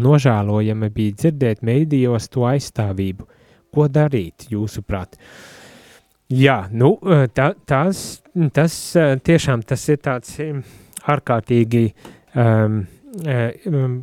Nožēlojami 0.00 0.90
bija 0.94 1.16
dzirdēt 1.22 1.64
mēdījos 1.66 2.28
to 2.30 2.44
aizstāvību. 2.50 3.26
Ko 3.74 3.86
darīt, 3.90 4.48
jūsuprāt? 4.50 5.16
Jā, 6.30 6.60
nu, 6.70 6.92
tā, 7.34 7.50
tās, 7.66 8.20
tas 8.54 8.76
tiešām 9.26 9.64
tas 9.66 9.88
ir 9.90 9.98
tāds 10.02 10.36
ārkārtīgi 11.10 11.84
um, 12.38 12.84
um, 13.26 13.96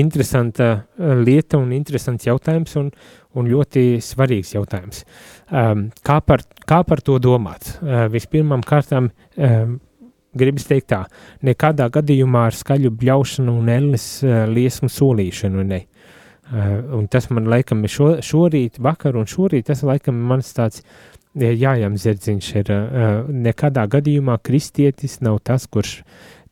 interesanta 0.00 0.68
lieta 0.98 1.58
un 1.60 1.72
interesants 1.76 2.26
jautājums 2.26 2.74
un, 2.80 2.90
un 3.38 3.48
ļoti 3.50 4.00
svarīgs 4.02 4.54
jautājums. 4.56 5.04
Um, 5.50 5.88
kā, 6.06 6.20
par, 6.26 6.44
kā 6.66 6.82
par 6.86 7.02
to 7.04 7.18
domāt? 7.22 7.76
Uh, 7.80 8.06
vispirmām 8.12 8.64
kārtām 8.66 9.10
um, 9.10 9.78
gribas 10.34 10.68
teikt 10.70 10.90
tā, 10.92 11.04
nekādā 11.46 11.88
gadījumā 11.94 12.48
ar 12.50 12.58
skaļu 12.58 12.92
bļaušanu 12.98 13.58
un 13.62 13.72
elles 13.72 14.06
uh, 14.26 14.44
liesmu 14.50 14.90
solīšanu, 14.90 15.66
ne. 15.70 15.84
Uh, 16.44 16.76
un 16.98 17.06
tas 17.08 17.30
man 17.32 17.48
laikam 17.48 17.86
ir 17.86 17.92
šo, 17.92 18.10
šorīt, 18.22 18.80
vakar 18.82 19.16
un 19.16 19.30
šorīt, 19.30 19.70
tas 19.70 19.80
laikam 19.86 20.18
mans 20.28 20.52
tāds 20.56 20.82
uh, 20.82 21.14
Jājam 21.34 21.96
Zirdziņš 21.98 22.48
ir 22.60 22.68
nekādā 23.26 23.88
gadījumā 23.90 24.36
kristietis 24.46 25.18
nav 25.24 25.40
tas, 25.42 25.66
kurš 25.66 26.04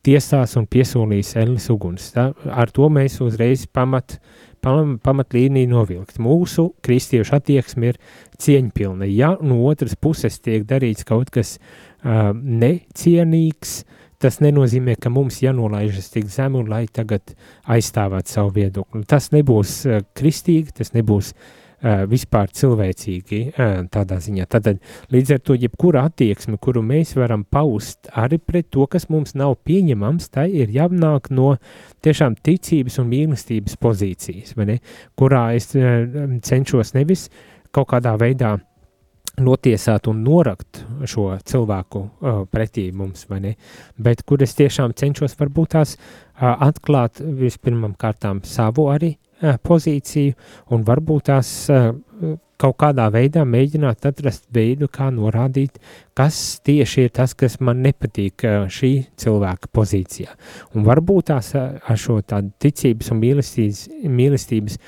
tiesās 0.03 0.57
un 0.59 0.67
piesolīs 0.69 1.33
Ellis 1.39 1.69
uguns. 1.73 2.11
Tā, 2.15 2.29
ar 2.51 2.71
to 2.75 2.89
mēs 2.91 3.19
uzreiz 3.23 3.65
pamat, 3.71 4.17
pam, 4.63 4.97
pamatlīniju 5.03 5.71
novilkt. 5.71 6.19
Mūsu 6.23 6.71
kristiešu 6.85 7.37
attieksme 7.39 7.93
ir 7.93 7.99
cieņpilna. 8.43 9.07
Ja 9.09 9.33
no 9.41 9.61
otras 9.69 9.95
puses 9.95 10.39
tiek 10.43 10.67
darīts 10.69 11.07
kaut 11.07 11.31
kas 11.33 11.57
uh, 11.57 12.31
necienīgs, 12.35 13.81
tas 14.23 14.39
nenozīmē, 14.43 14.95
ka 15.03 15.11
mums 15.11 15.41
jānolaižas 15.43 16.13
tik 16.13 16.29
zemu, 16.31 16.63
lai 16.67 16.85
tagad 16.91 17.35
aizstāvētu 17.67 18.37
savu 18.37 18.53
viedokli. 18.59 19.03
Tas 19.07 19.31
nebūs 19.35 19.81
uh, 19.87 20.03
kristīgi, 20.15 20.75
tas 20.79 20.95
nebūs 20.95 21.33
uh, 21.33 21.51
vispār 21.83 22.51
cilvēcīgi 22.55 23.39
tādā 23.91 24.17
ziņā. 24.23 24.47
Tātad 24.47 24.79
līdz 25.11 25.35
ar 25.35 25.41
to 25.43 25.57
jebkura 25.59 26.05
attieksme, 26.07 26.57
kuru 26.63 26.83
mēs 26.85 27.15
varam 27.19 27.43
paust 27.43 28.07
arī 28.15 28.39
pret 28.39 28.69
to, 28.71 28.87
kas 28.87 29.09
mums 29.11 29.35
nav 29.35 29.57
pieņemams, 29.67 30.29
tai 30.31 30.47
ir 30.63 30.71
jānāk 30.71 31.27
no 31.35 31.57
tiešām 32.05 32.37
ticības 32.39 32.99
un 33.03 33.09
mīlestības 33.11 33.75
pozīcijas, 33.83 34.55
kurā 35.19 35.47
es 35.57 35.73
cenšos 35.73 36.95
nevis 36.95 37.27
kaut 37.73 37.91
kādā 37.91 38.15
veidā 38.19 38.57
notiesāt 39.41 40.07
un 40.11 40.21
norakt 40.23 40.83
šo 41.09 41.31
cilvēku 41.47 42.01
uh, 42.03 42.43
pretī 42.51 42.89
mums, 42.93 43.25
vai 43.29 43.39
ne? 43.41 43.53
Bet 43.97 44.21
kur 44.29 44.43
es 44.45 44.53
tiešām 44.59 44.93
cenšos 44.93 45.33
varbūt 45.39 45.73
tās 45.73 45.95
uh, 45.97 46.53
atklāt 46.67 47.21
vispirmam 47.39 47.95
kārtām 47.97 48.43
savu 48.45 48.89
arī 48.93 49.15
pozīciju 49.43 50.33
un 50.71 50.83
varbūt 50.87 51.29
tās 51.29 51.53
kaut 52.63 52.77
kādā 52.79 53.09
veidā 53.11 53.43
mēģināt 53.47 54.05
atrast 54.07 54.45
veidu, 54.55 54.87
kā 54.91 55.09
norādīt, 55.11 55.79
kas 56.15 56.37
tieši 56.63 57.07
ir 57.07 57.13
tas, 57.17 57.33
kas 57.35 57.59
man 57.59 57.81
nepatīk 57.83 58.45
šī 58.71 58.91
cilvēka 59.19 59.71
pozīcijā. 59.75 60.35
Un 60.75 60.87
varbūt 60.87 61.31
tās 61.31 61.53
ar 61.57 61.99
šo 61.99 62.21
tādu 62.21 62.53
ticības 62.63 63.11
un 63.13 63.19
mīlestības, 63.23 63.83
mīlestības 64.19 64.79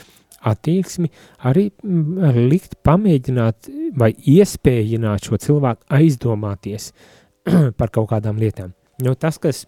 attieksmi 0.45 1.10
arī 1.49 1.68
likt 2.38 2.78
pamēģināt 2.86 3.72
vai 3.97 4.12
iespējināt 4.14 5.28
šo 5.28 5.41
cilvēku 5.41 5.88
aizdomāties 5.99 6.91
par 7.80 7.91
kaut 7.91 8.12
kādām 8.14 8.39
lietām. 8.39 8.76
Jo 9.03 9.18
tas, 9.20 9.41
kas 9.41 9.66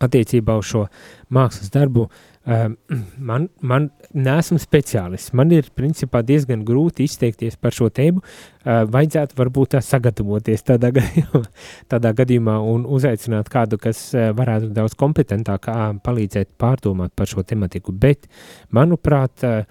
attiecībā 0.00 0.56
uz 0.58 0.70
šo 0.72 0.86
mākslas 1.30 1.70
darbu 1.74 2.08
uh, 2.08 2.29
man, 2.46 3.48
man 3.60 3.88
nesmu 4.16 4.58
speciālists. 4.60 5.34
Man 5.36 5.52
ir 5.52 5.68
principā 5.76 6.22
diezgan 6.24 6.64
grūti 6.64 7.04
izteikties 7.04 7.58
par 7.60 7.74
šo 7.76 7.90
tēmu. 7.92 8.22
Ehm, 8.64 8.88
vajadzētu 8.92 9.36
varbūt 9.36 9.74
tā 9.74 9.82
sagatavoties 9.84 10.64
tādā 10.64 10.90
gadījumā, 10.96 11.42
tādā 11.92 12.14
gadījumā 12.16 12.56
un 12.72 12.86
uzaicināt 12.88 13.50
kādu, 13.52 13.78
kas 13.82 14.02
eh, 14.14 14.30
varētu 14.36 14.72
daudz 14.76 14.96
kompetentāk 14.96 15.68
palīdzēt 16.04 16.54
pārdomāt 16.60 17.12
par 17.14 17.28
šo 17.28 17.44
tematiku. 17.44 17.92
Bet, 17.92 18.26
manuprāt, 18.72 19.44
eh, 19.44 19.64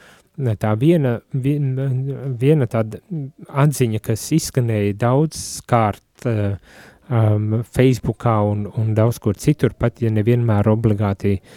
tā 0.59 0.75
viena, 0.79 1.17
viena 1.33 2.67
tāda 2.69 3.01
atziņa, 3.49 3.99
kas 3.99 4.21
izskanēja 4.37 4.93
daudz 4.95 5.41
kārt 5.67 6.23
um, 6.23 7.57
Facebookā 7.67 8.37
un, 8.47 8.61
un 8.79 8.93
daudz 8.95 9.19
kur 9.19 9.35
citur, 9.35 9.75
pat 9.75 9.99
ja 9.99 10.07
nevienmēr 10.15 10.69
obligāti 10.71 11.33
uh, 11.35 11.51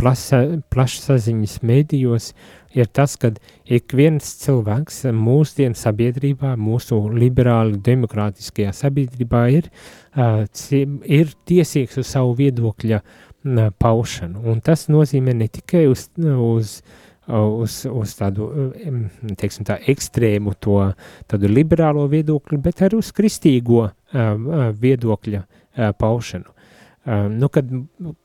plašsaziņas 0.00 1.56
mēdījos, 1.66 2.30
ir 2.76 2.90
tas, 2.96 3.16
ka 3.20 3.32
ik 3.64 3.94
viens 3.96 4.28
cilvēks 4.42 5.04
mūsdienu 5.16 5.76
sabiedrībā, 5.78 6.54
mūsu 6.60 6.98
liberāli 7.12 7.80
demokrātiskajā 7.84 8.72
sabiedrībā 8.76 9.46
ir, 9.56 9.70
ir 11.20 11.34
tiesīgs 11.48 11.98
uz 12.02 12.12
savu 12.12 12.36
viedokļa 12.40 13.02
paušanu. 13.78 14.42
Un 14.50 14.62
tas 14.64 14.88
nozīmē 14.92 15.36
ne 15.36 15.50
tikai 15.52 15.86
uz, 15.90 16.08
uz 16.16 16.80
uz, 17.26 17.80
uz 17.90 18.14
tādu 18.14 18.48
teiksim, 19.38 19.66
tā, 19.66 19.80
ekstrēmu, 19.90 20.54
to 20.62 20.78
tādu 21.26 21.50
liberālo 21.50 22.06
viedokli, 22.10 22.58
bet 22.62 22.84
arī 22.86 23.00
uz 23.00 23.10
kristīgo 23.14 23.80
uh, 23.86 24.70
viedokļa 24.78 25.40
uh, 25.42 25.90
paušanu. 25.98 26.55
Uh, 27.06 27.28
nu, 27.30 27.46
kad 27.54 27.68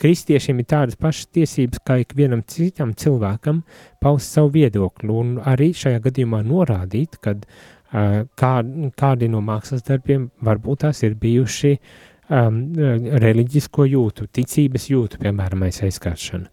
kristiešiem 0.02 0.64
ir 0.64 0.66
tādas 0.72 0.98
pašas 0.98 1.28
tiesības 1.38 1.84
kā 1.86 2.00
ikvienam 2.02 2.42
citam 2.50 2.96
cilvēkam 2.98 3.62
paust 4.02 4.34
savu 4.34 4.56
viedokli 4.56 5.14
un 5.14 5.36
arī 5.38 5.70
šajā 5.78 6.00
gadījumā 6.08 6.40
norādīt, 6.48 7.20
kad 7.22 7.46
uh, 7.46 8.24
kā, 8.42 8.54
kādi 8.98 9.30
no 9.30 9.44
mākslas 9.46 9.86
darbiem 9.86 10.32
varbūt 10.42 10.82
tās 10.88 11.04
ir 11.06 11.14
bijuši 11.22 11.76
um, 12.32 12.62
reliģisko 13.22 13.86
jūtu, 13.92 14.28
ticības 14.34 14.88
jūtu, 14.92 15.20
piemēram, 15.22 15.68
aizskāršana. 15.68 16.50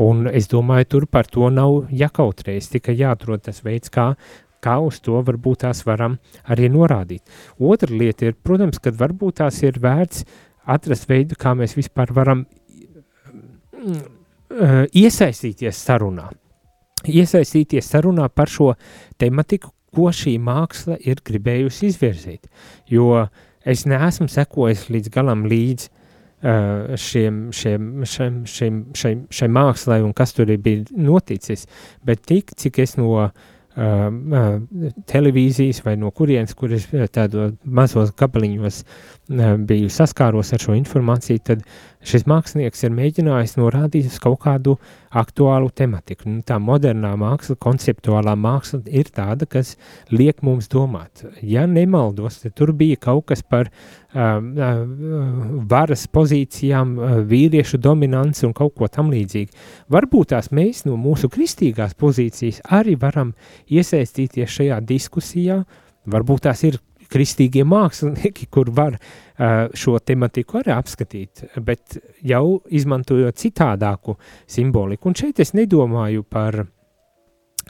Un 0.00 0.26
es 0.30 0.48
domāju, 0.50 0.88
tur 0.94 1.08
par 1.10 1.28
to 1.30 1.50
nav 1.52 1.90
jākautrējas, 1.94 2.70
tikai 2.74 2.96
jāatrod 2.98 3.44
tas 3.46 3.62
veids, 3.64 3.92
kā, 3.92 4.12
kā 4.64 4.76
uz 4.84 5.00
to 5.04 5.20
varbūt 5.26 5.64
tās 5.64 5.82
varam 5.86 6.18
arī 6.50 6.70
norādīt. 6.72 7.24
Otra 7.58 7.94
lieta 7.94 8.30
ir, 8.30 8.38
protams, 8.38 8.80
kad 8.82 8.98
varbūt 8.98 9.40
tās 9.42 9.62
ir 9.66 9.80
vērts 9.82 10.24
atrast 10.70 11.08
veidu, 11.10 11.36
kā 11.38 11.54
mēs 11.58 11.76
vispār 11.78 12.12
varam 12.16 12.44
uh, 13.74 14.86
iesaistīties 14.96 15.84
sarunā. 15.86 16.30
Iesaistīties 17.08 17.86
sarunā 17.94 18.28
par 18.28 18.48
šo 18.52 18.74
tematiku, 19.20 19.72
ko 19.90 20.10
šī 20.14 20.36
māksla 20.38 21.00
ir 21.02 21.22
gribējusi 21.26 21.88
izvirzīt. 21.90 22.50
Jo 22.90 23.26
es 23.66 23.86
neesmu 23.88 24.28
sekojis 24.30 24.88
līdz 24.92 25.08
galam 25.16 25.48
līdzi 25.50 25.96
Uh, 26.40 26.94
šiem, 26.96 27.50
šiem, 27.52 28.00
šiem, 28.08 28.36
šiem, 28.48 28.76
šiem, 28.96 29.18
šiem 29.28 29.50
mākslai 29.52 29.98
un 30.00 30.14
kas 30.16 30.32
tur 30.32 30.48
bija 30.56 30.86
noticis, 30.96 31.66
bet 32.00 32.22
tik, 32.24 32.54
cik 32.56 32.78
es 32.80 32.96
no 32.96 33.10
uh, 33.12 33.26
televīzijas 35.10 35.80
vai 35.86 35.96
no 35.96 36.10
kurienes, 36.12 36.52
kur 36.58 36.72
es 36.76 36.88
tādos 37.14 37.54
mazos 37.64 38.12
gabaliņos 38.18 38.82
uh, 38.84 39.54
biju 39.56 39.88
saskāros 39.92 40.52
ar 40.52 40.60
šo 40.62 40.74
informāciju, 40.76 41.42
tad 41.44 41.64
šis 42.06 42.24
mākslinieks 42.28 42.84
ir 42.86 42.94
mēģinājis 42.96 43.56
norādīt 43.58 44.08
uz 44.08 44.16
kaut 44.22 44.40
kādu 44.44 44.76
aktuālu 45.10 45.70
tematiku. 45.76 46.28
Nu, 46.30 46.40
tā 46.46 46.56
modernā 46.62 47.12
māksla, 47.20 47.56
konceptuālā 47.60 48.36
māksla 48.40 48.80
ir 48.86 49.10
tāda, 49.12 49.48
kas 49.50 49.74
liek 50.12 50.40
mums 50.46 50.70
domāt. 50.72 51.24
Ja 51.42 51.66
nemaldos, 51.68 52.40
tad 52.44 52.56
tur 52.58 52.72
bija 52.76 52.98
kaut 53.00 53.26
kas 53.30 53.44
par 53.44 53.68
uh, 53.68 54.40
uh, 54.40 54.82
varas 55.70 56.06
pozīcijām, 56.08 56.96
uh, 56.96 57.16
vīriešu 57.30 57.80
dominanci 57.82 58.46
un 58.48 58.56
kaut 58.56 58.76
ko 58.78 58.88
tam 58.88 59.12
līdzīgi. 59.12 59.52
Varbūt 59.92 60.32
tās 60.34 60.52
mēs 60.56 60.86
no 60.88 60.96
mūsu 61.00 61.30
kristīgās 61.32 61.96
pozīcijas 62.00 62.62
arī 62.80 62.96
varam 63.00 63.34
iesaistīties 63.68 64.60
šajā 64.60 64.80
diskusijā, 64.88 65.64
varbūt 66.10 66.48
tās 66.48 66.64
ir 66.64 66.80
kristīgie 67.10 67.64
mākslinieki, 67.66 68.46
kur 68.54 68.70
var 68.70 68.94
uh, 68.94 69.29
šo 69.40 69.98
tematiku 70.04 70.60
arī 70.60 70.74
apskatīt, 70.74 71.46
bet 71.64 71.96
jau 72.26 72.60
izmantojot 72.68 73.38
citādāku 73.40 74.18
simboliku. 74.46 75.08
Un 75.08 75.16
šeit 75.16 75.40
es 75.40 75.54
nedomāju 75.56 76.26
par 76.28 76.64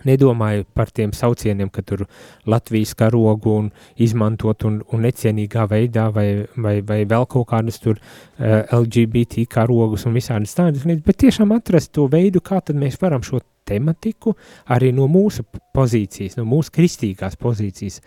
Nedomāju 0.07 0.65
par 0.73 0.89
tiem 0.97 1.13
saucieniem, 1.13 1.69
ka 1.69 1.83
tur 1.85 2.07
Latvijas 2.49 2.95
karogu 2.97 3.53
un 3.59 3.67
izmantot 4.01 4.65
un, 4.65 4.79
un 4.95 5.03
necienīgā 5.05 5.67
veidā 5.69 6.07
vai, 6.15 6.47
vai, 6.57 6.79
vai 6.87 7.03
vēl 7.09 7.27
kaut 7.29 7.51
kādus 7.51 7.81
tur 7.83 8.01
LGBT 8.39 9.45
karogus 9.51 10.07
un 10.09 10.17
visādas 10.17 10.57
tādas 10.57 10.87
lietas, 10.89 11.05
bet 11.05 11.21
tiešām 11.27 11.53
atrast 11.57 11.93
to 11.97 12.07
veidu, 12.13 12.41
kā 12.41 12.63
tad 12.65 12.81
mēs 12.81 12.97
varam 13.03 13.25
šo 13.27 13.43
tematiku 13.71 14.35
arī 14.75 14.91
no 14.97 15.07
mūsu 15.11 15.47
pozīcijas, 15.75 16.37
no 16.39 16.47
mūsu 16.49 16.75
kristīgās 16.75 17.39
pozīcijas 17.41 18.01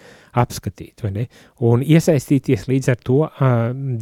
apskatīt, 0.44 1.04
vai 1.06 1.14
ne? 1.18 1.28
Un 1.64 1.86
iesaistīties 1.86 2.68
līdz 2.72 2.92
ar 2.94 3.00
to 3.10 3.22
uh, 3.26 3.54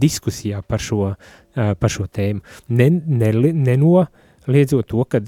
diskusijā 0.01 0.63
par 0.67 0.83
šo, 0.83 1.13
uh, 1.13 1.71
par 1.77 1.93
šo 1.93 2.07
tēmu. 2.09 2.43
Ne, 2.73 2.89
ne, 2.89 3.31
nenoliedzot 3.69 4.89
to, 4.91 5.05
ka 5.05 5.21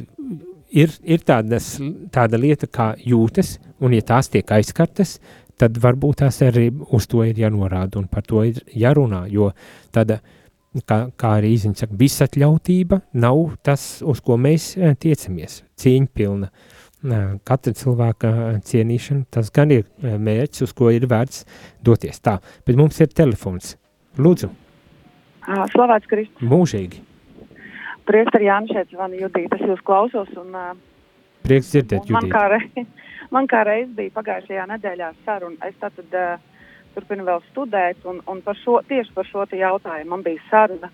ir, 0.73 0.93
ir 1.03 1.23
tādas, 1.25 1.75
tāda 2.13 2.39
lieta 2.39 2.69
kā 2.71 2.93
jūtas, 2.99 3.57
un 3.83 3.95
ja 3.95 4.03
tās 4.05 4.31
tiek 4.33 4.51
aizskartas, 4.57 5.17
tad 5.59 5.77
varbūt 5.81 6.23
tās 6.23 6.41
arī 6.45 6.69
uz 6.95 7.07
to 7.09 7.23
ir 7.27 7.39
jānorāda 7.39 8.01
un 8.01 8.07
par 8.11 8.25
to 8.27 8.43
ir 8.47 8.61
jārunā, 8.73 9.25
jo 9.31 9.51
tāda, 9.93 10.19
kā, 10.81 10.99
kā 11.19 11.35
arī 11.39 11.53
izņa 11.57 11.83
saka, 11.83 11.97
visatļautība 11.99 13.01
nav 13.21 13.43
tas, 13.65 14.01
uz 14.05 14.21
ko 14.25 14.37
mēs 14.41 14.73
eh, 14.77 14.95
tiecamies, 14.99 15.61
cīņpilna. 15.79 16.51
Katra 17.43 17.73
cilvēka 17.75 18.29
cienīšana, 18.63 19.25
tas 19.35 19.49
gan 19.51 19.73
ir 19.75 19.83
eh, 19.83 20.15
mērķis, 20.15 20.63
uz 20.69 20.75
ko 20.77 20.91
ir 20.95 21.07
vērts 21.11 21.43
doties. 21.83 22.21
Tā, 22.23 22.37
bet 22.63 22.79
mums 22.79 23.01
ir 23.03 23.11
telefons. 23.11 23.75
Lūdzu. 24.17 24.49
Slavēts 25.73 26.07
Kristus. 26.07 26.45
Mūžīgi. 26.47 27.01
Priekšstādā 28.07 28.47
Jānis 28.47 28.71
šeit 28.75 28.91
zvana 28.91 29.19
Judita, 29.19 29.57
es 29.59 29.67
jūs 29.67 29.83
klausos. 29.83 30.31
Un, 30.39 30.55
Prieks 31.43 31.73
dzirdēt, 31.73 32.07
un 32.07 32.15
man, 32.15 32.29
kā 32.31 32.45
reiz, 32.53 32.87
man 33.35 33.47
kā 33.51 33.65
reiz 33.67 33.89
bija 33.95 34.13
pagājušajā 34.15 34.67
nedēļā 34.71 35.11
saruna. 35.25 35.59
Es 35.67 35.75
tātad 35.81 36.15
uh, 36.15 36.52
turpinu 36.95 37.25
vēl 37.27 37.41
studēt, 37.51 38.03
un, 38.09 38.21
un 38.29 38.41
par 38.45 38.57
šo, 38.59 38.79
tieši 38.87 39.13
par 39.15 39.29
šo 39.29 39.45
jautājumu 39.51 40.13
man 40.15 40.25
bija 40.25 40.41
saruna. 40.49 40.89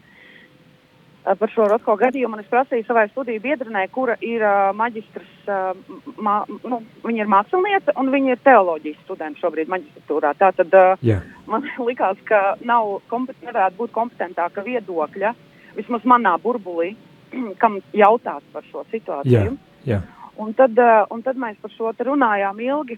Uh, 1.19 1.35
par 1.39 1.51
šo 1.51 1.67
Rotko 1.69 1.95
gadījumu 1.99 2.39
es 2.39 2.47
prasīju 2.51 2.87
savai 2.87 3.07
studiju 3.11 3.41
biedrenei, 3.43 3.87
kura 3.91 4.15
ir 4.25 4.43
uh, 4.45 4.69
maģistrs, 4.77 5.33
uh, 5.47 5.73
ma, 6.17 6.39
nu, 6.47 6.81
viņa 7.03 7.25
ir 7.25 7.31
māksliniece 7.31 7.95
un 7.99 8.11
viņa 8.13 8.35
ir 8.35 8.45
teoloģijas 8.45 9.03
studenta 9.03 9.43
šobrīd 9.43 9.71
maģistratūrā. 9.73 10.33
Tātad 10.39 10.77
uh, 10.79 10.93
Jā, 11.05 11.19
man 11.51 11.67
likās, 11.89 12.21
ka 12.29 12.55
nav, 12.63 12.99
nevarētu 13.11 13.81
būt 13.81 13.95
kompetentāka 13.95 14.63
viedokļa, 14.65 15.35
vismaz 15.77 16.07
manā 16.07 16.37
burbulī, 16.41 16.95
kam 17.61 17.81
jautāt 17.93 18.47
par 18.55 18.65
šo 18.71 18.87
situāciju. 18.93 19.59
jā. 19.87 20.01
Un 20.39 20.53
tad, 20.53 20.77
eh, 20.79 21.03
un 21.11 21.21
tad 21.21 21.35
mēs 21.35 21.57
par 21.59 21.71
šo 21.75 21.91
runājām 21.91 22.61
ilgi, 22.63 22.95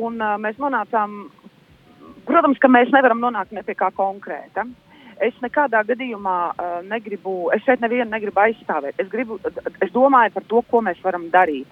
un 0.00 0.16
uh, 0.22 0.38
mēs 0.40 0.56
nonācām, 0.62 1.16
protams, 2.28 2.60
ka 2.60 2.70
mēs 2.70 2.92
nevaram 2.94 3.20
nonākt 3.22 3.52
ne 3.56 3.64
pie 3.66 3.76
kā 3.78 3.90
konkrēta. 3.96 4.66
Es 5.20 5.36
nekādā 5.44 5.82
gadījumā 5.84 6.36
uh, 6.50 6.76
negribu, 6.88 7.50
es 7.52 7.60
šeit 7.66 7.82
nevienu 7.84 8.08
negribu 8.08 8.40
aizstāvēt. 8.40 8.96
Es, 9.02 9.08
gribu, 9.12 9.36
es 9.84 9.90
domāju 9.92 10.32
par 10.32 10.46
to, 10.48 10.62
ko 10.70 10.80
mēs 10.86 11.02
varam 11.04 11.26
darīt. 11.32 11.68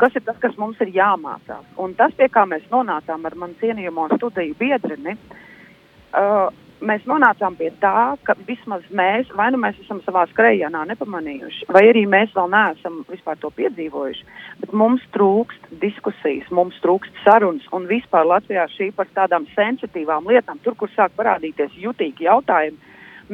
kas 0.00 0.16
ir 0.18 0.24
tas, 0.26 0.38
kas 0.42 0.56
mums 0.58 0.80
ir 0.82 0.90
jāmācās? 0.96 1.62
Un 1.78 1.94
tas, 1.98 2.14
pie 2.18 2.26
kā 2.32 2.42
mēs 2.50 2.66
nonācām 2.72 3.28
ar 3.28 3.36
manu 3.38 3.54
cienījamo 3.60 4.08
studiju 4.16 4.58
biedrini, 4.58 5.14
uh, 5.14 6.48
mēs 6.84 7.04
nonācām 7.08 7.56
pie 7.58 7.70
tā, 7.82 8.16
ka 8.26 8.34
vismaz 8.46 8.84
mēs, 8.94 9.30
vai 9.36 9.48
nu 9.54 9.60
mēs 9.60 9.78
esam 9.82 10.00
savā 10.04 10.24
skrējienā 10.30 10.84
nepamanījuši, 10.92 11.68
vai 11.74 11.84
arī 11.90 12.04
mēs 12.10 12.34
vēl 12.36 12.50
neesam 12.52 13.00
vispār 13.08 13.38
to 13.42 13.50
piedzīvojuši, 13.56 14.26
bet 14.62 14.74
mums 14.82 15.04
trūkst 15.16 15.70
diskusijas, 15.82 16.50
mums 16.54 16.78
trūkst 16.84 17.22
sarunas, 17.24 17.66
un 17.74 17.88
vispār 17.90 18.28
Latvijā 18.28 18.68
šī 18.74 18.90
par 18.96 19.10
tādām 19.16 19.48
sensitīvām 19.54 20.28
lietām, 20.30 20.60
tur, 20.64 20.76
kur 20.78 20.92
sāk 20.94 21.16
parādīties 21.18 21.74
jutīgi 21.82 22.28
jautājumi, 22.28 22.78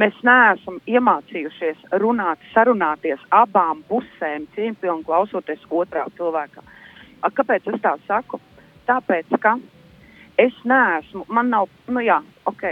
mēs 0.00 0.16
neesam 0.26 0.80
iemācījušies 0.90 1.98
runāt, 2.02 2.40
sarunāties 2.54 3.22
abām 3.34 3.84
pusēm, 3.90 4.48
cieņpilni 4.56 5.06
klausoties 5.06 5.62
otrā 5.70 6.08
cilvēkā. 6.18 6.64
A, 7.24 7.30
kāpēc 7.30 7.70
es 7.72 7.80
tā 7.84 7.94
saku? 8.08 8.40
Tāpēc, 8.88 9.30
ka 9.40 9.54
es 10.40 10.56
neesmu, 10.68 11.24
man 11.32 11.48
nav, 11.54 11.70
nu 11.88 12.02
jā, 12.04 12.18
ok, 12.50 12.66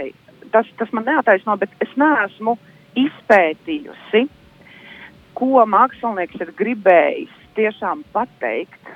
tas, 0.53 0.69
tas 0.77 0.91
man 0.93 1.07
neataisno, 1.09 1.57
bet 1.59 1.73
es 1.83 1.91
neesmu 1.99 2.55
izpētījusi, 2.99 4.27
ko 5.37 5.65
mākslinieks 5.65 6.43
ir 6.45 6.53
gribējis 6.57 7.39
tiešām 7.57 8.03
pateikt 8.13 8.91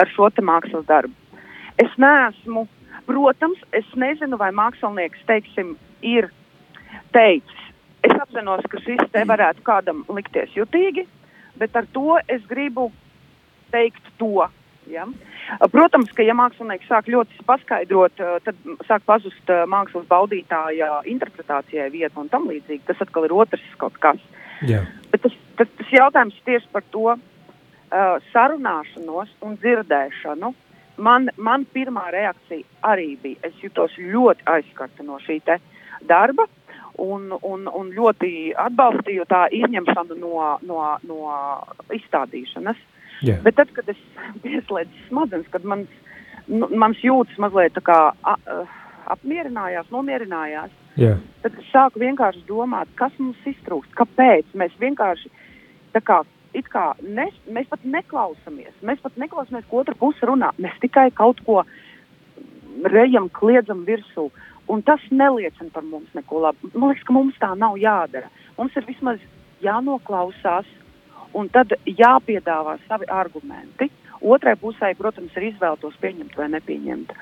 ar 0.00 0.10
šo 0.16 0.30
mākslas 0.42 0.86
darbu. 0.88 1.14
Es 1.78 1.92
neesmu, 2.00 2.66
protams, 3.06 3.60
es 3.72 3.86
nezinu, 3.98 4.38
vai 4.40 4.50
mākslinieks, 4.54 5.24
teiksim, 5.28 5.74
ir 6.02 6.30
teicis, 7.12 7.64
es 8.04 8.14
apzinos, 8.20 8.64
ka 8.70 8.80
šis 8.84 9.02
te 9.12 9.24
varētu 9.28 9.64
kādam 9.66 10.04
likties 10.08 10.54
jutīgi, 10.56 11.06
bet 11.58 11.76
ar 11.76 11.86
to 11.92 12.18
es 12.28 12.42
gribu 12.50 12.90
teikt 13.74 14.12
to. 14.18 14.46
Ja? 14.90 15.06
Protams, 15.72 16.12
ka 16.16 16.24
ja 16.24 16.34
mākslinieks 16.36 16.88
sāk 16.88 17.08
ļoti 17.12 17.44
paskaidrot, 17.48 18.20
eh, 18.20 18.38
tad 18.46 18.56
sāk 18.88 19.04
pazust 19.08 19.52
eh, 19.52 19.64
mākslas 19.70 20.06
baudītāja 20.10 21.02
interpretācijai 21.10 21.90
vieta 21.92 22.20
un 22.20 22.30
tam 22.32 22.48
līdzīgi. 22.50 22.84
Tas 22.88 23.02
atkal 23.04 23.28
ir 23.28 23.36
otrs 23.36 23.64
kaut 23.80 23.98
kas. 24.00 24.20
jā. 24.64 24.82
Bet 25.12 25.24
tas, 25.26 25.36
tas, 25.58 25.70
tas 25.78 25.92
jautājums 25.92 26.40
tieši 26.46 26.70
par 26.72 26.82
to 26.90 27.06
uh, 27.14 27.18
sarunāšanos 28.32 29.30
un 29.44 29.56
dzirdēšanu. 29.62 30.54
Man, 30.96 31.28
man 31.36 31.66
pirmā 31.74 32.08
reakcija 32.14 32.62
arī 32.86 33.14
bija, 33.22 33.40
es 33.50 33.56
jutos 33.62 33.96
ļoti 33.98 34.46
aizskarta 34.46 35.02
no 35.02 35.18
šī 35.22 35.40
darba 36.06 36.46
un, 36.98 37.32
un, 37.42 37.66
un 37.66 37.90
ļoti 37.90 38.54
atbalstīju 38.58 39.26
tā 39.30 39.46
izņemšanu 39.54 40.18
no, 40.20 40.42
no, 40.62 40.80
no 41.02 41.20
izstādīšanas. 41.94 42.78
Jā. 43.24 43.38
Bet 43.44 43.58
tad, 43.60 43.72
kad 43.76 43.88
es 43.92 44.00
pieslēdzu 44.44 45.08
smadzenes, 45.08 45.50
kad 45.52 45.66
mans, 45.68 45.90
nu, 46.48 46.68
mans 46.76 47.00
jūtas 47.04 47.40
mazliet 47.42 47.78
kā 47.86 47.98
a, 48.12 48.36
apmierinājās, 49.14 49.90
nomierinājās, 49.92 50.72
jā. 51.00 51.16
tad 51.44 51.58
es 51.60 51.72
sāku 51.72 52.02
vienkārši 52.04 52.44
domāt, 52.48 52.92
kas 53.00 53.12
mums 53.20 53.40
iztrūkst, 53.48 53.92
kāpēc 53.98 54.54
mēs 54.58 54.78
vienkārši 54.82 55.32
tā 55.96 56.04
kā. 56.04 56.24
Kā 56.70 56.92
ne, 57.02 57.24
mēs 57.50 57.66
pat 57.66 57.82
neklausāmies. 57.82 58.76
Mēs 58.86 59.00
pat 59.02 59.16
neklausāmies, 59.18 59.64
ko 59.66 59.80
otra 59.80 59.96
puse 59.98 60.22
runā. 60.22 60.52
Mēs 60.62 60.76
tikai 60.84 61.08
kaut 61.10 61.40
ko 61.42 61.64
rejam, 62.86 63.26
kliedzam 63.34 63.80
virsū. 63.88 64.28
Un 64.70 64.84
tas 64.86 65.02
neliecina 65.10 65.72
par 65.74 65.82
mums 65.82 66.14
neko 66.14 66.44
labu. 66.44 66.70
Man 66.72 66.92
liekas, 66.92 67.02
ka 67.08 67.16
mums 67.16 67.40
tā 67.42 67.50
nav 67.58 67.74
jādara. 67.82 68.30
Mums 68.54 68.76
ir 68.78 68.86
vismaz 68.86 69.18
jānoklausās, 69.64 70.68
un 71.34 71.50
tad 71.52 71.74
jāpiedāvā 71.86 72.78
savi 72.88 73.10
argumenti. 73.10 73.90
Otrai 74.24 74.54
pusē, 74.56 74.94
protams, 74.96 75.34
ir 75.36 75.50
izvēle 75.50 75.76
tos 75.82 75.96
pieņemt 76.00 76.36
vai 76.38 76.48
nepieņemt. 76.54 77.12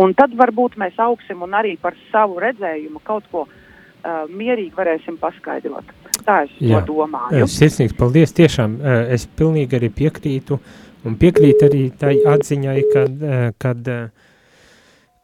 Un 0.00 0.14
tad 0.16 0.32
varbūt 0.38 0.78
mēs 0.80 0.96
augsim 1.02 1.42
un 1.44 1.52
arī 1.58 1.74
par 1.80 1.98
savu 2.08 2.38
redzējumu 2.40 3.02
kaut 3.04 3.26
ko 3.32 3.44
uh, 3.44 4.24
mierīgi 4.30 4.72
varēsim 4.78 5.18
paskaidrot. 5.20 5.92
Tā 6.26 6.42
es 6.46 6.54
Jā. 6.58 6.80
to 6.80 6.94
domāju. 6.94 7.46
Sirsnīgs 7.50 7.94
paldies, 7.98 8.32
tiešām 8.36 8.78
eh, 8.80 9.14
es 9.14 9.26
pilnīgi 9.38 9.78
arī 9.78 9.90
piekrītu 9.94 10.58
un 11.06 11.18
piekrītu 11.20 11.68
arī 11.68 11.82
tai 11.98 12.16
atziņai, 12.34 12.78
kad, 12.92 13.22
eh, 13.22 13.44
kad, 13.62 13.88
eh, 13.88 14.08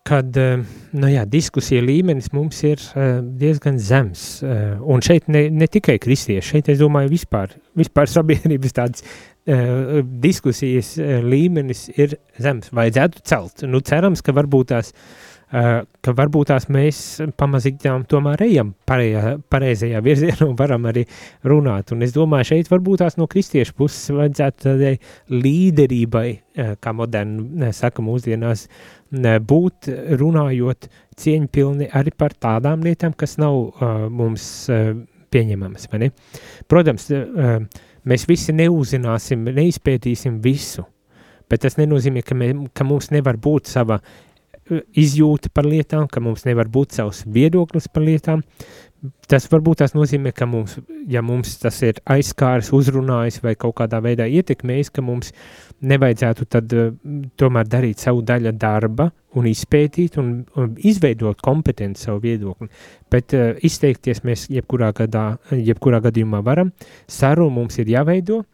kad 0.07 0.37
eh, 0.37 0.63
nu 0.99 1.11
jā, 1.11 1.25
diskusija 1.31 1.83
līmenis 1.85 2.33
mums 2.35 2.63
ir 2.67 2.81
eh, 2.95 3.19
diezgan 3.23 3.79
zems. 3.79 4.25
eh, 4.43 4.79
Un 4.83 5.05
šeit 5.05 5.29
ne, 5.31 5.47
ne 5.51 5.69
tikai 5.71 5.99
kristieši, 6.03 6.49
šeit 6.57 6.73
es 6.73 6.81
domāju 6.83 7.13
vispār, 7.15 7.55
vispār 7.79 8.11
sabiedrības 8.11 8.79
tāds 8.79 9.07
diskusijas 10.23 10.93
līmenis 11.27 11.89
ir 11.99 12.13
zems. 12.39 12.69
Vajadzētu 12.71 13.25
celt. 13.27 13.65
Nu 13.67 13.81
cerams, 13.83 14.21
ka 14.23 14.31
varbūt 14.37 14.69
tās 14.71 14.93
uh, 14.93 15.32
ka 15.53 16.15
varbūt 16.17 16.49
tās 16.49 16.67
mēs 16.73 16.99
pamazīgām 17.37 18.07
tomēr 18.09 18.41
ejam 18.47 18.73
pareja, 18.89 19.35
pareizajā 19.53 20.01
virzienā 20.05 20.47
un 20.47 20.57
varam 20.57 20.89
arī 20.89 21.05
runāt. 21.45 21.93
Un 21.93 22.07
es 22.07 22.15
domāju, 22.17 22.49
šeit 22.55 22.71
varbūt 22.73 23.03
tās 23.05 23.19
no 23.21 23.29
kristiešu 23.31 23.77
puses 23.77 24.15
vajadzētu 24.17 24.65
tādai 24.65 24.95
līderībai, 25.33 26.27
uh, 26.33 26.75
kā 26.81 26.97
moderni 26.97 27.73
saka 27.77 28.05
mūsdienās, 28.05 28.67
būt 29.13 29.91
runājot 30.17 30.89
cieņpilni 31.21 31.91
arī 31.93 32.17
par 32.17 32.33
tādām 32.33 32.85
lietām, 32.87 33.13
kas 33.13 33.37
nav 33.41 33.59
uh, 33.59 34.07
mums 34.09 34.47
uh, 34.73 34.95
pieņemamas. 35.33 35.89
Protams, 36.69 37.11
uh, 37.13 37.61
mēs 38.09 38.27
visi 38.29 38.57
neuzzināsim, 38.57 39.45
neizpētīsim 39.53 40.41
visu, 40.45 40.87
bet 41.51 41.67
tas 41.67 41.77
nenozīmē, 41.77 42.25
ka, 42.25 42.37
mē, 42.39 42.53
ka 42.73 42.89
mums 42.89 43.13
nevar 43.13 43.37
būt 43.37 43.69
sava 43.69 44.01
izjūta 44.99 45.51
par 45.55 45.69
lietām, 45.69 46.09
ka 46.09 46.23
mums 46.25 46.47
nevar 46.49 46.71
būt 46.73 46.97
savs 46.97 47.23
viedoklis 47.27 47.89
par 47.93 48.05
lietām. 48.07 48.43
Tas 49.27 49.49
varbūt 49.51 49.81
tas 49.81 49.97
nozīmē, 49.97 50.31
ka 50.31 50.47
mums, 50.47 50.77
ja 51.11 51.25
mums 51.27 51.57
tas 51.59 51.81
ir 51.83 51.99
aizskāris, 52.15 52.71
uzrunājis 52.77 53.41
vai 53.43 53.57
kaut 53.59 53.75
kādā 53.81 53.99
veidā 54.05 54.29
ietekmējis, 54.31 54.93
ka 54.95 55.03
mums 55.03 55.33
nevajadzētu 55.83 56.47
tad 56.47 56.75
uh, 56.79 56.93
tomēr 57.41 57.67
darīt 57.67 57.99
savu 58.05 58.23
daļu 58.23 58.53
darba 58.63 59.09
un 59.35 59.49
izpētīt 59.51 60.21
un, 60.23 60.29
un 60.55 60.77
izveidot 60.79 61.43
kompetenci 61.43 62.07
savu 62.07 62.23
viedokli. 62.23 62.71
Bet 63.11 63.35
uh, 63.35 63.57
izteikties 63.67 64.23
mēs 64.29 64.47
jebkurā, 64.55 64.93
gadā, 64.95 65.25
jebkurā 65.51 65.99
gadījumā 66.05 66.45
varam, 66.47 66.71
sarunu 67.11 67.51
mums 67.59 67.81
ir 67.83 67.91
jāveido 67.91 68.45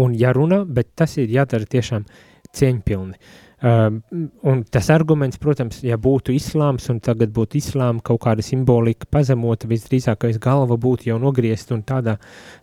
un 0.00 0.16
jārunā, 0.16 0.62
bet 0.64 0.94
tas 0.96 1.18
ir 1.20 1.28
jādara 1.34 1.68
tiešām 1.68 2.08
cieņpilni. 2.56 3.20
Uh, 3.20 3.47
Um, 3.58 4.04
un 4.46 4.60
tas 4.70 4.86
arguments, 4.94 5.38
protams, 5.42 5.80
ja 5.82 5.96
būtu 5.98 6.30
islāms 6.30 6.84
un 6.92 7.00
tagad 7.02 7.32
būtu 7.34 7.58
islāma 7.58 7.98
kaut 8.06 8.20
kāda 8.22 8.44
simbolika 8.46 9.08
pazemota, 9.10 9.66
visdrīzākais 9.66 10.38
galva 10.38 10.76
būtu 10.78 11.08
jau 11.08 11.16
nogriezta 11.18 11.74
un 11.74 11.82
tādā, 11.82 12.20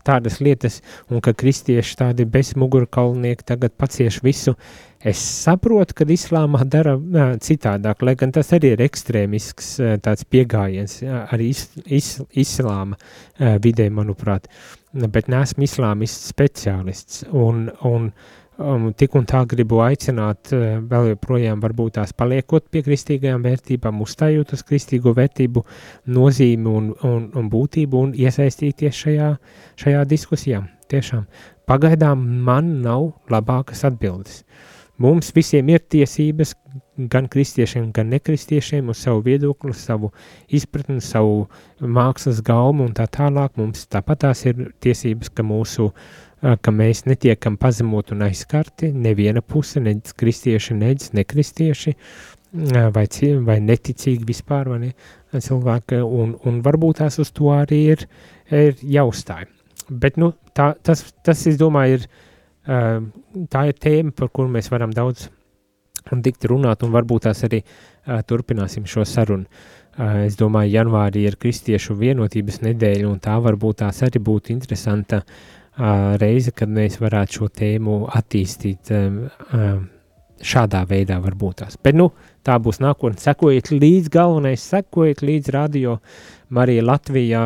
tādas 0.08 0.40
lietas, 0.40 0.80
un 1.12 1.20
ka 1.20 1.34
kristieši 1.36 1.98
tādi 2.00 2.28
bezmugurkalnieki 2.32 3.44
tagad 3.44 3.76
pacieš 3.76 4.22
visu. 4.24 4.56
Es 5.04 5.20
saprotu, 5.20 5.98
ka 6.00 6.08
islāmā 6.16 6.64
dara 6.64 6.96
nā, 6.96 7.28
citādāk, 7.44 8.00
lai 8.08 8.16
gan 8.16 8.32
tas 8.32 8.54
arī 8.56 8.72
ir 8.78 8.86
ekstrēmisks 8.88 9.76
tāds 10.06 10.24
piegājiens 10.32 11.02
arī 11.04 11.52
is, 11.52 11.68
is, 11.86 12.10
islāma 12.32 12.96
vidē, 13.62 13.90
manuprāt, 13.92 14.48
bet 14.96 15.28
neesmu 15.28 15.68
islāmists 15.68 16.32
speciālists 16.32 17.28
un, 17.36 17.68
un 17.84 18.10
Um, 18.56 18.94
tik 18.96 19.18
un 19.20 19.26
tā 19.28 19.42
gribu 19.52 19.82
aicināt, 19.84 20.54
uh, 20.56 20.78
vēl 20.88 21.10
joprojām 21.10 21.60
varbūt 21.60 21.98
tās 21.98 22.14
paliekot 22.16 22.70
pie 22.72 22.86
kristīgajām 22.86 23.44
vērtībām, 23.44 24.00
uzstājot 24.06 24.54
uz 24.56 24.64
kristīgo 24.64 25.12
vērtību 25.18 25.66
nozīmi 26.16 26.72
un, 26.72 26.88
un, 27.04 27.26
un 27.36 27.50
būtību 27.52 28.04
un 28.06 28.14
iesaistīties 28.16 29.02
šajā, 29.02 29.34
šajā 29.84 30.06
diskusijā. 30.08 30.62
Tiešām, 30.88 31.26
pagaidām 31.68 32.24
man 32.48 32.78
nav 32.86 33.10
labākas 33.34 33.84
atbildes. 33.90 34.46
Mums 35.04 35.34
visiem 35.36 35.68
ir 35.74 35.82
tiesības, 35.92 36.54
gan 37.12 37.26
kristiešiem, 37.28 37.90
gan 37.92 38.08
nekristiešiem, 38.14 38.88
uz 38.94 39.02
savu 39.04 39.26
viedokli, 39.26 39.74
savu 39.76 40.14
izpratni, 40.48 41.02
savu 41.04 41.50
mākslas 41.82 42.40
gaumu 42.46 42.88
un 42.88 42.96
tā 42.96 43.10
tālāk. 43.12 43.58
Mums 43.60 43.84
tāpat 43.92 44.24
tās 44.24 44.46
ir 44.48 44.70
tiesības, 44.86 45.34
ka 45.36 45.44
mūsu 45.44 45.90
uh, 45.90 46.08
ka 46.62 46.72
mēs 46.74 47.06
netiekam 47.10 47.58
pazemot 47.58 48.12
un 48.14 48.26
aizskarti, 48.28 48.92
neviena 48.94 49.42
puse, 49.42 49.82
nec 49.82 50.12
kristieši, 50.20 50.76
nec 50.78 51.08
nekristieši, 51.18 51.94
vai, 52.94 53.06
vai 53.48 53.58
neticīgi 53.64 54.28
vispār, 54.28 54.70
vai 54.70 54.80
ne, 54.84 54.92
cilvēki, 55.34 56.02
un, 56.06 56.36
un 56.46 56.60
varbūt 56.66 57.02
tās 57.02 57.18
uz 57.24 57.32
to 57.36 57.50
arī 57.56 57.82
ir, 57.96 58.06
ir 58.52 58.78
jāuzstāj. 58.98 59.48
Bet, 59.90 60.20
nu, 60.22 60.34
tā, 60.58 60.74
tas, 60.86 61.04
tas, 61.26 61.42
es 61.50 61.58
domāju, 61.62 62.00
ir, 62.00 62.06
tā 63.52 63.66
ir 63.70 63.82
tēma, 63.82 64.14
par 64.18 64.32
kuru 64.34 64.54
mēs 64.54 64.70
varam 64.74 64.94
daudz 64.94 65.28
un 66.14 66.22
tikt 66.26 66.46
runāt, 66.50 66.86
un 66.86 66.94
varbūt 66.94 67.26
tās 67.26 67.42
arī 67.48 67.64
turpināsim 68.30 68.86
šo 68.90 69.06
sarunu. 69.10 69.50
Es 70.26 70.36
domāju, 70.36 70.74
janvārī 70.76 71.24
ir 71.24 71.38
kristiešu 71.40 71.96
vienotības 71.98 72.60
nedēļa, 72.66 73.06
un 73.08 73.22
tā 73.24 73.38
varbūt 73.42 73.80
tās 73.80 74.02
arī 74.04 74.20
būtu 74.20 74.52
interesanta 74.52 75.22
uh, 75.22 75.38
reize, 76.22 76.54
kad 76.56 76.72
mēs 76.72 77.00
varētu 77.02 77.40
šo 77.40 77.50
tēmu 77.62 78.06
attīstīt 78.16 78.92
šādā 80.46 80.82
veidā 80.88 81.18
varbūt 81.24 81.62
tās. 81.62 81.78
Bet, 81.82 81.96
nu, 81.98 82.10
tā 82.46 82.58
būs 82.62 82.82
nākotnē. 82.84 83.20
Sekojiet 83.22 83.72
līdz 83.72 84.12
galvenais, 84.14 84.64
sekojiet 84.72 85.24
līdz 85.26 85.54
radio 85.56 85.98
Marija 86.56 86.84
Latvijā 86.86 87.44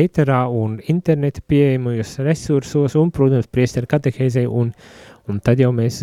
ēterā 0.00 0.44
un 0.52 0.78
interneta 0.92 1.42
pieejamajos 1.48 2.18
resursos 2.26 2.96
un, 3.00 3.10
protams, 3.14 3.48
priesteru 3.50 3.88
katehēzē 3.90 4.46
un, 4.46 4.72
un 5.26 5.42
tad 5.44 5.60
jau 5.62 5.72
mēs 5.74 6.02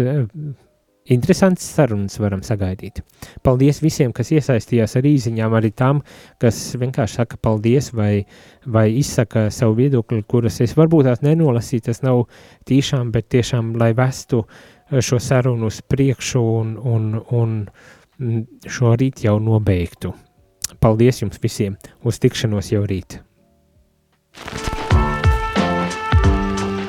interesants 1.12 1.66
sarunas 1.76 2.18
varam 2.22 2.44
sagaidīt. 2.46 3.02
Paldies 3.44 3.82
visiem, 3.84 4.14
kas 4.16 4.32
iesaistījās 4.34 4.96
ar 5.00 5.08
īziņām, 5.08 5.56
arī 5.58 5.74
tam, 5.76 6.02
kas 6.42 6.60
vienkārši 6.80 7.20
saka 7.20 7.40
paldies 7.44 7.92
vai, 7.96 8.26
vai 8.66 8.88
izsaka 9.00 9.50
savu 9.54 9.78
viedokli, 9.82 10.24
kuras 10.28 10.62
es 10.64 10.76
varbūt 10.80 11.10
tās 11.10 11.24
nenolasīju, 11.26 11.88
tas 11.90 12.04
nav 12.06 12.26
tīšām, 12.70 13.12
bet 13.16 13.30
tiešām, 13.36 13.74
lai 13.80 13.94
vestu 13.98 14.44
eh, 14.46 15.02
šo 15.02 15.20
sarunu 15.20 15.72
uz 15.72 15.82
priekšu 15.82 16.44
un, 16.60 16.78
un, 16.78 17.10
un 17.32 17.58
šo 18.70 18.96
rīt 19.00 19.26
jau 19.26 19.40
nobeigtu. 19.44 20.14
Paldies 20.80 21.22
jums 21.22 21.42
visiem! 21.44 21.78
Uz 22.04 22.20
tikšanos 22.24 22.72
jau 22.74 22.86
rīt! 22.88 23.20